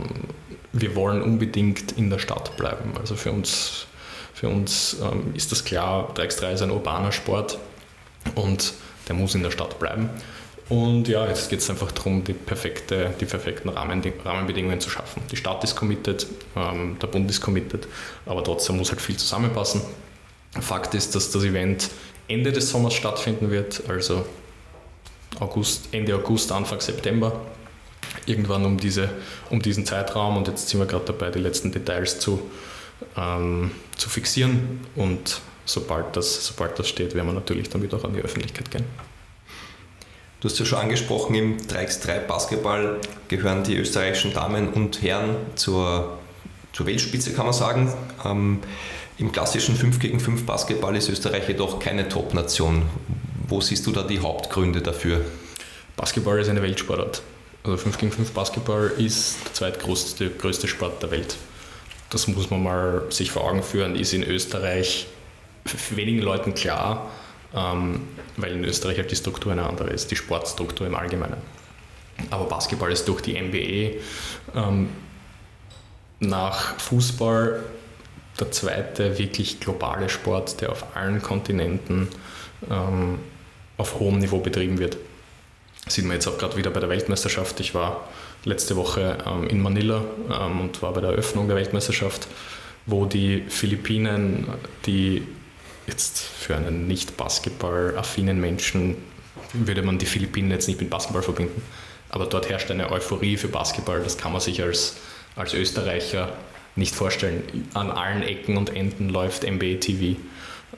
wir 0.73 0.95
wollen 0.95 1.21
unbedingt 1.21 1.93
in 1.93 2.09
der 2.09 2.19
Stadt 2.19 2.55
bleiben. 2.57 2.91
Also 2.99 3.15
für 3.15 3.31
uns, 3.31 3.87
für 4.33 4.49
uns 4.49 4.97
ähm, 5.01 5.33
ist 5.33 5.51
das 5.51 5.63
klar, 5.63 6.13
der 6.15 6.29
X3 6.29 6.53
ist 6.53 6.61
ein 6.61 6.71
urbaner 6.71 7.11
Sport 7.11 7.57
und 8.35 8.73
der 9.07 9.15
muss 9.15 9.35
in 9.35 9.43
der 9.43 9.51
Stadt 9.51 9.79
bleiben. 9.79 10.09
Und 10.67 11.07
ja, 11.07 11.27
jetzt 11.27 11.49
geht 11.49 11.59
es 11.59 11.69
einfach 11.69 11.91
darum, 11.91 12.23
die, 12.23 12.33
perfekte, 12.33 13.13
die 13.21 13.25
perfekten 13.25 13.69
Rahmen, 13.69 14.01
die 14.01 14.11
Rahmenbedingungen 14.23 14.79
zu 14.79 14.89
schaffen. 14.89 15.21
Die 15.31 15.35
Stadt 15.35 15.63
ist 15.63 15.75
committed, 15.75 16.25
ähm, 16.55 16.97
der 16.99 17.07
Bund 17.07 17.29
ist 17.29 17.39
committed, 17.39 17.87
aber 18.25 18.43
trotzdem 18.43 18.77
muss 18.77 18.89
halt 18.89 19.01
viel 19.01 19.15
zusammenpassen. 19.15 19.81
Fakt 20.59 20.95
ist, 20.95 21.13
dass 21.13 21.29
das 21.29 21.43
Event 21.43 21.91
Ende 22.27 22.51
des 22.51 22.69
Sommers 22.69 22.93
stattfinden 22.93 23.51
wird, 23.51 23.83
also 23.87 24.25
August, 25.39 25.89
Ende 25.91 26.15
August, 26.15 26.51
Anfang 26.51 26.79
September. 26.79 27.41
Irgendwann 28.25 28.65
um, 28.65 28.79
diese, 28.79 29.09
um 29.49 29.61
diesen 29.61 29.85
Zeitraum 29.85 30.37
und 30.37 30.47
jetzt 30.47 30.69
sind 30.69 30.79
wir 30.79 30.87
gerade 30.87 31.05
dabei, 31.05 31.29
die 31.31 31.39
letzten 31.39 31.71
Details 31.71 32.19
zu, 32.19 32.39
ähm, 33.17 33.71
zu 33.97 34.09
fixieren 34.09 34.81
und 34.95 35.41
sobald 35.65 36.15
das, 36.15 36.45
sobald 36.45 36.79
das 36.79 36.87
steht, 36.87 37.13
werden 37.13 37.27
wir 37.27 37.33
natürlich 37.33 37.69
damit 37.69 37.93
auch 37.93 38.03
an 38.03 38.13
die 38.13 38.21
Öffentlichkeit 38.21 38.71
gehen. 38.71 38.85
Du 40.39 40.49
hast 40.49 40.59
ja 40.59 40.65
schon 40.65 40.79
angesprochen, 40.79 41.35
im 41.35 41.57
3x3 41.57 42.19
Basketball 42.19 42.99
gehören 43.27 43.63
die 43.63 43.77
österreichischen 43.77 44.33
Damen 44.33 44.69
und 44.69 45.01
Herren 45.01 45.35
zur, 45.55 46.19
zur 46.71 46.85
Weltspitze, 46.85 47.33
kann 47.33 47.45
man 47.45 47.53
sagen. 47.53 47.91
Ähm, 48.23 48.59
Im 49.17 49.31
klassischen 49.31 49.75
5 49.75 49.99
gegen 49.99 50.19
5 50.19 50.45
Basketball 50.45 50.93
ist 50.95 51.07
Österreich 51.07 51.47
jedoch 51.47 51.79
keine 51.79 52.09
Top-Nation. 52.09 52.83
Wo 53.47 53.61
siehst 53.61 53.87
du 53.87 53.91
da 53.91 54.03
die 54.03 54.19
Hauptgründe 54.19 54.81
dafür? 54.81 55.21
Basketball 55.95 56.37
ist 56.39 56.49
eine 56.49 56.61
Weltsportart. 56.61 57.21
Also 57.63 57.77
5 57.77 57.97
gegen 57.97 58.11
5 58.11 58.31
Basketball 58.31 58.91
ist 58.97 59.37
der 59.45 59.53
zweitgrößte 59.53 60.31
größte 60.31 60.67
Sport 60.67 61.01
der 61.01 61.11
Welt. 61.11 61.37
Das 62.09 62.27
muss 62.27 62.49
man 62.49 62.61
mal 62.61 63.03
sich 63.09 63.31
vor 63.31 63.45
Augen 63.45 63.63
führen, 63.63 63.95
ist 63.95 64.13
in 64.13 64.23
Österreich 64.23 65.07
wenigen 65.91 66.19
Leuten 66.19 66.53
klar, 66.53 67.09
ähm, 67.55 68.01
weil 68.35 68.51
in 68.51 68.65
Österreich 68.65 68.97
halt 68.97 69.11
die 69.11 69.15
Struktur 69.15 69.53
eine 69.53 69.65
andere 69.65 69.91
ist, 69.91 70.11
die 70.11 70.17
Sportstruktur 70.17 70.87
im 70.87 70.95
Allgemeinen. 70.95 71.37
Aber 72.31 72.45
Basketball 72.45 72.91
ist 72.91 73.07
durch 73.07 73.21
die 73.21 73.39
NBA 73.39 74.01
ähm, 74.55 74.89
nach 76.19 76.77
Fußball 76.79 77.63
der 78.39 78.51
zweite 78.51 79.17
wirklich 79.17 79.59
globale 79.59 80.09
Sport, 80.09 80.61
der 80.61 80.71
auf 80.71 80.95
allen 80.95 81.21
Kontinenten 81.21 82.09
ähm, 82.69 83.19
auf 83.77 83.99
hohem 83.99 84.19
Niveau 84.19 84.39
betrieben 84.39 84.79
wird. 84.79 84.97
Sieht 85.87 86.05
man 86.05 86.15
jetzt 86.15 86.27
auch 86.27 86.37
gerade 86.37 86.57
wieder 86.57 86.71
bei 86.71 86.79
der 86.79 86.89
Weltmeisterschaft. 86.89 87.59
Ich 87.59 87.75
war 87.75 88.07
letzte 88.43 88.75
Woche 88.75 89.17
ähm, 89.25 89.47
in 89.47 89.61
Manila 89.61 90.03
ähm, 90.29 90.61
und 90.61 90.81
war 90.81 90.93
bei 90.93 91.01
der 91.01 91.11
Eröffnung 91.11 91.47
der 91.47 91.57
Weltmeisterschaft, 91.57 92.27
wo 92.85 93.05
die 93.05 93.43
Philippinen, 93.47 94.47
die 94.85 95.23
jetzt 95.87 96.19
für 96.19 96.55
einen 96.55 96.87
nicht 96.87 97.17
Basketball-affinen 97.17 98.39
Menschen 98.39 98.97
würde 99.53 99.81
man 99.81 99.97
die 99.97 100.05
Philippinen 100.05 100.51
jetzt 100.51 100.67
nicht 100.67 100.79
mit 100.79 100.89
Basketball 100.89 101.21
verbinden. 101.21 101.61
Aber 102.09 102.25
dort 102.25 102.49
herrscht 102.49 102.71
eine 102.71 102.91
Euphorie 102.91 103.37
für 103.37 103.47
Basketball, 103.47 104.01
das 104.03 104.17
kann 104.17 104.31
man 104.31 104.41
sich 104.41 104.61
als, 104.61 104.95
als 105.35 105.53
Österreicher 105.53 106.33
nicht 106.75 106.95
vorstellen. 106.95 107.43
An 107.73 107.91
allen 107.91 108.21
Ecken 108.23 108.57
und 108.57 108.75
Enden 108.75 109.09
läuft 109.09 109.43
NBA 109.43 109.75
TV 109.79 110.19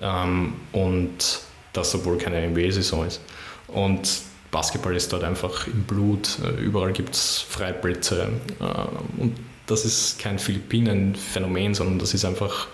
ähm, 0.01 0.53
und 0.71 1.41
das, 1.73 1.93
obwohl 1.95 2.17
keine 2.17 2.47
NBA-Saison 2.47 3.05
ist. 3.05 3.21
Und 3.67 4.21
Basketball 4.51 4.95
ist 4.95 5.11
dort 5.11 5.23
einfach 5.23 5.67
im 5.67 5.83
Blut, 5.83 6.37
überall 6.59 6.93
gibt 6.93 7.15
es 7.15 7.39
Freiblitze 7.39 8.29
äh, 8.59 9.21
und 9.21 9.35
das 9.65 9.83
ist 9.83 10.19
kein 10.19 10.39
Philippinen-Phänomen, 10.39 11.75
sondern 11.75 11.99
das 11.99 12.13
ist 12.13 12.23
einfach, 12.23 12.67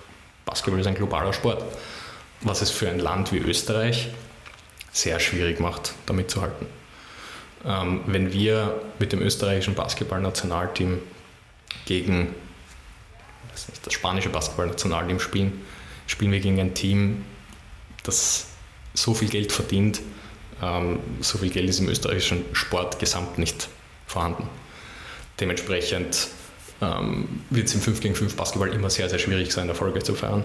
Basketball 0.46 0.80
ist 0.80 0.86
ein 0.86 0.94
globaler 0.94 1.34
Sport 1.34 1.64
was 2.44 2.62
es 2.62 2.70
für 2.70 2.90
ein 2.90 3.00
Land 3.00 3.32
wie 3.32 3.38
Österreich 3.38 4.10
sehr 4.92 5.20
schwierig 5.20 5.60
macht, 5.60 5.94
damit 6.06 6.30
zu 6.30 6.42
halten. 6.42 6.66
Ähm, 7.66 8.02
wenn 8.06 8.34
wir 8.34 8.82
mit 9.00 9.12
dem 9.12 9.22
österreichischen 9.22 9.74
Basketballnationalteam 9.74 11.00
gegen 11.86 12.36
das, 13.54 13.70
nicht, 13.70 13.86
das 13.86 13.94
spanische 13.94 14.30
Basketballnationalteam 14.30 15.20
spielen, 15.20 15.62
spielen 16.08 16.32
wir 16.32 16.40
gegen 16.40 16.60
ein 16.60 16.74
Team, 16.74 17.24
das 18.04 18.48
so 18.94 19.14
viel 19.14 19.30
Geld 19.30 19.52
verdient, 19.52 20.02
ähm, 20.62 21.00
so 21.22 21.38
viel 21.38 21.50
Geld 21.50 21.70
ist 21.70 21.80
im 21.80 21.90
österreichischen 21.90 22.44
Sport 22.54 23.00
gesamt 23.00 23.38
nicht 23.38 23.70
vorhanden. 24.06 24.48
Dementsprechend 25.40 26.28
ähm, 26.82 27.42
wird 27.50 27.68
es 27.68 27.76
im 27.76 27.82
5 27.82 28.02
gegen 28.02 28.16
5 28.16 28.36
Basketball 28.36 28.70
immer 28.70 28.90
sehr, 28.90 29.10
sehr 29.10 29.20
schwierig 29.20 29.52
sein, 29.52 29.70
Erfolge 29.70 30.02
zu 30.04 30.14
feiern. 30.14 30.44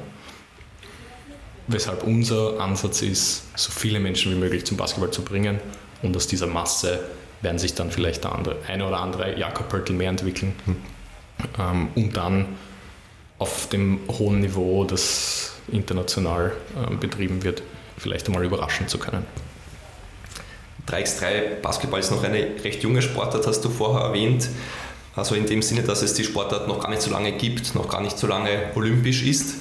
Weshalb 1.66 2.02
unser 2.04 2.60
Ansatz 2.60 3.02
ist, 3.02 3.44
so 3.54 3.70
viele 3.70 4.00
Menschen 4.00 4.32
wie 4.32 4.36
möglich 4.36 4.64
zum 4.64 4.78
Basketball 4.78 5.10
zu 5.10 5.22
bringen 5.22 5.60
und 6.00 6.16
aus 6.16 6.26
dieser 6.26 6.46
Masse 6.46 7.00
werden 7.42 7.58
sich 7.58 7.74
dann 7.74 7.90
vielleicht 7.90 8.24
der 8.24 8.32
andere, 8.32 8.56
eine 8.66 8.86
oder 8.86 9.00
andere 9.00 9.38
Jakob 9.38 9.68
Pöltl 9.68 9.92
mehr 9.92 10.08
entwickeln, 10.08 10.54
ähm, 11.58 11.88
um 11.94 12.12
dann 12.12 12.46
auf 13.38 13.68
dem 13.68 14.00
hohen 14.08 14.40
Niveau, 14.40 14.84
das 14.84 15.52
international 15.70 16.52
ähm, 16.76 16.98
betrieben 16.98 17.44
wird, 17.44 17.62
vielleicht 17.96 18.26
einmal 18.26 18.44
überraschen 18.44 18.88
zu 18.88 18.98
können. 18.98 19.24
3x3 20.88 21.60
Basketball 21.60 22.00
ist 22.00 22.10
noch 22.10 22.24
eine 22.24 22.64
recht 22.64 22.82
junge 22.82 23.02
Sportart, 23.02 23.46
hast 23.46 23.60
du 23.64 23.68
vorher 23.68 24.06
erwähnt. 24.08 24.48
Also 25.14 25.34
in 25.34 25.46
dem 25.46 25.62
Sinne, 25.62 25.82
dass 25.82 26.02
es 26.02 26.14
die 26.14 26.24
Sportart 26.24 26.68
noch 26.68 26.80
gar 26.80 26.90
nicht 26.90 27.02
so 27.02 27.10
lange 27.10 27.32
gibt, 27.32 27.74
noch 27.74 27.88
gar 27.88 28.00
nicht 28.00 28.18
so 28.18 28.26
lange 28.26 28.70
olympisch 28.74 29.22
ist 29.24 29.56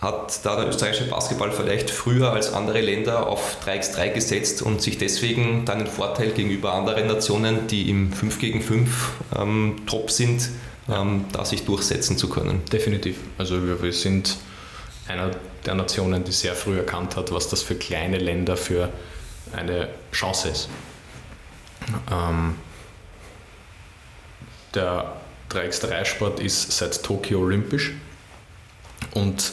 hat 0.00 0.46
da 0.46 0.56
der 0.56 0.68
österreichische 0.68 1.08
Basketball 1.08 1.52
vielleicht 1.52 1.90
früher 1.90 2.32
als 2.32 2.52
andere 2.54 2.80
Länder 2.80 3.26
auf 3.26 3.58
3x3 3.66 4.08
gesetzt 4.10 4.62
und 4.62 4.80
sich 4.80 4.96
deswegen 4.96 5.66
dann 5.66 5.78
einen 5.78 5.86
Vorteil 5.86 6.30
gegenüber 6.30 6.72
anderen 6.72 7.06
Nationen, 7.06 7.66
die 7.66 7.90
im 7.90 8.12
5 8.12 8.38
gegen 8.38 8.62
5 8.62 9.12
ähm, 9.38 9.76
top 9.86 10.10
sind, 10.10 10.48
ähm, 10.90 11.24
da 11.32 11.44
sich 11.44 11.64
durchsetzen 11.64 12.16
zu 12.16 12.28
können. 12.28 12.62
Definitiv. 12.72 13.16
Also 13.38 13.66
wir, 13.66 13.82
wir, 13.82 13.92
sind 13.92 14.36
einer 15.08 15.30
der 15.64 15.74
Nationen, 15.74 16.24
die 16.24 16.32
sehr 16.32 16.54
früh 16.54 16.78
erkannt 16.78 17.16
hat, 17.16 17.32
was 17.32 17.48
das 17.48 17.62
für 17.62 17.74
kleine 17.74 18.18
Länder 18.18 18.56
für 18.56 18.90
eine 19.52 19.88
Chance 20.12 20.48
ist. 20.48 20.68
Ähm, 22.10 22.56
der 24.74 25.16
3x3-Sport 25.50 26.40
ist 26.40 26.70
seit 26.72 27.02
Tokio 27.02 27.40
olympisch 27.40 27.92
und 29.12 29.52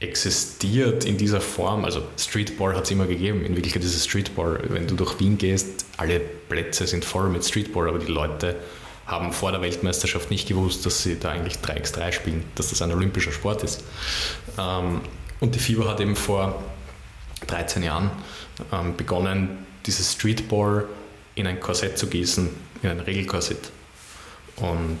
existiert 0.00 1.04
in 1.04 1.16
dieser 1.16 1.40
Form, 1.40 1.84
also 1.84 2.02
Streetball 2.18 2.74
hat 2.74 2.84
es 2.84 2.90
immer 2.90 3.06
gegeben, 3.06 3.44
in 3.44 3.54
Wirklichkeit 3.54 3.84
ist 3.84 3.94
es 3.94 4.04
Streetball. 4.04 4.60
Wenn 4.68 4.86
du 4.86 4.96
durch 4.96 5.18
Wien 5.20 5.38
gehst, 5.38 5.86
alle 5.96 6.20
Plätze 6.20 6.86
sind 6.86 7.04
voll 7.04 7.28
mit 7.28 7.44
Streetball, 7.44 7.88
aber 7.88 7.98
die 7.98 8.12
Leute 8.12 8.56
haben 9.06 9.32
vor 9.32 9.52
der 9.52 9.60
Weltmeisterschaft 9.60 10.30
nicht 10.30 10.48
gewusst, 10.48 10.86
dass 10.86 11.02
sie 11.02 11.18
da 11.18 11.30
eigentlich 11.30 11.56
3x3 11.56 12.12
spielen, 12.12 12.44
dass 12.54 12.70
das 12.70 12.80
ein 12.82 12.92
olympischer 12.92 13.32
Sport 13.32 13.62
ist. 13.62 13.84
Ähm, 14.58 15.00
und 15.40 15.54
die 15.54 15.58
FIBA 15.58 15.88
hat 15.88 16.00
eben 16.00 16.16
vor 16.16 16.62
13 17.46 17.82
Jahren 17.82 18.10
ähm, 18.72 18.96
begonnen, 18.96 19.66
dieses 19.86 20.12
Streetball 20.12 20.86
in 21.34 21.46
ein 21.46 21.60
Korsett 21.60 21.98
zu 21.98 22.06
gießen, 22.06 22.48
in 22.82 22.88
ein 22.88 23.00
Regelkorsett. 23.00 23.70
Und 24.56 24.98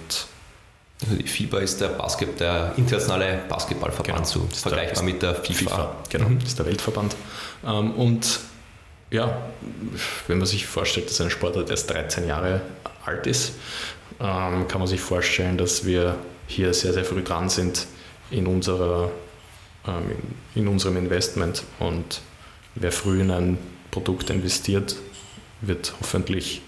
also 1.02 1.16
die 1.16 1.26
FIBA 1.26 1.58
ist 1.60 1.80
der, 1.80 1.88
Basket, 1.88 2.38
der 2.40 2.74
internationale 2.76 3.42
Basketballverband, 3.48 4.32
genau. 4.32 4.46
so 4.46 4.48
vergleichbar 4.52 5.02
mit 5.02 5.22
der 5.22 5.34
FIFA. 5.34 5.54
FIFA 5.54 5.96
genau, 6.10 6.28
mhm. 6.28 6.38
das 6.40 6.48
ist 6.48 6.58
der 6.58 6.66
Weltverband. 6.66 7.16
Ähm, 7.64 7.92
und 7.92 8.40
Ja, 9.10 9.42
wenn 10.26 10.38
man 10.38 10.46
sich 10.46 10.66
vorstellt, 10.66 11.08
dass 11.08 11.20
ein 11.20 11.30
Sportler 11.30 11.68
erst 11.68 11.90
13 11.90 12.26
Jahre 12.26 12.62
alt 13.06 13.26
ist, 13.26 13.54
ähm, 14.20 14.68
kann 14.68 14.78
man 14.78 14.86
sich 14.86 15.00
vorstellen, 15.00 15.58
dass 15.58 15.84
wir 15.84 16.16
hier 16.46 16.74
sehr, 16.74 16.92
sehr 16.92 17.04
früh 17.04 17.22
dran 17.22 17.48
sind 17.48 17.86
in, 18.30 18.46
unserer, 18.46 19.10
ähm, 19.86 20.10
in 20.54 20.68
unserem 20.68 20.96
Investment. 20.96 21.64
Und 21.78 22.20
wer 22.74 22.92
früh 22.92 23.20
in 23.20 23.30
ein 23.30 23.58
Produkt 23.90 24.30
investiert, 24.30 24.96
wird 25.60 25.94
hoffentlich 26.00 26.62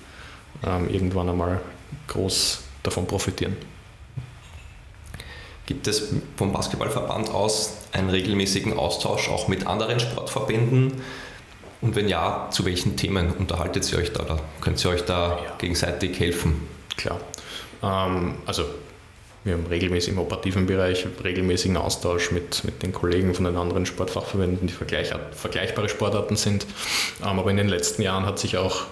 ähm, 0.64 0.89
irgendwann 0.89 1.28
einmal 1.28 1.61
groß 2.09 2.61
davon 2.82 3.07
profitieren. 3.07 3.57
Gibt 5.66 5.89
es 5.89 6.14
vom 6.37 6.53
Basketballverband 6.53 7.28
aus 7.30 7.78
einen 7.93 8.09
regelmäßigen 8.09 8.78
Austausch 8.78 9.28
auch 9.28 9.49
mit 9.49 9.66
anderen 9.66 9.99
Sportverbänden? 9.99 10.93
Und 11.87 11.95
wenn 11.95 12.09
ja, 12.09 12.49
zu 12.51 12.64
welchen 12.64 12.97
Themen 12.97 13.30
unterhaltet 13.30 13.91
ihr 13.93 13.99
euch 13.99 14.12
da 14.12 14.24
oder 14.24 14.41
könnt 14.61 14.84
ihr 14.84 14.91
euch 14.91 15.05
da 15.05 15.39
ja. 15.45 15.55
gegenseitig 15.59 16.18
helfen? 16.18 16.66
Klar. 16.97 17.20
Ähm, 17.80 18.34
also 18.45 18.64
wir 19.45 19.53
haben 19.53 19.66
regelmäßig 19.66 20.14
im 20.14 20.18
operativen 20.18 20.66
Bereich 20.66 21.07
regelmäßigen 21.22 21.76
Austausch 21.76 22.32
mit, 22.32 22.64
mit 22.64 22.82
den 22.82 22.91
Kollegen 22.91 23.34
von 23.34 23.45
den 23.45 23.57
anderen 23.57 23.87
Sportfachverbänden, 23.87 24.66
die 24.66 24.72
vergleich, 24.72 25.12
vergleichbare 25.30 25.89
Sportarten 25.89 26.34
sind. 26.34 26.66
Ähm, 27.22 27.39
aber 27.39 27.53
in 27.53 27.57
den 27.57 27.68
letzten 27.68 28.03
Jahren 28.03 28.26
hat 28.26 28.41
sich 28.41 28.57
auch 28.57 28.87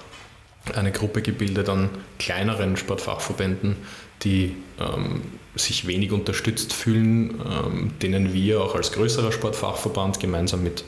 eine 0.72 0.92
Gruppe 0.92 1.20
gebildet 1.20 1.68
an 1.68 1.90
kleineren 2.20 2.76
Sportfachverbänden, 2.76 3.74
die 4.22 4.54
ähm, 4.78 5.22
sich 5.56 5.88
wenig 5.88 6.12
unterstützt 6.12 6.72
fühlen, 6.72 7.40
ähm, 7.40 7.90
denen 8.00 8.32
wir 8.32 8.62
auch 8.62 8.76
als 8.76 8.92
größerer 8.92 9.32
Sportfachverband 9.32 10.20
gemeinsam 10.20 10.62
mit 10.62 10.84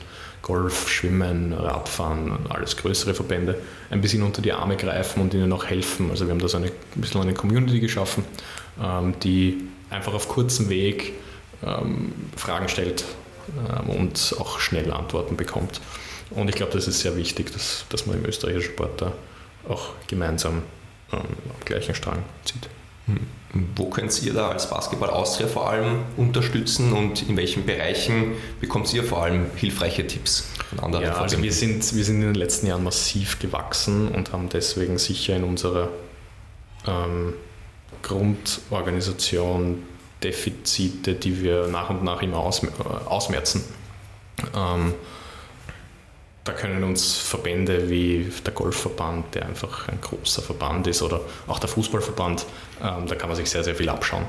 Golf, 0.47 0.87
Schwimmen, 0.87 1.51
Radfahren, 1.51 2.39
alles 2.47 2.77
größere 2.77 3.13
Verbände 3.13 3.59
ein 3.89 3.99
bisschen 3.99 4.23
unter 4.23 4.41
die 4.41 4.53
Arme 4.53 4.77
greifen 4.77 5.21
und 5.21 5.33
ihnen 5.33 5.51
auch 5.51 5.65
helfen. 5.65 6.09
Also 6.09 6.25
wir 6.25 6.31
haben 6.31 6.39
da 6.39 6.47
so 6.47 6.55
eine, 6.55 6.67
ein 6.67 7.01
bisschen 7.01 7.19
eine 7.19 7.33
Community 7.33 7.81
geschaffen, 7.81 8.23
ähm, 8.81 9.13
die 9.21 9.67
einfach 9.89 10.13
auf 10.13 10.29
kurzem 10.29 10.69
Weg 10.69 11.15
ähm, 11.65 12.13
Fragen 12.37 12.69
stellt 12.69 13.03
ähm, 13.57 13.89
und 13.89 14.35
auch 14.39 14.61
schnell 14.61 14.89
Antworten 14.93 15.35
bekommt. 15.35 15.81
Und 16.29 16.49
ich 16.49 16.55
glaube, 16.55 16.71
das 16.71 16.87
ist 16.87 17.01
sehr 17.01 17.17
wichtig, 17.17 17.51
dass, 17.51 17.85
dass 17.89 18.05
man 18.05 18.17
im 18.17 18.25
österreichischen 18.25 18.71
Sport 18.71 19.01
da 19.01 19.11
auch 19.67 19.89
gemeinsam 20.07 20.63
am 21.11 21.25
gleichen 21.65 21.93
Strang 21.93 22.23
zieht. 22.45 22.69
Wo 23.75 23.89
könnt 23.89 24.21
ihr 24.23 24.33
da 24.33 24.49
als 24.49 24.69
Basketball 24.69 25.09
Austria 25.09 25.47
vor 25.47 25.69
allem 25.69 26.03
unterstützen 26.17 26.91
und 26.93 27.27
in 27.29 27.37
welchen 27.37 27.65
Bereichen 27.65 28.33
bekommt 28.59 28.93
ihr 28.93 29.03
vor 29.03 29.23
allem 29.23 29.45
hilfreiche 29.55 30.05
Tipps 30.05 30.49
von 30.69 30.79
anderen? 30.79 31.05
Ja, 31.05 31.13
also 31.13 31.41
wir 31.41 31.53
sind, 31.53 31.95
wir 31.95 32.03
sind 32.03 32.15
in 32.15 32.33
den 32.33 32.35
letzten 32.35 32.67
Jahren 32.67 32.83
massiv 32.83 33.39
gewachsen 33.39 34.09
und 34.09 34.33
haben 34.33 34.49
deswegen 34.49 34.97
sicher 34.97 35.37
in 35.37 35.45
unserer 35.45 35.89
ähm, 36.85 37.33
Grundorganisation 38.03 39.83
Defizite, 40.23 41.13
die 41.13 41.41
wir 41.41 41.67
nach 41.67 41.89
und 41.89 42.03
nach 42.03 42.21
immer 42.21 42.39
aus, 42.39 42.63
äh, 42.63 42.67
ausmerzen. 43.05 43.63
Ähm, 44.55 44.93
da 46.47 46.53
können 46.53 46.83
uns 46.83 47.17
Verbände 47.17 47.89
wie 47.89 48.31
der 48.45 48.53
Golfverband, 48.53 49.35
der 49.35 49.45
einfach 49.45 49.87
ein 49.89 49.99
großer 49.99 50.41
Verband 50.41 50.87
ist, 50.87 51.01
oder 51.01 51.21
auch 51.47 51.59
der 51.59 51.69
Fußballverband, 51.69 52.45
ähm, 52.81 53.07
da 53.07 53.15
kann 53.15 53.29
man 53.29 53.35
sich 53.35 53.49
sehr, 53.49 53.63
sehr 53.63 53.75
viel 53.75 53.89
abschauen. 53.89 54.25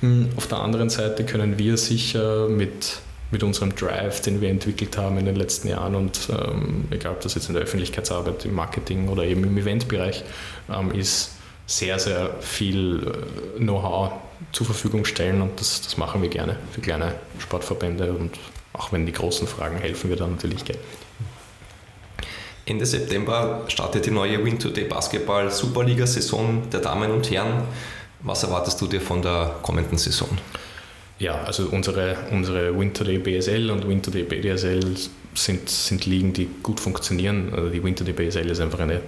Hm, 0.00 0.30
auf 0.36 0.46
der 0.48 0.58
anderen 0.58 0.90
Seite 0.90 1.24
können 1.24 1.56
wir 1.56 1.76
sicher 1.76 2.48
mit, 2.48 2.98
mit 3.30 3.42
unserem 3.42 3.74
Drive, 3.74 4.20
den 4.22 4.40
wir 4.40 4.50
entwickelt 4.50 4.98
haben 4.98 5.18
in 5.18 5.26
den 5.26 5.36
letzten 5.36 5.68
Jahren 5.68 5.94
und 5.94 6.28
ähm, 6.30 6.86
egal 6.90 7.12
ob 7.12 7.20
das 7.20 7.34
jetzt 7.34 7.48
in 7.48 7.54
der 7.54 7.62
Öffentlichkeitsarbeit, 7.62 8.44
im 8.44 8.54
Marketing 8.54 9.08
oder 9.08 9.24
eben 9.24 9.44
im 9.44 9.56
Eventbereich 9.56 10.24
ähm, 10.68 10.90
ist, 10.92 11.30
sehr, 11.66 11.98
sehr 11.98 12.34
viel 12.40 13.06
äh, 13.06 13.58
Know-how 13.58 14.12
zur 14.52 14.66
Verfügung 14.66 15.04
stellen 15.04 15.42
und 15.42 15.60
das, 15.60 15.80
das 15.80 15.96
machen 15.96 16.22
wir 16.22 16.28
gerne 16.28 16.56
für 16.72 16.80
kleine 16.80 17.14
Sportverbände 17.38 18.12
und 18.12 18.32
auch 18.72 18.92
wenn 18.92 19.06
die 19.06 19.12
großen 19.12 19.46
Fragen 19.46 19.78
helfen 19.78 20.10
wir 20.10 20.16
dann 20.16 20.32
natürlich 20.32 20.64
gerne. 20.64 20.80
Ende 22.68 22.84
September 22.84 23.62
startet 23.68 24.06
die 24.06 24.10
neue 24.10 24.44
Win 24.44 24.58
Today 24.58 24.86
Basketball 24.86 25.52
Superliga-Saison 25.52 26.68
der 26.72 26.80
Damen 26.80 27.12
und 27.12 27.30
Herren. 27.30 27.62
Was 28.22 28.42
erwartest 28.42 28.80
du 28.80 28.88
dir 28.88 29.00
von 29.00 29.22
der 29.22 29.54
kommenden 29.62 29.96
Saison? 29.98 30.28
Ja, 31.20 31.44
also 31.44 31.68
unsere, 31.70 32.16
unsere 32.32 32.76
Winter 32.76 33.04
Day 33.04 33.18
BSL 33.18 33.70
und 33.70 33.86
Winter 33.88 34.10
Day 34.10 34.24
BDSL 34.24 34.96
sind, 35.34 35.70
sind 35.70 36.06
Ligen, 36.06 36.32
die 36.32 36.48
gut 36.64 36.80
funktionieren. 36.80 37.52
Also 37.54 37.68
die 37.70 37.84
Winter 37.84 38.02
Day 38.02 38.12
BSL 38.12 38.50
ist 38.50 38.60
einfach 38.60 38.80
eine, 38.80 39.00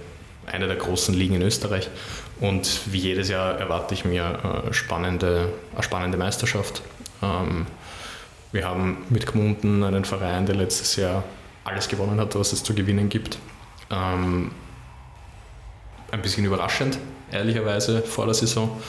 eine 0.45 0.67
der 0.67 0.77
großen 0.77 1.13
Ligen 1.13 1.35
in 1.35 1.41
Österreich. 1.41 1.89
Und 2.39 2.79
wie 2.85 2.99
jedes 2.99 3.27
Jahr 3.27 3.59
erwarte 3.59 3.93
ich 3.93 4.05
mir 4.05 4.39
eine 4.41 4.73
spannende, 4.73 5.49
eine 5.73 5.83
spannende 5.83 6.17
Meisterschaft. 6.17 6.81
Ähm, 7.21 7.67
wir 8.53 8.65
haben 8.65 8.99
mit 9.09 9.27
Gmunden 9.27 9.83
einen 9.83 10.05
Verein, 10.05 10.45
der 10.45 10.55
letztes 10.55 10.95
Jahr 10.95 11.25
alles 11.63 11.87
gewonnen 11.87 12.19
hat, 12.19 12.35
was 12.35 12.53
es 12.53 12.63
zu 12.63 12.73
gewinnen 12.73 13.09
gibt. 13.09 13.37
Ähm, 13.91 14.51
ein 16.11 16.21
bisschen 16.21 16.45
überraschend, 16.45 16.97
ehrlicherweise, 17.31 18.01
vor 18.01 18.25
der 18.25 18.33
Saison. 18.33 18.79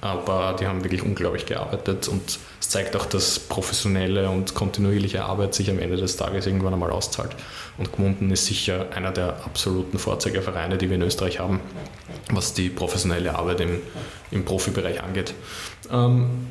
Aber 0.00 0.56
die 0.58 0.66
haben 0.66 0.82
wirklich 0.84 1.02
unglaublich 1.02 1.46
gearbeitet 1.46 2.08
und 2.08 2.38
es 2.60 2.68
zeigt 2.68 2.96
auch, 2.96 3.06
dass 3.06 3.38
professionelle 3.38 4.30
und 4.30 4.54
kontinuierliche 4.54 5.24
Arbeit 5.24 5.54
sich 5.54 5.68
am 5.68 5.78
Ende 5.78 5.96
des 5.96 6.16
Tages 6.16 6.46
irgendwann 6.46 6.72
einmal 6.72 6.90
auszahlt. 6.90 7.34
Und 7.76 7.92
Gmunden 7.92 8.30
ist 8.30 8.46
sicher 8.46 8.86
einer 8.94 9.10
der 9.10 9.44
absoluten 9.44 9.98
Vorzeigevereine, 9.98 10.78
die 10.78 10.88
wir 10.88 10.96
in 10.96 11.02
Österreich 11.02 11.40
haben, 11.40 11.60
was 12.30 12.54
die 12.54 12.70
professionelle 12.70 13.36
Arbeit 13.36 13.60
im, 13.60 13.80
im 14.30 14.44
Profibereich 14.44 15.02
angeht. 15.02 15.34
Ähm, 15.90 16.46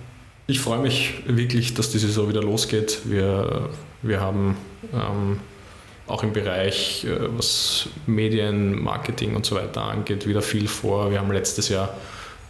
ich 0.45 0.59
freue 0.59 0.79
mich 0.79 1.23
wirklich, 1.25 1.73
dass 1.73 1.91
die 1.91 1.99
Saison 1.99 2.27
wieder 2.27 2.43
losgeht. 2.43 2.99
Wir, 3.05 3.69
wir 4.03 4.21
haben 4.21 4.57
ähm, 4.93 5.39
auch 6.07 6.23
im 6.23 6.33
Bereich, 6.33 7.05
äh, 7.05 7.17
was 7.35 7.87
Medien, 8.05 8.81
Marketing 8.81 9.35
und 9.35 9.45
so 9.45 9.55
weiter 9.55 9.83
angeht, 9.83 10.27
wieder 10.27 10.41
viel 10.41 10.67
vor. 10.67 11.11
Wir 11.11 11.19
haben 11.19 11.31
letztes 11.31 11.69
Jahr 11.69 11.89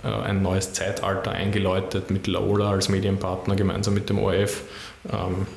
äh, 0.03 0.07
ein 0.07 0.41
neues 0.41 0.73
Zeitalter 0.73 1.31
eingeläutet 1.31 2.11
mit 2.11 2.27
Laola 2.27 2.71
als 2.71 2.89
Medienpartner 2.89 3.55
gemeinsam 3.55 3.93
mit 3.93 4.09
dem 4.09 4.19
ORF. 4.19 4.63
Ähm, 5.11 5.47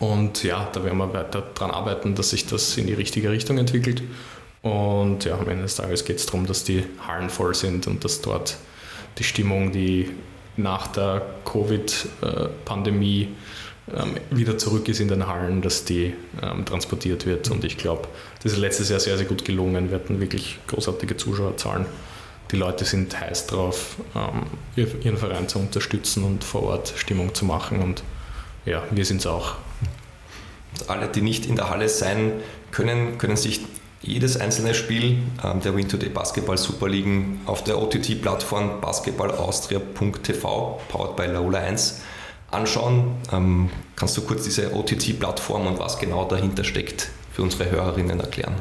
und 0.00 0.42
ja, 0.42 0.68
da 0.72 0.84
werden 0.84 0.98
wir 0.98 1.12
weiter 1.12 1.42
daran 1.54 1.70
arbeiten, 1.70 2.14
dass 2.14 2.30
sich 2.30 2.46
das 2.46 2.76
in 2.76 2.86
die 2.86 2.94
richtige 2.94 3.30
Richtung 3.30 3.58
entwickelt. 3.58 4.02
Und 4.62 5.24
ja, 5.24 5.38
am 5.38 5.48
Ende 5.48 5.62
des 5.62 5.76
Tages 5.76 6.04
geht 6.04 6.16
es 6.16 6.26
darum, 6.26 6.46
dass 6.46 6.64
die 6.64 6.84
Hallen 7.06 7.30
voll 7.30 7.54
sind 7.54 7.86
und 7.86 8.04
dass 8.04 8.20
dort 8.20 8.56
die 9.18 9.24
Stimmung, 9.24 9.70
die 9.72 10.10
nach 10.56 10.88
der 10.88 11.22
Covid-Pandemie 11.44 13.22
ähm, 13.22 13.36
wieder 14.30 14.58
zurück 14.58 14.88
ist 14.88 15.00
in 15.00 15.08
den 15.08 15.28
Hallen, 15.28 15.62
dass 15.62 15.84
die 15.84 16.14
ähm, 16.42 16.64
transportiert 16.64 17.24
wird. 17.24 17.50
Und 17.50 17.64
ich 17.64 17.76
glaube, 17.76 18.08
das 18.42 18.52
ist 18.52 18.58
letztes 18.58 18.88
Jahr 18.88 18.98
sehr, 18.98 19.16
sehr 19.16 19.26
gut 19.26 19.44
gelungen. 19.44 19.90
Wir 19.90 19.98
hatten 19.98 20.20
wirklich 20.20 20.58
großartige 20.66 21.16
Zuschauerzahlen. 21.16 21.86
Die 22.50 22.56
Leute 22.56 22.84
sind 22.84 23.18
heiß 23.18 23.46
drauf, 23.46 23.96
ähm, 24.14 24.46
ihren 24.76 25.16
Verein 25.16 25.48
zu 25.48 25.58
unterstützen 25.58 26.24
und 26.24 26.44
vor 26.44 26.64
Ort 26.64 26.92
Stimmung 26.96 27.34
zu 27.34 27.44
machen. 27.44 27.80
Und 27.80 28.02
ja, 28.64 28.82
wir 28.90 29.04
sind 29.04 29.18
es 29.18 29.26
auch. 29.26 29.54
Alle, 30.88 31.08
die 31.08 31.22
nicht 31.22 31.46
in 31.46 31.56
der 31.56 31.70
Halle 31.70 31.88
sein 31.88 32.32
können, 32.70 33.18
können 33.18 33.36
sich 33.36 33.60
jedes 34.02 34.36
einzelne 34.36 34.74
Spiel 34.74 35.18
ähm, 35.42 35.60
der 35.60 35.76
Win 35.76 35.88
Today 35.88 36.08
Basketball 36.08 36.58
Superligen 36.58 37.40
auf 37.46 37.64
der 37.64 37.80
OTT-Plattform 37.80 38.80
basketballaustria.tv, 38.80 40.80
powered 40.88 41.16
by 41.16 41.26
Laola 41.26 41.60
1, 41.60 42.02
anschauen. 42.50 43.16
Ähm, 43.32 43.70
kannst 43.96 44.16
du 44.16 44.22
kurz 44.22 44.44
diese 44.44 44.74
OTT-Plattform 44.74 45.66
und 45.66 45.78
was 45.78 45.98
genau 45.98 46.24
dahinter 46.24 46.64
steckt 46.64 47.10
für 47.32 47.42
unsere 47.42 47.70
Hörerinnen 47.70 48.20
erklären? 48.20 48.54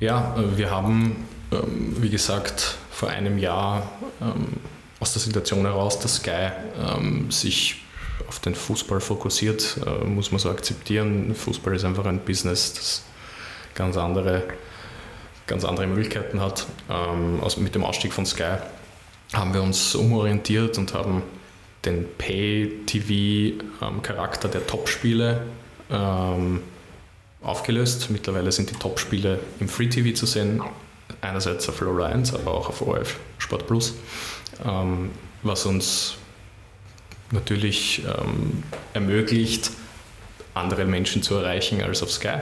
Ja, 0.00 0.36
äh, 0.36 0.58
wir 0.58 0.70
haben, 0.70 1.26
ähm, 1.52 1.96
wie 1.98 2.10
gesagt, 2.10 2.76
vor 2.90 3.08
einem 3.08 3.38
Jahr 3.38 3.90
ähm, 4.20 4.46
aus 5.00 5.12
der 5.12 5.22
Situation 5.22 5.62
heraus, 5.62 5.98
dass 5.98 6.16
Sky 6.16 6.50
ähm, 6.78 7.30
sich 7.30 7.82
auf 8.28 8.38
den 8.40 8.54
Fußball 8.54 9.00
fokussiert, 9.00 9.78
äh, 9.86 10.04
muss 10.04 10.30
man 10.30 10.38
so 10.38 10.50
akzeptieren. 10.50 11.34
Fußball 11.34 11.74
ist 11.74 11.84
einfach 11.84 12.06
ein 12.06 12.20
Business, 12.20 12.74
das 12.74 13.02
ganz 13.74 13.96
andere, 13.96 14.44
ganz 15.46 15.64
andere 15.64 15.86
Möglichkeiten 15.86 16.40
hat. 16.40 16.66
Also 17.42 17.60
mit 17.60 17.74
dem 17.74 17.82
Ausstieg 17.82 18.12
von 18.12 18.24
Sky 18.24 18.58
haben 19.32 19.52
wir 19.52 19.62
uns 19.62 19.96
umorientiert 19.96 20.78
und 20.78 20.94
haben 20.94 21.22
den 21.86 22.06
Pay-TV-Charakter 22.18 24.48
der 24.48 24.66
Top-Spiele 24.66 25.46
ähm, 25.90 26.62
aufgelöst. 27.42 28.10
Mittlerweile 28.10 28.52
sind 28.52 28.70
die 28.70 28.74
Top-Spiele 28.74 29.40
im 29.60 29.68
Free-TV 29.68 30.14
zu 30.14 30.26
sehen, 30.26 30.62
einerseits 31.20 31.68
auf 31.68 31.80
Low 31.80 32.02
1, 32.02 32.34
aber 32.34 32.52
auch 32.52 32.68
auf 32.68 32.82
ORF 32.82 33.16
Sport 33.38 33.66
Plus, 33.66 33.94
ähm, 34.64 35.10
was 35.42 35.66
uns 35.66 36.14
natürlich 37.30 38.02
ähm, 38.04 38.62
ermöglicht, 38.92 39.70
andere 40.54 40.84
Menschen 40.84 41.22
zu 41.22 41.34
erreichen 41.34 41.82
als 41.82 42.02
auf 42.02 42.10
Sky. 42.10 42.38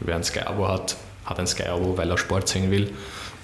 Wer 0.00 0.16
ein 0.16 0.24
Sky-Abo 0.24 0.68
hat, 0.68 0.96
hat 1.24 1.38
ein 1.38 1.46
Sky-Abo, 1.46 1.96
weil 1.96 2.10
er 2.10 2.18
Sport 2.18 2.48
sehen 2.48 2.70
will. 2.70 2.90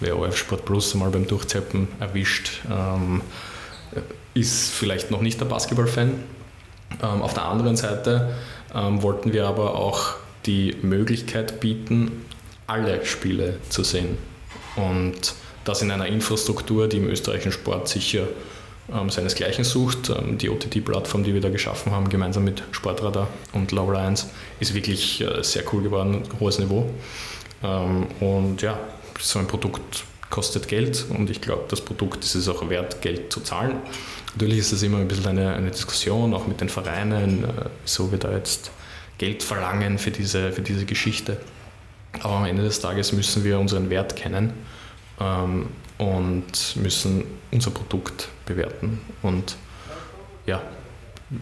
Wer 0.00 0.18
OF 0.18 0.36
Sport 0.36 0.64
Plus 0.64 0.94
mal 0.94 1.10
beim 1.10 1.26
Durchzeppen 1.26 1.88
erwischt, 2.00 2.62
ähm, 2.70 3.20
ist 4.38 4.70
vielleicht 4.70 5.10
noch 5.10 5.20
nicht 5.20 5.40
der 5.40 5.46
Basketball-Fan. 5.46 6.14
Ähm, 7.02 7.22
auf 7.22 7.34
der 7.34 7.44
anderen 7.44 7.76
Seite 7.76 8.34
ähm, 8.74 9.02
wollten 9.02 9.32
wir 9.32 9.46
aber 9.46 9.74
auch 9.74 10.14
die 10.46 10.76
Möglichkeit 10.82 11.60
bieten, 11.60 12.24
alle 12.66 13.04
Spiele 13.04 13.56
zu 13.68 13.82
sehen. 13.82 14.18
Und 14.76 15.34
das 15.64 15.82
in 15.82 15.90
einer 15.90 16.06
Infrastruktur, 16.06 16.88
die 16.88 16.98
im 16.98 17.08
österreichischen 17.08 17.52
Sport 17.52 17.88
sicher 17.88 18.28
ähm, 18.92 19.10
seinesgleichen 19.10 19.64
sucht. 19.64 20.10
Ähm, 20.10 20.38
die 20.38 20.48
OTT-Plattform, 20.48 21.24
die 21.24 21.34
wir 21.34 21.40
da 21.40 21.50
geschaffen 21.50 21.92
haben, 21.92 22.08
gemeinsam 22.08 22.44
mit 22.44 22.62
Sportradar 22.70 23.28
und 23.52 23.72
Laura 23.72 24.06
1, 24.06 24.28
ist 24.60 24.74
wirklich 24.74 25.20
äh, 25.20 25.42
sehr 25.42 25.62
cool 25.72 25.82
geworden, 25.82 26.22
hohes 26.40 26.58
Niveau. 26.58 26.88
Ähm, 27.62 28.06
und 28.20 28.62
ja, 28.62 28.78
so 29.18 29.38
ein 29.38 29.46
Produkt 29.46 30.04
kostet 30.30 30.68
Geld 30.68 31.06
und 31.08 31.30
ich 31.30 31.40
glaube, 31.40 31.64
das 31.68 31.80
Produkt 31.80 32.24
ist 32.24 32.34
es 32.34 32.48
auch 32.48 32.68
wert, 32.68 33.00
Geld 33.00 33.32
zu 33.32 33.40
zahlen. 33.40 33.76
Natürlich 34.34 34.58
ist 34.58 34.72
das 34.72 34.82
immer 34.82 34.98
ein 34.98 35.08
bisschen 35.08 35.26
eine, 35.26 35.54
eine 35.54 35.70
Diskussion, 35.70 36.34
auch 36.34 36.46
mit 36.46 36.60
den 36.60 36.68
Vereinen, 36.68 37.44
äh, 37.44 37.48
wieso 37.82 38.10
wir 38.10 38.18
da 38.18 38.32
jetzt 38.32 38.70
Geld 39.16 39.42
verlangen 39.42 39.98
für 39.98 40.10
diese, 40.10 40.52
für 40.52 40.62
diese 40.62 40.84
Geschichte. 40.84 41.38
Aber 42.20 42.36
am 42.36 42.44
Ende 42.44 42.62
des 42.62 42.80
Tages 42.80 43.12
müssen 43.12 43.44
wir 43.44 43.58
unseren 43.58 43.90
Wert 43.90 44.16
kennen 44.16 44.52
ähm, 45.20 45.66
und 45.98 46.76
müssen 46.76 47.24
unser 47.50 47.70
Produkt 47.70 48.28
bewerten. 48.46 49.00
Und 49.22 49.56
ja, 50.46 50.62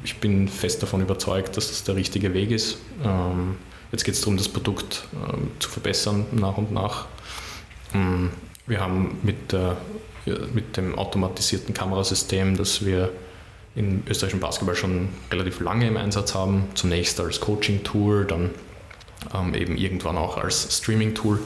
ich 0.05 0.17
bin 0.19 0.49
fest 0.49 0.83
davon 0.83 1.01
überzeugt, 1.01 1.57
dass 1.57 1.69
das 1.69 1.85
der 1.85 1.97
richtige 1.97 2.35
Weg 2.35 2.51
ist. 2.51 2.79
Ähm, 3.05 3.57
jetzt 3.93 4.05
geht 4.05 4.15
es 4.15 4.21
darum, 4.21 4.37
das 4.37 4.49
Produkt 4.49 5.05
ähm, 5.15 5.51
zu 5.59 5.69
verbessern 5.69 6.27
nach 6.33 6.57
und 6.57 6.73
nach. 6.73 7.07
Ähm, 8.67 8.71
wir 8.71 8.81
haben 8.81 9.19
mit, 9.23 9.53
der, 9.53 9.77
mit 10.55 10.77
dem 10.77 10.99
automatisierten 10.99 11.75
Kamerasystem, 11.75 12.57
das 12.57 12.85
wir 12.85 13.11
im 13.75 14.03
österreichischen 14.09 14.41
Basketball 14.41 14.75
schon 14.75 15.11
relativ 15.31 15.61
lange 15.61 15.87
im 15.87 15.97
Einsatz 15.97 16.35
haben, 16.35 16.65
zunächst 16.75 17.21
als 17.21 17.41
Coaching-Tool, 17.41 18.25
dann 18.25 18.51
ähm, 19.35 19.55
eben 19.55 19.77
irgendwann 19.77 20.17
auch 20.17 20.39
als 20.39 20.79
Streaming-Tool, 20.79 21.39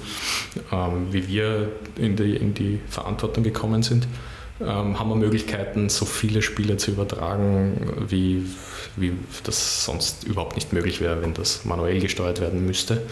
ähm, 0.72 1.12
wie 1.12 1.26
wir 1.26 1.72
in 1.96 2.16
die, 2.16 2.36
in 2.36 2.54
die 2.54 2.80
Verantwortung 2.88 3.42
gekommen 3.42 3.82
sind, 3.82 4.06
ähm, 4.60 4.98
haben 4.98 5.08
wir 5.08 5.16
Möglichkeiten, 5.16 5.88
so 5.88 6.04
viele 6.04 6.42
Spiele 6.42 6.76
zu 6.76 6.92
übertragen, 6.92 8.06
wie, 8.08 8.44
wie 8.96 9.12
das 9.42 9.84
sonst 9.84 10.24
überhaupt 10.24 10.54
nicht 10.54 10.72
möglich 10.72 11.00
wäre, 11.00 11.22
wenn 11.22 11.34
das 11.34 11.64
manuell 11.64 11.98
gesteuert 12.00 12.40
werden 12.40 12.64
müsste. 12.64 13.02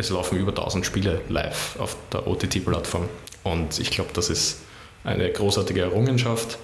Es 0.00 0.08
laufen 0.08 0.38
über 0.38 0.50
1000 0.50 0.86
Spiele 0.86 1.20
live 1.28 1.76
auf 1.78 1.94
der 2.10 2.26
OTT-Plattform 2.26 3.06
und 3.42 3.78
ich 3.78 3.90
glaube, 3.90 4.10
das 4.14 4.30
ist 4.30 4.60
eine 5.04 5.30
großartige 5.30 5.82
Errungenschaft 5.82 6.58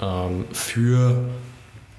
ähm, 0.00 0.44
für, 0.52 1.22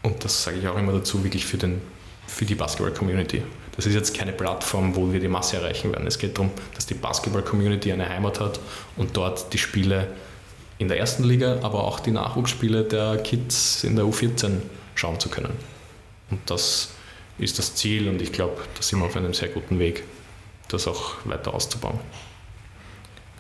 und 0.04 0.24
das 0.24 0.44
sage 0.44 0.58
ich 0.60 0.68
auch 0.68 0.78
immer 0.78 0.92
dazu, 0.92 1.24
wirklich 1.24 1.46
für, 1.46 1.58
den, 1.58 1.82
für 2.28 2.44
die 2.44 2.56
Basketball-Community. 2.56 3.42
Das 3.78 3.86
ist 3.86 3.94
jetzt 3.94 4.18
keine 4.18 4.34
Plattform, 4.34 4.94
wo 4.94 5.14
wir 5.14 5.22
die 5.22 5.30
Masse 5.30 5.56
erreichen 5.56 5.94
werden. 5.94 6.08
Es 6.08 6.20
geht 6.20 6.38
darum, 6.38 6.52
dass 6.76 6.88
die 6.88 6.94
Basketball-Community 6.94 7.94
eine 7.94 8.10
Heimat 8.10 8.42
hat 8.42 8.60
und 8.98 9.16
dort 9.16 9.54
die 9.54 9.58
Spiele 9.58 10.08
in 10.78 10.90
der 10.90 11.00
ersten 11.00 11.24
Liga, 11.24 11.60
aber 11.62 11.86
auch 11.86 12.02
die 12.02 12.12
Nachwuchsspiele 12.12 12.84
der 12.84 13.18
Kids 13.20 13.86
in 13.86 13.96
der 13.96 14.04
U14 14.04 14.58
schauen 14.96 15.22
zu 15.22 15.30
können. 15.30 15.54
Und 16.32 16.42
das 16.48 16.90
ist 17.38 17.60
das 17.60 17.76
Ziel 17.76 18.10
und 18.10 18.22
ich 18.22 18.34
glaube, 18.34 18.58
da 18.76 18.82
sind 18.82 19.00
wir 19.00 19.06
auf 19.06 19.16
einem 19.16 19.34
sehr 19.34 19.48
guten 19.48 19.80
Weg, 19.80 20.04
das 20.74 20.88
auch 20.88 21.14
weiter 21.26 21.54
auszubauen. 21.54 22.00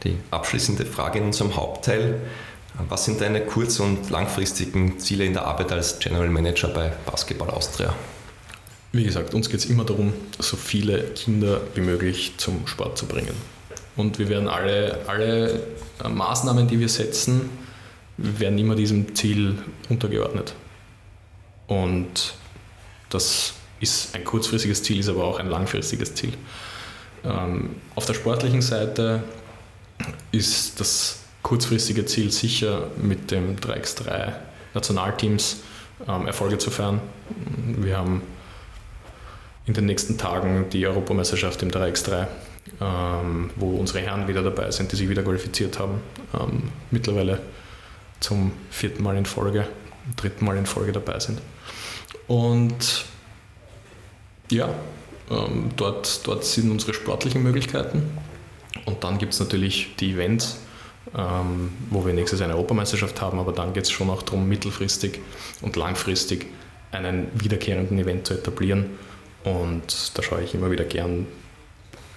Die 0.03 0.17
abschließende 0.32 0.86
Frage 0.86 1.19
in 1.19 1.25
unserem 1.25 1.55
Hauptteil. 1.55 2.19
Was 2.89 3.05
sind 3.05 3.21
deine 3.21 3.41
kurz- 3.41 3.79
und 3.79 4.09
langfristigen 4.09 4.99
Ziele 4.99 5.25
in 5.25 5.34
der 5.34 5.45
Arbeit 5.45 5.71
als 5.71 5.99
General 5.99 6.29
Manager 6.29 6.69
bei 6.69 6.91
Basketball 7.05 7.49
Austria? 7.49 7.93
Wie 8.93 9.03
gesagt, 9.03 9.34
uns 9.34 9.49
geht 9.49 9.59
es 9.59 9.65
immer 9.65 9.86
darum, 9.86 10.13
so 10.39 10.57
viele 10.57 11.03
Kinder 11.11 11.61
wie 11.75 11.82
möglich 11.82 12.34
zum 12.38 12.67
Sport 12.67 12.97
zu 12.97 13.05
bringen. 13.05 13.36
Und 13.95 14.19
wir 14.19 14.29
werden 14.29 14.47
alle, 14.47 14.99
alle 15.07 15.61
äh, 16.03 16.09
Maßnahmen, 16.09 16.67
die 16.67 16.79
wir 16.79 16.89
setzen, 16.89 17.49
werden 18.17 18.57
immer 18.57 18.75
diesem 18.75 19.15
Ziel 19.15 19.57
untergeordnet. 19.89 20.53
Und 21.67 22.34
das 23.09 23.53
ist 23.79 24.15
ein 24.15 24.23
kurzfristiges 24.23 24.84
Ziel, 24.84 24.99
ist 24.99 25.09
aber 25.09 25.23
auch 25.23 25.39
ein 25.39 25.47
langfristiges 25.47 26.13
Ziel. 26.13 26.34
Ähm, 27.24 27.76
auf 27.95 28.05
der 28.05 28.13
sportlichen 28.13 28.61
Seite 28.61 29.24
ist 30.32 30.80
das 30.80 31.19
kurzfristige 31.43 32.05
Ziel 32.05 32.32
sicher 32.32 32.88
mit 32.97 33.32
dem 33.32 33.57
3x3 33.57 34.34
Nationalteams 34.74 35.57
ähm, 36.07 36.28
Erfolge 36.28 36.57
zu 36.57 36.72
feiern. 36.72 37.01
Wir 37.78 37.97
haben 37.97 38.22
in 39.65 39.74
den 39.74 39.86
nächsten 39.86 40.17
Tagen 40.17 40.69
die 40.72 40.86
Europameisterschaft 40.88 41.61
im 41.61 41.69
3x3, 41.69 42.28
ähm, 42.80 43.51
wo 43.55 43.78
unsere 43.78 43.99
Herren 43.99 44.28
wieder 44.28 44.41
dabei 44.41 44.72
sind, 44.72 44.91
die 44.91 44.95
sich 44.95 45.09
wieder 45.09 45.24
qualifiziert 45.24 45.80
haben. 45.80 46.01
Mittlerweile 46.89 47.39
zum 48.19 48.53
vierten 48.69 49.03
Mal 49.03 49.17
in 49.17 49.26
Folge, 49.26 49.67
dritten 50.15 50.45
Mal 50.45 50.57
in 50.57 50.65
Folge 50.65 50.91
dabei 50.91 51.19
sind. 51.19 51.41
Und 52.28 53.05
ja, 54.49 54.69
ähm, 55.32 55.69
dort, 55.77 56.27
dort 56.27 56.43
sind 56.43 56.69
unsere 56.69 56.93
sportlichen 56.93 57.41
Möglichkeiten. 57.41 58.03
Und 58.86 59.03
dann 59.03 59.17
gibt 59.17 59.34
es 59.34 59.39
natürlich 59.39 59.95
die 59.99 60.11
Events, 60.11 60.57
ähm, 61.15 61.71
wo 61.89 62.05
wir 62.05 62.13
nächstes 62.13 62.39
Jahr 62.39 62.49
eine 62.49 62.57
Europameisterschaft 62.57 63.21
haben, 63.21 63.39
aber 63.39 63.51
dann 63.51 63.73
geht 63.73 63.84
es 63.84 63.91
schon 63.91 64.09
auch 64.09 64.21
darum, 64.21 64.47
mittelfristig 64.47 65.19
und 65.61 65.75
langfristig 65.75 66.47
einen 66.91 67.27
wiederkehrenden 67.34 67.97
Event 67.99 68.27
zu 68.27 68.34
etablieren 68.34 68.91
und 69.43 70.17
da 70.17 70.21
schaue 70.21 70.43
ich 70.43 70.53
immer 70.53 70.69
wieder 70.71 70.84
gern 70.84 71.25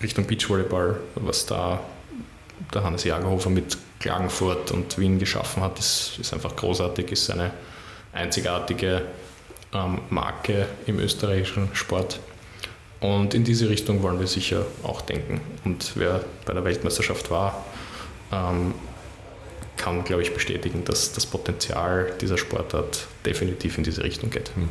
Richtung 0.03 0.27
Beachvolleyball, 0.27 1.01
was 1.15 1.47
da 1.47 1.81
der 2.73 2.85
Hannes 2.85 3.05
Jagerhofer 3.05 3.51
mit 3.51 3.79
Klagenfurt 4.01 4.71
und 4.71 4.99
Wien 4.99 5.19
geschaffen 5.19 5.63
hat, 5.63 5.79
ist, 5.79 6.19
ist 6.21 6.35
einfach 6.35 6.55
großartig, 6.55 7.11
ist 7.13 7.31
eine 7.31 7.53
einzigartige 8.13 9.03
ähm, 9.73 10.01
Marke 10.11 10.67
im 10.87 10.99
österreichischen 10.99 11.75
Sport. 11.75 12.21
Und 13.05 13.35
in 13.35 13.45
diese 13.45 13.69
Richtung 13.69 14.03
wollen 14.03 14.19
wir 14.19 14.27
sicher 14.27 14.65
auch 14.83 15.03
denken. 15.03 15.43
Und 15.67 15.93
wer 15.95 16.25
bei 16.47 16.55
der 16.55 16.65
Weltmeisterschaft 16.65 17.31
war, 17.31 17.63
ähm, 18.33 18.73
kann, 19.77 20.05
glaube 20.05 20.23
ich, 20.23 20.33
bestätigen, 20.33 20.87
dass 20.87 21.13
das 21.13 21.27
Potenzial 21.27 22.15
dieser 22.23 22.39
Sportart 22.39 23.07
definitiv 23.27 23.77
in 23.77 23.85
diese 23.85 24.03
Richtung 24.03 24.31
geht. 24.31 24.53
Hm. 24.57 24.71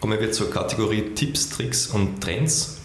Kommen 0.00 0.20
wir 0.20 0.30
zur 0.30 0.50
Kategorie 0.50 1.14
Tipps, 1.14 1.48
Tricks 1.48 1.86
und 1.86 2.20
Trends. 2.20 2.82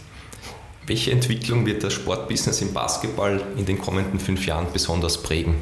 Welche 0.88 1.12
Entwicklung 1.12 1.66
wird 1.66 1.84
das 1.84 1.94
Sportbusiness 1.94 2.62
im 2.62 2.74
Basketball 2.74 3.42
in 3.58 3.66
den 3.66 3.80
kommenden 3.80 4.18
fünf 4.18 4.46
Jahren 4.46 4.68
besonders 4.72 5.22
prägen? 5.22 5.56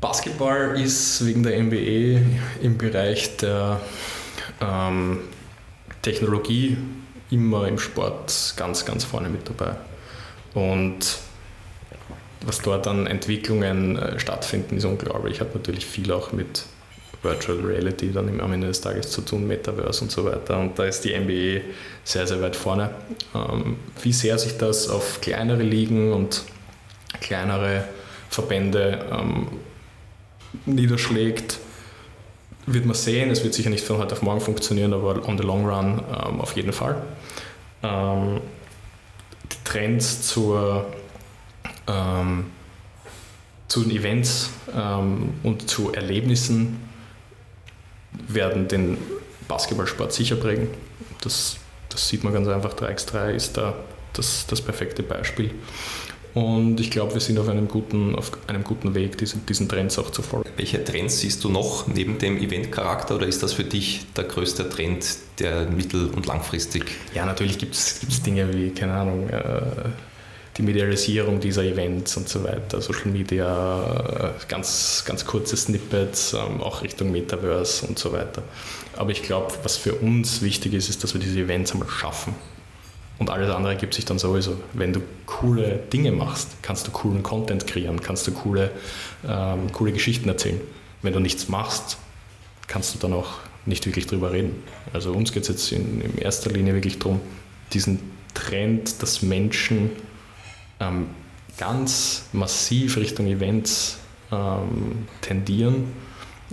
Basketball 0.00 0.80
ist 0.80 1.26
wegen 1.26 1.42
der 1.42 1.60
NBA 1.60 2.20
im 2.62 2.78
Bereich 2.78 3.36
der 3.38 3.80
ähm, 4.60 5.20
Technologie 6.02 6.76
immer 7.30 7.66
im 7.66 7.80
Sport 7.80 8.54
ganz, 8.56 8.84
ganz 8.84 9.02
vorne 9.02 9.28
mit 9.28 9.48
dabei. 9.48 9.74
Und 10.54 11.18
was 12.46 12.62
dort 12.62 12.86
an 12.86 13.08
Entwicklungen 13.08 13.96
äh, 13.96 14.20
stattfinden, 14.20 14.76
ist 14.76 14.84
unglaublich. 14.84 15.40
Hat 15.40 15.52
natürlich 15.52 15.84
viel 15.84 16.12
auch 16.12 16.30
mit 16.32 16.62
Virtual 17.22 17.58
Reality 17.58 18.12
dann 18.12 18.40
am 18.40 18.52
Ende 18.52 18.68
des 18.68 18.80
Tages 18.80 19.10
zu 19.10 19.22
tun, 19.22 19.46
Metaverse 19.46 20.02
und 20.02 20.10
so 20.10 20.24
weiter. 20.24 20.58
Und 20.58 20.78
da 20.78 20.84
ist 20.84 21.04
die 21.04 21.18
NBA 21.18 21.64
sehr, 22.04 22.26
sehr 22.26 22.40
weit 22.40 22.54
vorne. 22.54 22.90
Ähm, 23.34 23.76
wie 24.02 24.12
sehr 24.12 24.38
sich 24.38 24.56
das 24.56 24.88
auf 24.88 25.20
kleinere 25.20 25.62
Ligen 25.62 26.12
und 26.12 26.44
kleinere 27.20 27.84
Verbände 28.30 29.04
ähm, 29.10 29.48
niederschlägt, 30.66 31.58
wird 32.66 32.84
man 32.84 32.94
sehen, 32.94 33.30
es 33.30 33.42
wird 33.42 33.54
sicher 33.54 33.70
nicht 33.70 33.84
von 33.84 33.98
heute 33.98 34.12
auf 34.12 34.22
morgen 34.22 34.40
funktionieren, 34.40 34.92
aber 34.92 35.26
on 35.26 35.38
the 35.38 35.44
long 35.44 35.66
run 35.66 36.02
ähm, 36.08 36.40
auf 36.40 36.54
jeden 36.54 36.72
Fall. 36.72 37.02
Die 37.80 39.64
Trends 39.64 40.22
zur, 40.28 40.86
zu 43.68 43.82
den 43.82 43.90
Events 43.92 44.50
ähm, 44.76 45.34
und 45.44 45.70
zu 45.70 45.92
Erlebnissen 45.92 46.87
werden 48.12 48.68
den 48.68 48.98
Basketballsport 49.48 50.12
sicher 50.12 50.36
prägen. 50.36 50.68
Das, 51.20 51.56
das 51.88 52.08
sieht 52.08 52.24
man 52.24 52.32
ganz 52.32 52.48
einfach. 52.48 52.74
3x3 52.74 53.32
ist 53.32 53.56
da 53.56 53.74
das, 54.12 54.46
das 54.46 54.60
perfekte 54.60 55.02
Beispiel. 55.02 55.50
Und 56.34 56.78
ich 56.78 56.90
glaube, 56.90 57.14
wir 57.14 57.20
sind 57.20 57.38
auf 57.38 57.48
einem 57.48 57.66
guten, 57.66 58.14
auf 58.14 58.30
einem 58.46 58.62
guten 58.62 58.94
Weg, 58.94 59.16
diesen, 59.18 59.44
diesen 59.46 59.68
Trends 59.68 59.98
auch 59.98 60.10
zu 60.10 60.22
folgen. 60.22 60.48
Welche 60.56 60.84
Trends 60.84 61.20
siehst 61.20 61.42
du 61.42 61.48
noch 61.48 61.88
neben 61.88 62.18
dem 62.18 62.38
Eventcharakter 62.38 63.16
oder 63.16 63.26
ist 63.26 63.42
das 63.42 63.54
für 63.54 63.64
dich 63.64 64.06
der 64.16 64.24
größte 64.24 64.68
Trend, 64.68 65.04
der 65.38 65.66
mittel- 65.66 66.10
und 66.14 66.26
langfristig? 66.26 66.84
Ja, 67.14 67.24
natürlich 67.24 67.58
gibt 67.58 67.74
es 67.74 68.22
Dinge 68.22 68.52
wie, 68.54 68.70
keine 68.70 68.92
Ahnung, 68.92 69.28
äh, 69.30 69.60
die 70.58 70.62
Medialisierung 70.62 71.38
dieser 71.38 71.62
Events 71.62 72.16
und 72.16 72.28
so 72.28 72.42
weiter, 72.42 72.80
Social 72.80 73.12
Media, 73.12 74.34
äh, 74.36 74.46
ganz, 74.48 75.04
ganz 75.06 75.24
kurze 75.24 75.56
Snippets, 75.56 76.34
ähm, 76.34 76.60
auch 76.60 76.82
Richtung 76.82 77.12
Metaverse 77.12 77.86
und 77.86 77.98
so 77.98 78.12
weiter. 78.12 78.42
Aber 78.96 79.10
ich 79.10 79.22
glaube, 79.22 79.54
was 79.62 79.76
für 79.76 79.94
uns 79.94 80.42
wichtig 80.42 80.74
ist, 80.74 80.90
ist, 80.90 81.04
dass 81.04 81.14
wir 81.14 81.20
diese 81.20 81.38
Events 81.38 81.72
einmal 81.72 81.88
schaffen. 81.88 82.34
Und 83.18 83.30
alles 83.30 83.50
andere 83.50 83.72
ergibt 83.72 83.94
sich 83.94 84.04
dann 84.04 84.18
sowieso. 84.18 84.56
Wenn 84.72 84.92
du 84.92 85.00
coole 85.26 85.80
Dinge 85.92 86.12
machst, 86.12 86.48
kannst 86.62 86.86
du 86.86 86.90
coolen 86.90 87.22
Content 87.22 87.66
kreieren, 87.66 88.00
kannst 88.00 88.26
du 88.26 88.32
coole, 88.32 88.72
ähm, 89.26 89.70
coole 89.72 89.92
Geschichten 89.92 90.28
erzählen. 90.28 90.60
Wenn 91.02 91.12
du 91.12 91.20
nichts 91.20 91.48
machst, 91.48 91.98
kannst 92.66 92.94
du 92.94 92.98
dann 92.98 93.12
auch 93.12 93.38
nicht 93.64 93.86
wirklich 93.86 94.06
drüber 94.06 94.32
reden. 94.32 94.62
Also 94.92 95.12
uns 95.12 95.32
geht 95.32 95.44
es 95.44 95.48
jetzt 95.48 95.72
in, 95.72 96.00
in, 96.00 96.18
erster 96.18 96.50
Linie 96.50 96.74
wirklich 96.74 96.98
darum, 96.98 97.20
diesen 97.72 98.00
Trend, 98.34 99.02
dass 99.02 99.22
Menschen 99.22 99.90
ähm, 100.80 101.08
ganz 101.58 102.26
massiv 102.32 102.96
Richtung 102.96 103.26
Events 103.26 103.98
ähm, 104.30 105.08
tendieren, 105.20 105.92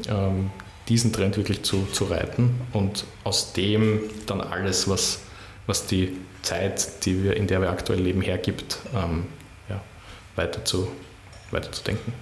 ähm, 0.08 0.50
diesen 0.88 1.14
Trend 1.14 1.38
wirklich 1.38 1.64
zu, 1.64 1.86
zu 1.92 2.06
reiten 2.06 2.62
und 2.74 3.06
aus 3.24 3.54
dem 3.54 4.02
dann 4.28 4.42
alles, 4.42 4.88
was, 4.88 5.22
was 5.68 5.88
die 5.88 6.16
Zeit, 6.42 7.06
die 7.06 7.24
wir, 7.24 7.38
in 7.38 7.48
der 7.48 7.62
wir 7.62 7.70
aktuell 7.70 8.00
leben, 8.00 8.22
hergibt, 8.22 8.78
ähm, 8.94 9.26
ja, 9.70 9.82
weiter, 10.36 10.64
zu, 10.64 10.88
weiter 11.52 11.72
zu 11.72 11.84
denken. 11.84 12.14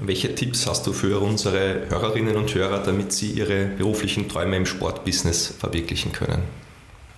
Welche 0.00 0.34
Tipps 0.34 0.66
hast 0.66 0.86
du 0.86 0.92
für 0.92 1.20
unsere 1.20 1.88
Hörerinnen 1.88 2.36
und 2.36 2.54
Hörer, 2.54 2.84
damit 2.84 3.12
sie 3.12 3.32
ihre 3.32 3.64
beruflichen 3.66 4.28
Träume 4.28 4.56
im 4.56 4.64
Sportbusiness 4.64 5.54
verwirklichen 5.58 6.12
können? 6.12 6.42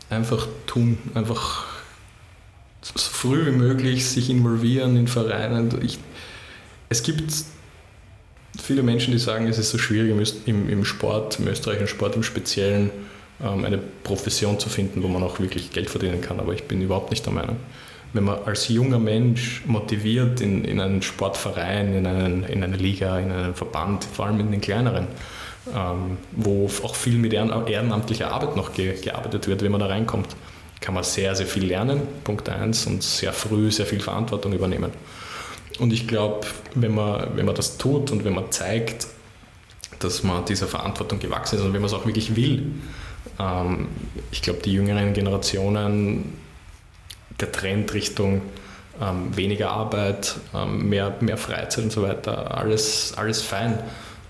Einfach 0.08 0.48
tun, 0.66 0.96
einfach 1.14 1.66
so 2.82 2.94
früh 2.96 3.46
wie 3.46 3.56
möglich 3.56 4.06
sich 4.06 4.30
involvieren 4.30 4.96
in 4.96 5.08
Vereinen. 5.08 5.70
Ich, 5.82 5.98
es 6.88 7.02
gibt 7.02 7.32
viele 8.60 8.82
Menschen, 8.82 9.12
die 9.12 9.18
sagen, 9.18 9.46
es 9.46 9.58
ist 9.58 9.70
so 9.70 9.78
schwierig 9.78 10.12
im, 10.46 10.68
im 10.68 10.84
Sport, 10.84 11.38
im 11.38 11.48
österreichischen 11.48 11.88
Sport 11.88 12.16
im 12.16 12.22
Speziellen, 12.22 12.90
ähm, 13.42 13.64
eine 13.64 13.78
Profession 13.78 14.58
zu 14.58 14.68
finden, 14.68 15.02
wo 15.02 15.08
man 15.08 15.22
auch 15.22 15.40
wirklich 15.40 15.70
Geld 15.70 15.90
verdienen 15.90 16.20
kann. 16.20 16.40
Aber 16.40 16.52
ich 16.54 16.64
bin 16.64 16.80
überhaupt 16.80 17.10
nicht 17.10 17.24
der 17.26 17.32
Meinung. 17.32 17.56
Wenn 18.12 18.24
man 18.24 18.38
als 18.44 18.68
junger 18.68 18.98
Mensch 18.98 19.62
motiviert 19.66 20.40
in, 20.40 20.64
in 20.64 20.80
einen 20.80 21.00
Sportverein, 21.00 21.94
in, 21.94 22.06
einen, 22.06 22.42
in 22.44 22.64
eine 22.64 22.76
Liga, 22.76 23.18
in 23.20 23.30
einen 23.30 23.54
Verband, 23.54 24.04
vor 24.04 24.26
allem 24.26 24.40
in 24.40 24.50
den 24.50 24.60
kleineren, 24.60 25.06
ähm, 25.74 26.16
wo 26.32 26.68
auch 26.82 26.96
viel 26.96 27.18
mit 27.18 27.32
ehrenamtlicher 27.32 28.32
Arbeit 28.32 28.56
noch 28.56 28.72
ge, 28.72 29.00
gearbeitet 29.00 29.46
wird, 29.46 29.62
wenn 29.62 29.70
man 29.70 29.80
da 29.80 29.86
reinkommt, 29.86 30.34
kann 30.80 30.94
man 30.94 31.04
sehr, 31.04 31.34
sehr 31.34 31.46
viel 31.46 31.66
lernen, 31.66 32.02
Punkt 32.24 32.48
1, 32.48 32.86
und 32.86 33.02
sehr 33.02 33.32
früh 33.32 33.70
sehr 33.70 33.86
viel 33.86 34.00
Verantwortung 34.00 34.52
übernehmen. 34.52 34.90
Und 35.78 35.92
ich 35.92 36.08
glaube, 36.08 36.46
wenn 36.74 36.94
man, 36.94 37.36
wenn 37.36 37.46
man 37.46 37.54
das 37.54 37.78
tut 37.78 38.10
und 38.10 38.24
wenn 38.24 38.34
man 38.34 38.50
zeigt, 38.50 39.06
dass 39.98 40.22
man 40.22 40.44
dieser 40.44 40.66
Verantwortung 40.66 41.18
gewachsen 41.18 41.58
ist 41.58 41.64
und 41.64 41.72
wenn 41.72 41.80
man 41.80 41.88
es 41.88 41.94
auch 41.94 42.06
wirklich 42.06 42.36
will, 42.36 42.72
ähm, 43.38 43.88
ich 44.30 44.42
glaube, 44.42 44.60
die 44.62 44.72
jüngeren 44.72 45.12
Generationen, 45.12 46.34
der 47.38 47.52
Trend 47.52 47.92
Richtung 47.94 48.42
ähm, 49.00 49.34
weniger 49.36 49.70
Arbeit, 49.70 50.36
ähm, 50.54 50.88
mehr, 50.88 51.16
mehr 51.20 51.36
Freizeit 51.36 51.84
und 51.84 51.92
so 51.92 52.02
weiter, 52.02 52.56
alles, 52.56 53.14
alles 53.16 53.42
fein. 53.42 53.78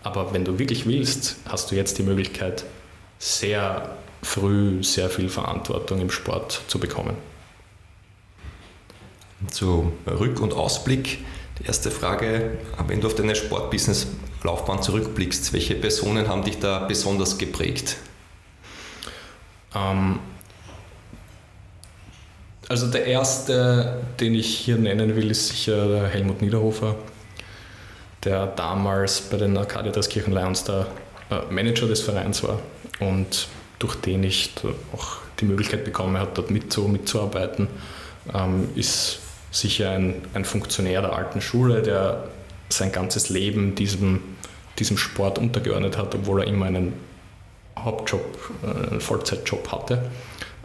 Aber 0.03 0.33
wenn 0.33 0.45
du 0.45 0.59
wirklich 0.59 0.87
willst, 0.87 1.37
hast 1.49 1.71
du 1.71 1.75
jetzt 1.75 1.99
die 1.99 2.03
Möglichkeit, 2.03 2.65
sehr 3.19 3.97
früh 4.23 4.83
sehr 4.83 5.11
viel 5.11 5.29
Verantwortung 5.29 6.01
im 6.01 6.11
Sport 6.11 6.63
zu 6.69 6.79
bekommen. 6.79 7.17
Zu 9.51 9.93
Rück- 10.07 10.41
und 10.41 10.53
Ausblick. 10.53 11.25
Die 11.59 11.67
erste 11.67 11.91
Frage, 11.91 12.59
wenn 12.87 13.01
du 13.01 13.07
auf 13.07 13.15
deine 13.15 13.35
Sportbusiness-Laufbahn 13.35 14.83
zurückblickst, 14.83 15.53
welche 15.53 15.75
Personen 15.75 16.29
haben 16.29 16.45
dich 16.45 16.59
da 16.59 16.81
besonders 16.81 17.39
geprägt? 17.39 17.97
Ähm, 19.75 20.19
also 22.69 22.87
der 22.87 23.07
erste, 23.07 24.01
den 24.21 24.35
ich 24.35 24.57
hier 24.57 24.77
nennen 24.77 25.17
will, 25.17 25.31
ist 25.31 25.49
sicher 25.49 26.07
Helmut 26.09 26.41
Niederhofer, 26.41 26.95
der 28.25 28.47
damals 28.47 29.23
bei 29.23 29.39
den 29.39 29.57
Arcadia 29.57 29.93
Kirchen 30.03 30.33
Lions 30.33 30.65
der 30.65 30.87
äh, 31.31 31.53
Manager 31.53 31.89
des 31.89 32.01
Vereins 32.01 32.43
war 32.43 32.61
und 33.01 33.49
durch 33.81 33.97
den 33.97 34.23
ich 34.23 34.53
auch 34.93 35.17
die 35.41 35.47
Möglichkeit 35.47 35.85
bekommen 35.85 36.17
habe, 36.17 36.31
dort 36.35 36.51
mitzu, 36.51 36.87
mitzuarbeiten, 36.87 37.67
ähm, 38.33 38.69
ist 38.77 39.19
sicher 39.51 39.91
ein, 39.91 40.23
ein 40.35 40.45
Funktionär 40.45 41.01
der 41.01 41.15
alten 41.15 41.41
Schule, 41.41 41.83
der 41.83 42.29
sein 42.69 42.93
ganzes 42.93 43.31
Leben 43.31 43.75
diesem, 43.75 44.21
diesem 44.79 44.97
Sport 44.97 45.39
untergeordnet 45.39 45.97
hat, 45.97 46.15
obwohl 46.15 46.43
er 46.43 46.47
immer 46.47 46.67
einen 46.67 46.93
Hauptjob, 47.77 48.23
äh, 48.63 48.91
einen 48.91 49.01
Vollzeitjob 49.01 49.73
hatte. 49.73 50.11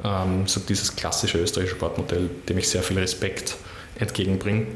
Ähm, 0.04 0.46
so 0.46 0.60
dieses 0.60 0.96
klassische 0.96 1.40
österreichische 1.40 1.78
Sportmodell, 1.78 2.30
dem 2.48 2.58
ich 2.58 2.70
sehr 2.70 2.84
viel 2.84 3.00
Respekt 3.00 3.56
entgegenbringe. 3.98 4.68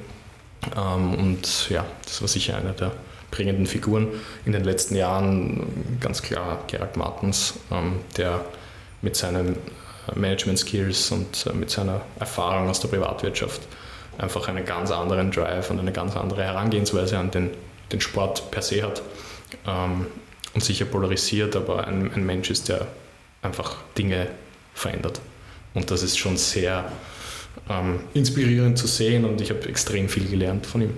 Ähm, 0.76 1.14
und 1.14 1.70
ja, 1.70 1.86
das 2.06 2.22
war 2.22 2.30
sicher 2.30 2.58
eine 2.58 2.72
der 2.72 2.94
prägenden 3.32 3.65
Figuren 3.65 4.07
in 4.45 4.51
den 4.51 4.63
letzten 4.63 4.95
Jahren. 4.95 5.97
Ganz 5.99 6.21
klar 6.21 6.63
Gerald 6.67 6.97
Martens, 6.97 7.55
ähm, 7.71 7.99
der 8.17 8.45
mit 9.01 9.15
seinen 9.15 9.55
äh, 9.55 10.17
Management-Skills 10.19 11.11
und 11.11 11.45
äh, 11.45 11.53
mit 11.53 11.69
seiner 11.69 12.01
Erfahrung 12.19 12.69
aus 12.69 12.80
der 12.80 12.89
Privatwirtschaft 12.89 13.61
einfach 14.17 14.47
einen 14.47 14.65
ganz 14.65 14.91
anderen 14.91 15.32
Drive 15.32 15.69
und 15.71 15.80
eine 15.80 15.91
ganz 15.91 16.15
andere 16.15 16.43
Herangehensweise 16.43 17.17
an 17.17 17.32
den, 17.32 17.51
den 17.91 18.01
Sport 18.01 18.51
per 18.51 18.61
se 18.61 18.84
hat. 18.84 19.01
Ähm, 19.65 20.07
und 20.53 20.63
sicher 20.63 20.86
polarisiert, 20.86 21.55
aber 21.55 21.88
ein, 21.88 22.11
ein 22.13 22.25
Mensch 22.25 22.49
ist, 22.49 22.69
der 22.69 22.88
einfach 23.41 23.77
Dinge 23.97 24.27
verändert. 24.73 25.21
Und 25.73 25.91
das 25.91 26.03
ist 26.03 26.17
schon 26.17 26.38
sehr 26.38 26.91
ähm, 27.69 27.99
inspirierend 28.13 28.77
zu 28.77 28.88
sehen 28.88 29.25
und 29.25 29.41
ich 29.41 29.51
habe 29.51 29.67
extrem 29.67 30.09
viel 30.09 30.27
gelernt 30.27 30.65
von 30.65 30.82
ihm. 30.82 30.97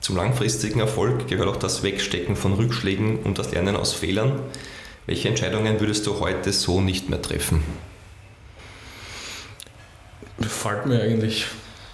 Zum 0.00 0.16
langfristigen 0.16 0.80
Erfolg 0.80 1.28
gehört 1.28 1.48
auch 1.48 1.56
das 1.56 1.82
Wegstecken 1.82 2.36
von 2.36 2.54
Rückschlägen 2.54 3.18
und 3.20 3.38
das 3.38 3.50
Lernen 3.50 3.76
aus 3.76 3.92
Fehlern. 3.92 4.40
Welche 5.06 5.28
Entscheidungen 5.28 5.80
würdest 5.80 6.06
du 6.06 6.20
heute 6.20 6.52
so 6.52 6.80
nicht 6.80 7.08
mehr 7.08 7.20
treffen? 7.20 7.62
Fällt 10.40 10.86
mir 10.86 11.02
eigentlich 11.02 11.46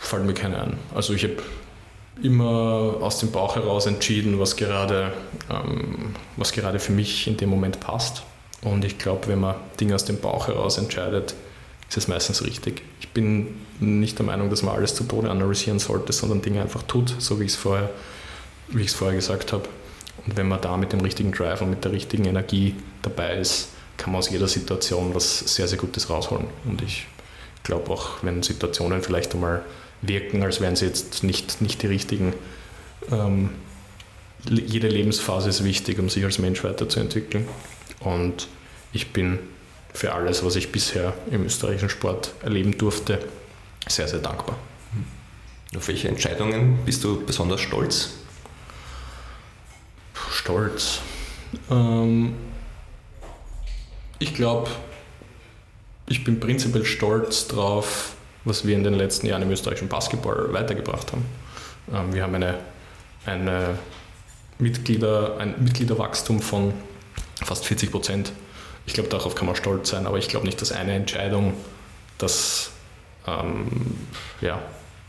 fällt 0.05 0.27
mir 0.27 0.35
keine 0.35 0.59
an. 0.59 0.79
Also 0.95 1.15
ich 1.15 1.25
habe 1.25 1.37
immer 2.23 2.97
aus 3.01 3.19
dem 3.19 3.33
Bauch 3.33 3.57
heraus 3.57 3.87
entschieden, 3.87 4.39
was 4.39 4.57
gerade, 4.57 5.13
ähm, 5.51 6.15
was 6.37 6.53
gerade 6.53 6.79
für 6.79 6.93
mich 6.93 7.27
in 7.27 7.37
dem 7.37 7.51
Moment 7.51 7.81
passt. 7.81 8.23
Und 8.63 8.85
ich 8.85 8.99
glaube, 8.99 9.29
wenn 9.29 9.41
man 9.41 9.57
Dinge 9.81 9.95
aus 9.95 10.05
dem 10.05 10.21
Bauch 10.21 10.47
heraus 10.47 10.79
entscheidet, 10.79 11.35
ist 11.89 11.97
es 11.97 12.09
meistens 12.09 12.45
richtig. 12.45 12.83
Ich 13.01 13.09
bin 13.09 13.64
nicht 13.81 14.19
der 14.19 14.27
Meinung, 14.27 14.51
dass 14.51 14.63
man 14.63 14.75
alles 14.75 14.95
zu 14.95 15.05
Tode 15.05 15.31
analysieren 15.31 15.79
sollte, 15.79 16.13
sondern 16.13 16.43
Dinge 16.43 16.63
einfach 16.63 16.83
tut, 16.83 17.15
so 17.19 17.41
wie 17.41 17.45
ich 17.45 17.53
es 17.53 17.57
vorher, 17.57 17.91
wie 18.69 18.83
ich 18.83 18.89
es 18.89 18.95
vorher 18.95 19.17
gesagt 19.17 19.53
habe. 19.53 19.69
Und 20.27 20.37
wenn 20.37 20.49
man 20.49 20.61
da 20.61 20.77
mit 20.77 20.93
dem 20.93 21.01
richtigen 21.01 21.33
Drive 21.33 21.61
und 21.61 21.71
mit 21.71 21.85
der 21.85 21.93
richtigen 21.93 22.25
Energie 22.25 22.75
dabei 23.03 23.37
ist, 23.37 23.69
kann 23.97 24.13
man 24.13 24.21
aus 24.21 24.31
jeder 24.31 24.49
Situation 24.49 25.15
was 25.15 25.39
sehr, 25.39 25.69
sehr 25.69 25.79
Gutes 25.79 26.09
rausholen. 26.11 26.47
Und 26.65 26.83
ich 26.83 27.07
glaube 27.63 27.91
auch, 27.91 28.23
wenn 28.23 28.43
Situationen 28.43 29.03
vielleicht 29.03 29.35
einmal 29.35 29.65
wirken, 30.03 30.43
als 30.43 30.61
wären 30.61 30.77
sie 30.77 30.87
jetzt 30.87 31.23
nicht, 31.25 31.61
nicht 31.61 31.83
die 31.83 31.87
richtigen. 31.87 32.35
Ähm, 33.11 33.51
jede 34.49 34.89
Lebensphase 34.89 35.49
ist 35.49 35.65
wichtig, 35.65 35.99
um 35.99 36.09
sich 36.09 36.25
als 36.25 36.39
Mensch 36.39 36.63
weiterzuentwickeln. 36.65 37.49
Und 38.01 38.49
ich 38.93 39.13
bin 39.13 39.39
für 39.93 40.13
alles, 40.13 40.45
was 40.45 40.57
ich 40.57 40.73
bisher 40.73 41.15
im 41.31 41.45
österreichischen 41.45 41.89
Sport 41.89 42.35
erleben 42.43 42.77
durfte, 42.77 43.21
sehr, 43.89 44.09
sehr 44.09 44.21
dankbar. 44.21 44.57
Auf 45.77 45.89
welche 45.89 46.09
Entscheidungen 46.09 46.79
bist 46.85 47.03
du 47.05 47.25
besonders 47.25 47.61
stolz? 47.61 48.11
Stolz. 50.31 51.01
Ähm, 51.71 52.35
ich 54.19 54.35
glaube, 54.35 54.71
ich 56.07 56.23
bin 56.23 56.39
prinzipiell 56.39 56.85
stolz 56.85 57.49
drauf, 57.49 58.15
was 58.45 58.67
wir 58.67 58.77
in 58.77 58.85
den 58.85 58.95
letzten 58.95 59.27
Jahren 59.27 59.43
im 59.43 59.51
österreichischen 59.51 59.89
Basketball 59.89 60.53
weitergebracht 60.53 61.13
haben. 61.13 61.25
Ähm, 61.93 62.15
wir 62.15 62.23
haben 62.23 62.35
eine, 62.35 62.59
eine 63.27 63.79
Mitglieder, 64.59 65.39
ein 65.39 65.55
Mitgliederwachstum 65.63 66.41
von 66.41 66.73
fast 67.43 67.67
40 67.67 67.91
Prozent. 67.91 68.33
Ich 68.87 68.95
glaube, 68.95 69.09
darauf 69.09 69.35
kann 69.35 69.47
man 69.47 69.57
stolz 69.57 69.91
sein, 69.91 70.07
aber 70.07 70.19
ich 70.19 70.29
glaube 70.29 70.47
nicht, 70.47 70.61
dass 70.61 70.73
eine 70.73 70.93
Entscheidung 70.93 71.55
das 72.19 72.71
ähm, 73.27 73.69
ja, 74.41 74.61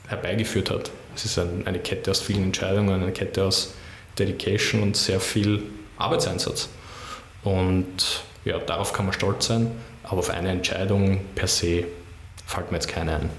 herbeigeführt 0.07 0.69
hat. 0.69 0.91
Es 1.15 1.25
ist 1.25 1.39
ein, 1.39 1.65
eine 1.65 1.79
Kette 1.79 2.11
aus 2.11 2.21
vielen 2.21 2.43
Entscheidungen, 2.43 3.01
eine 3.01 3.11
Kette 3.11 3.45
aus 3.45 3.73
Dedication 4.19 4.81
und 4.81 4.97
sehr 4.97 5.19
viel 5.19 5.63
Arbeitseinsatz. 5.97 6.69
Und 7.43 8.23
ja, 8.43 8.57
darauf 8.59 8.93
kann 8.93 9.05
man 9.05 9.13
stolz 9.13 9.47
sein, 9.47 9.71
aber 10.03 10.19
auf 10.19 10.29
eine 10.29 10.49
Entscheidung 10.49 11.21
per 11.35 11.47
se 11.47 11.85
fällt 12.45 12.71
mir 12.71 12.77
jetzt 12.77 12.87
keine 12.87 13.15
ein. 13.15 13.29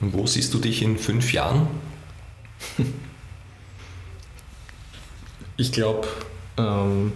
Und 0.00 0.12
wo 0.12 0.26
siehst 0.26 0.52
du 0.54 0.58
dich 0.58 0.82
in 0.82 0.98
fünf 0.98 1.32
Jahren? 1.32 1.68
Ich 5.56 5.70
glaube, 5.70 6.08
ähm, 6.58 7.12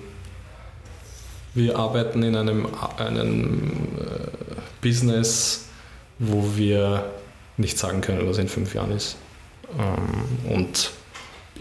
wir 1.54 1.76
arbeiten 1.76 2.22
in 2.22 2.36
einem, 2.36 2.68
einem 2.98 3.88
äh, 3.98 4.30
Business, 4.80 5.67
wo 6.18 6.56
wir 6.56 7.10
nicht 7.56 7.78
sagen 7.78 8.00
können, 8.00 8.28
was 8.28 8.38
in 8.38 8.48
fünf 8.48 8.74
Jahren 8.74 8.92
ist. 8.92 9.16
Ähm, 9.78 10.52
und 10.54 10.90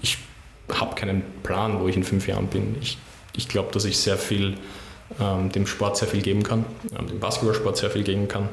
ich 0.01 0.17
habe 0.71 0.95
keinen 0.95 1.23
Plan, 1.43 1.79
wo 1.79 1.87
ich 1.87 1.95
in 1.95 2.03
fünf 2.03 2.27
Jahren 2.27 2.47
bin. 2.47 2.75
Ich, 2.81 2.97
ich 3.35 3.47
glaube, 3.47 3.71
dass 3.71 3.85
ich 3.85 3.97
sehr 3.97 4.17
viel 4.17 4.57
ähm, 5.19 5.51
dem 5.51 5.65
Sport 5.65 5.97
sehr 5.97 6.07
viel 6.07 6.21
geben 6.21 6.43
kann, 6.43 6.65
ähm, 6.97 7.07
dem 7.07 7.19
Basketballsport 7.19 7.77
sehr 7.77 7.89
viel 7.89 8.03
geben 8.03 8.27
kann, 8.27 8.49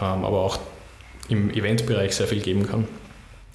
ähm, 0.00 0.24
aber 0.24 0.40
auch 0.40 0.58
im 1.28 1.50
Eventbereich 1.50 2.14
sehr 2.16 2.26
viel 2.26 2.40
geben 2.40 2.66
kann. 2.66 2.88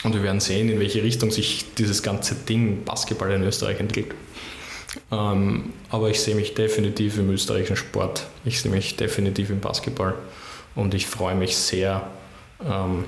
Und 0.04 0.14
wir 0.14 0.24
werden 0.24 0.40
sehen, 0.40 0.70
in 0.70 0.80
welche 0.80 1.02
Richtung 1.02 1.32
sich 1.32 1.74
dieses 1.78 2.04
ganze 2.04 2.36
Ding 2.36 2.84
Basketball 2.86 3.32
in 3.32 3.44
Österreich 3.44 3.80
entwickelt. 3.80 4.16
Ähm, 5.12 5.74
aber 5.90 6.10
ich 6.10 6.22
sehe 6.22 6.36
mich 6.36 6.54
definitiv 6.54 7.18
im 7.18 7.30
österreichischen 7.30 7.76
Sport, 7.76 8.28
ich 8.46 8.62
sehe 8.62 8.72
mich 8.72 8.96
definitiv 8.96 9.50
im 9.50 9.60
Basketball 9.60 10.16
und 10.78 10.94
ich 10.94 11.08
freue 11.08 11.36
mich 11.36 11.58
sehr, 11.58 12.08
ähm, 12.64 13.06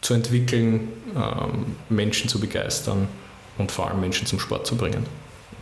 zu 0.00 0.12
entwickeln, 0.14 0.88
ähm, 1.14 1.76
Menschen 1.88 2.28
zu 2.28 2.40
begeistern 2.40 3.08
und 3.58 3.70
vor 3.70 3.88
allem 3.88 4.00
Menschen 4.00 4.26
zum 4.26 4.40
Sport 4.40 4.66
zu 4.66 4.76
bringen. 4.76 5.06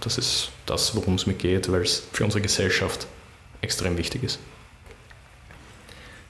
Das 0.00 0.16
ist 0.16 0.50
das, 0.64 0.96
worum 0.96 1.16
es 1.16 1.26
mir 1.26 1.34
geht, 1.34 1.70
weil 1.70 1.82
es 1.82 2.02
für 2.12 2.24
unsere 2.24 2.40
Gesellschaft 2.40 3.06
extrem 3.60 3.98
wichtig 3.98 4.22
ist. 4.22 4.38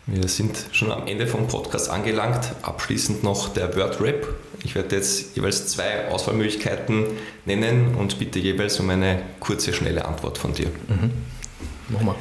Wir 0.06 0.26
sind 0.26 0.66
schon 0.72 0.90
am 0.90 1.06
Ende 1.06 1.28
vom 1.28 1.46
Podcast 1.46 1.88
angelangt. 1.88 2.40
Abschließend 2.62 3.22
noch 3.22 3.50
der 3.50 3.76
Word-Rap. 3.76 4.26
Ich 4.64 4.74
werde 4.74 4.96
jetzt 4.96 5.36
jeweils 5.36 5.68
zwei 5.68 6.08
Auswahlmöglichkeiten 6.08 7.06
nennen 7.44 7.94
und 7.94 8.18
bitte 8.18 8.40
jeweils 8.40 8.80
um 8.80 8.90
eine 8.90 9.22
kurze, 9.38 9.72
schnelle 9.72 10.04
Antwort 10.04 10.38
von 10.38 10.52
dir. 10.52 10.66
Mhm. 10.88 11.12
Mach 11.90 12.00
mal. 12.00 12.16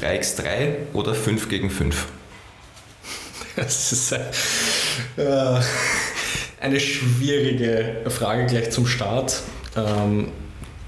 3x3 0.00 0.92
oder 0.92 1.14
5 1.14 1.48
gegen 1.48 1.70
5? 1.70 2.06
Das 3.56 3.92
ist 3.92 4.12
äh, 4.12 5.60
eine 6.58 6.80
schwierige 6.80 8.02
Frage 8.08 8.46
gleich 8.46 8.70
zum 8.70 8.86
Start. 8.86 9.42
Ähm, 9.76 10.28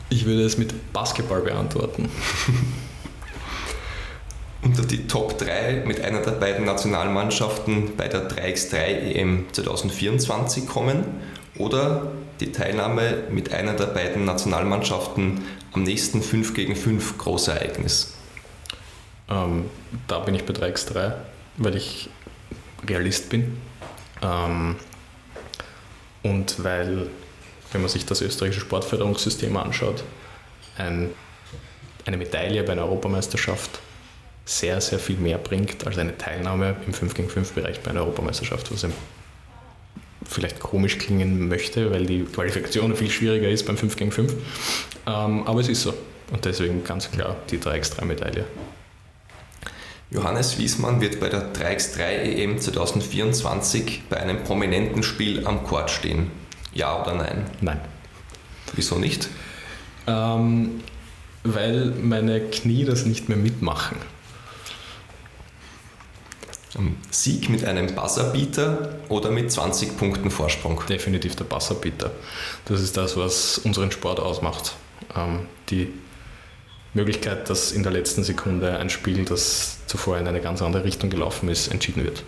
ich 0.09 0.25
würde 0.25 0.45
es 0.45 0.57
mit 0.57 0.93
Basketball 0.93 1.43
beantworten. 1.43 2.11
Unter 4.63 4.83
die 4.83 5.07
Top 5.07 5.37
3 5.37 5.83
mit 5.85 6.01
einer 6.01 6.23
der 6.23 6.33
beiden 6.33 6.65
Nationalmannschaften 6.65 7.97
bei 7.97 8.09
der 8.09 8.31
3x3 8.31 8.77
EM 8.77 9.47
2024 9.53 10.67
kommen 10.67 11.05
oder 11.59 12.13
die 12.41 12.51
Teilnahme 12.51 13.25
mit 13.31 13.53
einer 13.53 13.75
der 13.75 13.87
beiden 13.87 14.25
Nationalmannschaften 14.25 15.43
am 15.73 15.83
nächsten 15.83 16.23
5 16.23 16.55
gegen 16.55 16.77
5 16.77 17.19
Großereignis? 17.19 18.15
Ähm, 19.29 19.67
da 20.07 20.19
bin 20.21 20.35
ich 20.35 20.45
bei 20.45 20.53
3x3, 20.53 21.15
weil 21.57 21.77
ich 21.77 22.09
Realist 22.87 23.31
bin. 23.31 23.57
Ähm, 24.23 24.77
und 26.23 26.63
weil 26.63 27.09
wenn 27.73 27.81
man 27.81 27.91
sich 27.91 28.07
das 28.07 28.21
österreichische 28.21 28.61
Sportförderungssystem 28.61 29.57
anschaut, 29.57 30.05
ein, 30.79 31.11
eine 32.07 32.17
Medaille 32.17 32.63
bei 32.63 32.73
einer 32.73 32.85
Europameisterschaft 32.85 33.81
sehr, 34.45 34.81
sehr 34.81 34.99
viel 34.99 35.17
mehr 35.17 35.39
bringt 35.39 35.87
als 35.87 35.99
eine 35.99 36.17
Teilnahme 36.17 36.77
im 36.87 36.93
5 36.93 37.15
gegen 37.15 37.29
5 37.29 37.53
Bereich 37.53 37.81
bei 37.81 37.91
einer 37.91 38.01
Europameisterschaft, 38.01 38.71
was 38.73 38.87
vielleicht 40.25 40.61
komisch 40.61 40.99
klingen 40.99 41.49
möchte, 41.49 41.91
weil 41.91 42.07
die 42.07 42.25
Qualifikation 42.25 42.95
viel 42.97 43.11
schwieriger 43.11 43.49
ist 43.49 43.67
beim 43.67 43.77
5 43.77 43.97
gegen 43.97 44.13
5. 44.13 44.35
Ähm, 45.07 45.47
aber 45.47 45.61
es 45.61 45.69
ist 45.69 45.83
so. 45.83 45.95
Und 46.31 46.45
deswegen 46.45 46.85
ganz 46.85 47.11
klar 47.11 47.37
die 47.51 47.59
3x3-Medaille. 47.59 48.45
Johannes 50.15 50.59
Wiesmann 50.59 51.01
wird 51.01 51.19
bei 51.19 51.29
der 51.29 51.53
3x3 51.53 51.99
EM 52.01 52.61
2024 52.61 54.05
bei 54.09 54.19
einem 54.19 54.45
prominenten 54.45 55.03
Spiel 55.03 55.45
am 55.45 55.65
Court 55.65 55.91
stehen. 55.91 56.31
Ja 56.73 57.03
oder 57.03 57.17
nein? 57.17 57.51
Nein. 57.61 57.81
Wieso 58.75 58.97
nicht? 59.01 59.29
Ähm, 60.07 60.83
weil 61.43 61.87
meine 62.01 62.41
Knie 62.43 62.85
das 62.85 63.07
nicht 63.07 63.29
mehr 63.29 63.39
mitmachen. 63.39 63.97
Sieg 67.11 67.49
mit 67.49 67.65
einem 67.65 67.95
Buzzerbeater 67.95 68.97
oder 69.09 69.31
mit 69.31 69.51
20 69.51 69.97
Punkten 69.97 70.31
Vorsprung? 70.31 70.81
Definitiv 70.89 71.35
der 71.35 71.45
Buzzerbeater. 71.45 72.13
Das 72.67 72.81
ist 72.81 72.97
das, 72.97 73.17
was 73.17 73.59
unseren 73.59 73.91
Sport 73.91 74.21
ausmacht. 74.21 74.77
Ähm, 75.17 75.47
die 75.71 75.93
Möglichkeit, 76.95 77.51
dass 77.51 77.73
in 77.73 77.83
der 77.83 77.93
letzten 77.93 78.25
Sekunde 78.25 78.79
ein 78.79 78.89
Spiel, 78.89 79.25
das 79.25 79.79
zuvor 79.87 80.19
in 80.19 80.27
eine 80.27 80.41
ganz 80.41 80.63
andere 80.63 80.85
Richtung 80.85 81.11
gelaufen 81.11 81.49
ist, 81.49 81.69
entschieden 81.69 82.05
wird. 82.05 82.23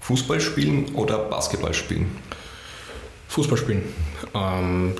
Fußball 0.00 0.40
spielen 0.40 0.94
oder 0.94 1.18
Basketball 1.18 1.72
spielen? 1.72 2.14
Fußball 3.28 3.56
spielen. 3.56 3.82
Ähm, 4.34 4.94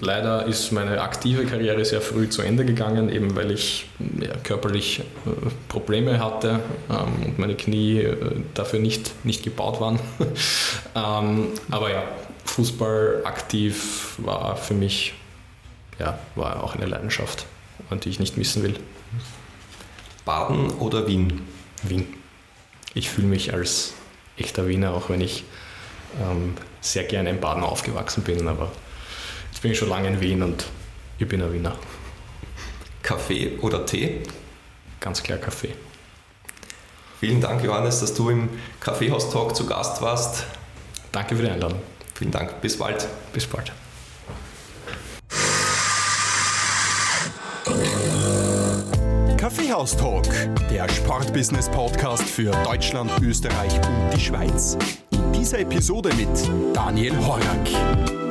leider 0.00 0.46
ist 0.46 0.72
meine 0.72 1.00
aktive 1.00 1.44
Karriere 1.44 1.84
sehr 1.84 2.00
früh 2.00 2.28
zu 2.28 2.42
Ende 2.42 2.64
gegangen, 2.64 3.08
eben 3.08 3.36
weil 3.36 3.50
ich 3.52 3.86
ja, 4.20 4.34
körperlich 4.42 5.00
äh, 5.00 5.30
Probleme 5.68 6.18
hatte 6.18 6.60
ähm, 6.90 7.26
und 7.26 7.38
meine 7.38 7.54
Knie 7.54 8.00
äh, 8.00 8.16
dafür 8.54 8.80
nicht, 8.80 9.24
nicht 9.24 9.44
gebaut 9.44 9.80
waren. 9.80 10.00
ähm, 10.96 11.48
aber 11.70 11.90
ja, 11.90 12.02
Fußball 12.44 13.22
aktiv 13.24 14.14
war 14.18 14.56
für 14.56 14.74
mich 14.74 15.14
ja, 15.98 16.18
war 16.34 16.62
auch 16.62 16.74
eine 16.74 16.86
Leidenschaft, 16.86 17.46
an 17.90 18.00
die 18.00 18.08
ich 18.08 18.20
nicht 18.20 18.36
missen 18.36 18.62
will. 18.62 18.78
Baden 20.24 20.70
oder 20.72 21.06
Wien? 21.06 21.46
Wien. 21.82 22.06
Ich 22.94 23.10
fühle 23.10 23.26
mich 23.26 23.52
als 23.52 23.94
echter 24.36 24.68
Wiener, 24.68 24.92
auch 24.92 25.08
wenn 25.08 25.20
ich 25.20 25.44
ähm, 26.20 26.54
sehr 26.80 27.04
gerne 27.04 27.30
in 27.30 27.40
Baden 27.40 27.62
aufgewachsen 27.62 28.22
bin, 28.22 28.46
aber 28.48 28.70
jetzt 29.50 29.62
bin 29.62 29.72
ich 29.72 29.78
schon 29.78 29.88
lange 29.88 30.08
in 30.08 30.20
Wien 30.20 30.42
und 30.42 30.66
ich 31.18 31.28
bin 31.28 31.42
ein 31.42 31.52
Wiener. 31.52 31.76
Kaffee 33.02 33.58
oder 33.60 33.84
Tee? 33.84 34.22
Ganz 35.00 35.22
klar 35.22 35.38
Kaffee. 35.38 35.74
Vielen 37.20 37.40
Dank, 37.40 37.62
Johannes, 37.62 38.00
dass 38.00 38.14
du 38.14 38.30
im 38.30 38.48
Kaffeehaus-Talk 38.80 39.54
zu 39.54 39.66
Gast 39.66 40.02
warst. 40.02 40.44
Danke 41.12 41.36
für 41.36 41.42
die 41.42 41.50
Einladung. 41.50 41.80
Vielen 42.14 42.32
Dank. 42.32 42.60
Bis 42.60 42.78
bald. 42.78 43.06
Bis 43.32 43.46
bald. 43.46 43.72
Kaffeehaus-Talk, 49.62 50.24
der 50.70 50.88
Sportbusiness-Podcast 50.88 52.24
für 52.24 52.50
Deutschland, 52.64 53.12
Österreich 53.22 53.72
und 53.76 54.10
die 54.12 54.20
Schweiz. 54.20 54.76
In 55.12 55.32
dieser 55.32 55.60
Episode 55.60 56.10
mit 56.16 56.28
Daniel 56.74 57.16
Horak. 57.24 58.21